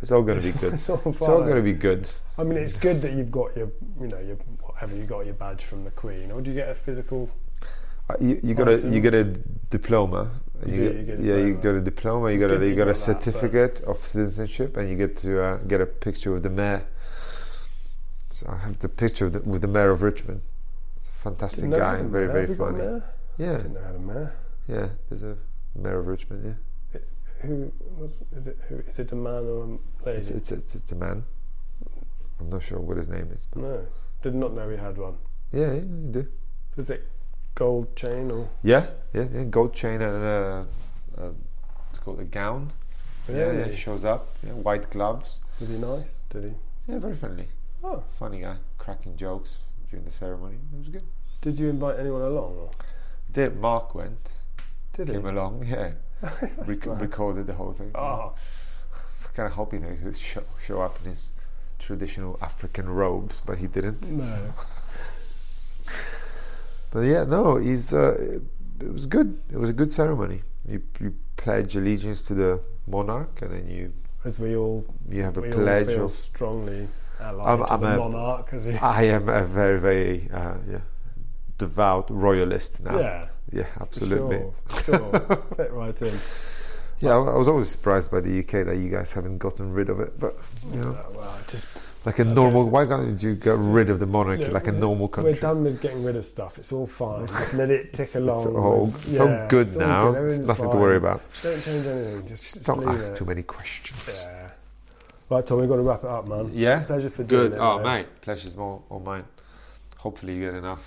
it's 0.00 0.10
all 0.10 0.22
going 0.22 0.40
to 0.40 0.44
be 0.52 0.58
good. 0.58 0.72
It's 0.74 0.88
all 0.88 1.02
It's 1.06 1.22
all 1.22 1.42
going 1.42 1.56
to 1.56 1.62
be 1.62 1.72
good. 1.74 2.10
I 2.38 2.44
mean, 2.44 2.58
it's 2.58 2.72
good 2.72 3.02
that 3.02 3.12
you've 3.12 3.30
got 3.30 3.54
your, 3.56 3.70
you 4.00 4.08
know, 4.08 4.18
your 4.18 4.36
whatever 4.62 4.96
you 4.96 5.02
got 5.02 5.26
your 5.26 5.34
badge 5.34 5.64
from 5.64 5.84
the 5.84 5.90
Queen, 5.90 6.30
or 6.30 6.40
do 6.40 6.50
you 6.50 6.56
get 6.56 6.68
a 6.68 6.74
physical? 6.74 7.28
Uh, 8.10 8.14
you, 8.20 8.40
you 8.42 8.54
got 8.54 8.68
a 8.68 8.78
you 8.88 9.00
get 9.00 9.14
a 9.14 9.24
diploma. 9.70 10.30
You 10.66 10.72
You 10.72 10.76
get- 10.88 10.96
you 10.96 11.02
get 11.02 11.18
yeah, 11.20 11.36
you 11.36 11.54
got 11.54 11.74
a 11.74 11.80
diploma. 11.80 12.28
So 12.28 12.32
you 12.34 12.40
got 12.40 12.50
a 12.52 12.66
you 12.66 12.74
got 12.74 12.88
a 12.88 12.92
got 12.94 13.06
that, 13.06 13.22
certificate 13.22 13.80
of 13.82 14.04
citizenship, 14.06 14.76
and 14.76 14.88
you 14.88 14.96
get 14.96 15.16
to 15.18 15.40
uh, 15.42 15.56
get 15.68 15.80
a 15.80 15.86
picture 15.86 16.32
with 16.32 16.42
the 16.42 16.50
mayor. 16.50 16.84
So 18.30 18.46
I 18.48 18.56
have 18.56 18.78
the 18.78 18.88
picture 18.88 19.26
of 19.26 19.34
the, 19.34 19.40
with 19.40 19.60
the 19.60 19.68
mayor 19.68 19.90
of 19.90 20.00
Richmond. 20.02 20.40
It's 20.96 21.08
a 21.08 21.22
fantastic 21.22 21.70
guy, 21.70 22.02
very 22.02 22.26
very 22.28 22.54
funny. 22.54 23.02
Yeah, 23.38 23.56
Didn't 23.56 23.74
know 23.74 23.82
how 23.82 23.92
to 23.92 23.98
mayor. 23.98 24.34
yeah. 24.68 24.88
There's 25.08 25.22
a 25.22 25.36
mayor 25.74 25.98
of 26.00 26.06
Richmond. 26.06 26.56
Yeah, 26.94 27.00
Who 27.42 27.72
was? 27.96 28.20
Is 28.36 28.46
it? 28.48 28.58
Who 28.68 28.76
is 28.86 28.98
it? 28.98 29.12
A 29.12 29.16
man 29.16 29.44
or 29.46 29.64
a 29.64 30.06
lady? 30.06 30.18
it's, 30.18 30.28
it's, 30.30 30.52
it's, 30.52 30.74
it's 30.74 30.92
a 30.92 30.94
man. 30.96 31.24
I'm 32.40 32.50
not 32.50 32.62
sure 32.62 32.78
what 32.80 32.96
his 32.96 33.08
name 33.08 33.30
is, 33.32 33.46
no, 33.54 33.86
did 34.20 34.34
not 34.34 34.52
know 34.52 34.68
he 34.68 34.76
had 34.76 34.98
one. 34.98 35.16
yeah, 35.52 35.68
yeah, 35.68 35.74
you 35.74 36.08
do. 36.10 36.26
Is 36.76 36.90
it 36.90 37.06
gold 37.54 37.94
chain 37.94 38.30
or? 38.32 38.48
Yeah, 38.62 38.86
yeah, 39.12 39.26
yeah. 39.32 39.44
Gold 39.44 39.74
chain 39.74 40.02
and 40.02 40.24
uh, 40.24 40.64
uh, 41.20 41.30
it's 41.90 41.98
called 42.00 42.18
a 42.20 42.24
gown. 42.24 42.72
Yeah, 43.28 43.36
yeah. 43.36 43.42
Really? 43.50 43.76
Shows 43.76 44.04
up. 44.04 44.28
Yeah, 44.44 44.54
white 44.54 44.90
gloves. 44.90 45.38
Was 45.60 45.68
he 45.68 45.76
nice? 45.76 46.22
Did 46.30 46.44
he? 46.44 46.52
Yeah, 46.88 46.98
very 46.98 47.14
friendly. 47.14 47.46
Oh, 47.84 48.02
Funny 48.18 48.40
guy, 48.40 48.56
cracking 48.78 49.16
jokes 49.16 49.58
during 49.88 50.04
the 50.04 50.10
ceremony. 50.12 50.56
It 50.72 50.78
was 50.78 50.88
good. 50.88 51.04
did 51.40 51.58
you 51.60 51.68
invite 51.68 51.98
anyone 52.00 52.22
along? 52.22 52.56
Or 52.56 52.70
Did 53.32 53.56
Mark 53.60 53.94
went, 53.94 54.30
did 54.94 55.08
he? 55.08 55.14
came 55.14 55.26
along, 55.26 55.64
yeah, 55.68 55.92
rec- 56.66 56.86
recorded 57.00 57.46
the 57.46 57.54
whole 57.54 57.72
thing. 57.72 57.90
Oh, 57.94 58.34
So 59.20 59.28
kind 59.34 59.46
of 59.46 59.52
hoping 59.54 59.80
that 59.82 59.98
he 59.98 60.04
would 60.04 60.18
show, 60.18 60.42
show 60.66 60.80
up 60.82 60.98
in 61.02 61.10
his 61.10 61.30
traditional 61.78 62.38
African 62.42 62.88
robes, 62.88 63.40
but 63.44 63.58
he 63.58 63.66
didn't. 63.66 64.02
no. 64.02 64.54
But 66.90 67.00
yeah, 67.00 67.24
no, 67.24 67.56
he's. 67.56 67.92
Uh, 67.92 68.16
it, 68.18 68.42
it 68.84 68.92
was 68.92 69.06
good. 69.06 69.40
It 69.50 69.56
was 69.56 69.70
a 69.70 69.72
good 69.72 69.90
ceremony. 69.90 70.42
You 70.68 70.82
you 71.00 71.14
pledge 71.36 71.74
allegiance 71.76 72.22
to 72.24 72.34
the 72.34 72.60
monarch, 72.86 73.40
and 73.42 73.50
then 73.52 73.68
you 73.70 73.92
As 74.24 74.38
we 74.38 74.54
all, 74.56 74.84
you 75.08 75.22
have 75.22 75.38
a 75.38 75.40
all 75.46 75.52
pledge 75.52 75.86
feel 75.86 76.04
of 76.04 76.12
strongly 76.12 76.88
allied 77.18 77.46
I'm- 77.46 77.66
to 77.66 77.72
I'm 77.72 77.80
the 77.80 77.94
a- 77.94 77.98
monarch. 77.98 78.52
As 78.52 78.66
he, 78.66 78.74
I 78.76 79.04
am 79.04 79.28
a 79.28 79.44
very, 79.44 79.80
very 79.80 80.28
uh, 80.32 80.54
yeah, 80.70 80.78
devout 81.66 82.06
royalist 82.10 82.80
now. 82.82 82.98
yeah, 82.98 83.26
Yeah, 83.52 83.66
for 83.74 83.82
absolutely. 83.84 84.40
Sure, 84.84 84.98
sure. 84.98 85.44
Fit 85.56 85.72
right 85.72 86.02
in. 86.02 86.18
Yeah, 87.00 87.12
I 87.18 87.34
I 87.34 87.36
was 87.42 87.48
always 87.48 87.68
surprised 87.76 88.10
by 88.10 88.20
the 88.20 88.34
UK 88.42 88.52
that 88.68 88.76
you 88.82 88.88
guys 88.96 89.10
haven't 89.12 89.38
gotten 89.38 89.72
rid 89.78 89.88
of 89.90 89.98
it. 90.00 90.12
But 90.18 90.34
you 90.72 90.80
know, 90.80 90.90
Uh, 90.92 91.10
well, 91.16 91.36
just 91.48 91.66
like 92.04 92.18
a 92.18 92.22
I 92.22 92.32
normal, 92.40 92.68
why 92.74 92.84
can't 92.86 93.20
you 93.22 93.34
get 93.48 93.56
rid 93.58 93.88
of 93.90 93.98
the 94.00 94.06
monarchy 94.06 94.46
like 94.58 94.66
a 94.68 94.72
normal 94.86 95.08
country? 95.08 95.32
We're 95.34 95.40
done 95.48 95.62
with 95.64 95.80
getting 95.80 96.02
rid 96.08 96.16
of 96.16 96.24
stuff. 96.24 96.58
It's 96.60 96.72
all 96.72 96.86
fine. 96.86 97.26
Just 97.28 97.54
let 97.54 97.70
it 97.70 97.92
tick 97.98 98.14
along. 98.14 98.42
It's 98.46 98.56
all, 98.56 98.86
with- 98.86 99.08
it's 99.10 99.20
all 99.20 99.46
good 99.54 99.66
it's 99.68 99.76
all 99.76 99.86
now. 99.88 100.04
good. 100.12 100.30
There's 100.30 100.46
nothing 100.52 100.70
to 100.70 100.76
worry 100.84 100.96
about. 101.04 101.20
Just 101.32 101.42
don't 101.44 101.62
change 101.68 101.86
anything. 101.86 102.26
Just, 102.26 102.42
just 102.54 102.66
Don't 102.66 102.86
ask 102.88 102.98
it. 103.12 103.16
too 103.18 103.24
many 103.32 103.42
questions. 103.42 104.00
Yeah. 104.08 104.50
Right, 105.30 105.46
Tom, 105.46 105.58
we've 105.60 105.68
got 105.68 105.76
to 105.82 105.82
wrap 105.90 106.02
it 106.04 106.10
up, 106.10 106.26
man. 106.28 106.50
Yeah? 106.52 106.82
Pleasure 106.84 107.08
for 107.10 107.22
doing 107.24 107.50
Good. 107.50 107.52
it. 107.54 107.58
Oh, 107.58 107.78
mate. 107.78 107.84
mate, 107.84 108.06
pleasure's 108.20 108.56
all, 108.56 108.84
all 108.90 109.00
mine. 109.00 109.24
Hopefully, 109.96 110.34
you 110.34 110.40
get 110.46 110.54
enough 110.54 110.84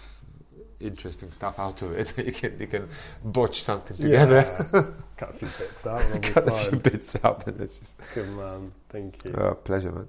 interesting 0.80 1.32
stuff 1.32 1.60
out 1.60 1.82
of 1.82 1.92
it. 1.94 2.14
you 2.26 2.32
can 2.32 2.60
you 2.60 2.68
can 2.68 2.88
botch 3.24 3.62
something 3.64 3.98
together, 3.98 4.68
Yeah. 4.74 4.84
Cut 5.18 5.30
a 5.30 5.34
few 5.34 5.48
bits 5.58 5.86
out 5.88 6.02
and 6.04 6.14
I'll 6.16 6.20
be 6.22 6.28
cut 6.30 6.48
a 6.50 6.70
few 6.70 6.80
bits 6.80 7.16
up, 7.24 7.48
and 7.48 7.62
it's 7.62 7.74
just 7.80 7.94
Good 8.14 8.30
man. 8.30 8.72
Thank 8.90 9.24
you. 9.26 9.32
uh, 9.34 9.54
pleasure, 9.54 9.92
man. 9.92 10.08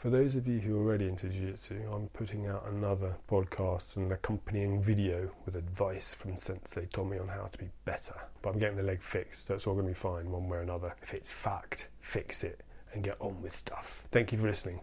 For 0.00 0.08
those 0.08 0.34
of 0.34 0.48
you 0.48 0.60
who 0.60 0.78
are 0.78 0.82
already 0.82 1.08
into 1.08 1.28
Jiu 1.28 1.50
Jitsu, 1.50 1.82
I'm 1.92 2.08
putting 2.14 2.46
out 2.46 2.64
another 2.66 3.16
podcast 3.30 3.96
and 3.96 4.06
an 4.06 4.12
accompanying 4.12 4.82
video 4.82 5.30
with 5.44 5.56
advice 5.56 6.14
from 6.14 6.38
Sensei 6.38 6.86
Tommy 6.90 7.18
on 7.18 7.28
how 7.28 7.44
to 7.52 7.58
be 7.58 7.68
better. 7.84 8.14
But 8.40 8.54
I'm 8.54 8.58
getting 8.58 8.78
the 8.78 8.82
leg 8.82 9.02
fixed, 9.02 9.44
so 9.44 9.54
it's 9.56 9.66
all 9.66 9.74
going 9.74 9.84
to 9.84 9.90
be 9.90 9.94
fine 9.94 10.30
one 10.30 10.48
way 10.48 10.56
or 10.56 10.62
another. 10.62 10.96
If 11.02 11.12
it's 11.12 11.30
fact, 11.30 11.88
fix 12.00 12.44
it 12.44 12.62
and 12.94 13.04
get 13.04 13.18
on 13.20 13.42
with 13.42 13.54
stuff. 13.54 14.00
Thank 14.10 14.32
you 14.32 14.38
for 14.38 14.46
listening. 14.46 14.80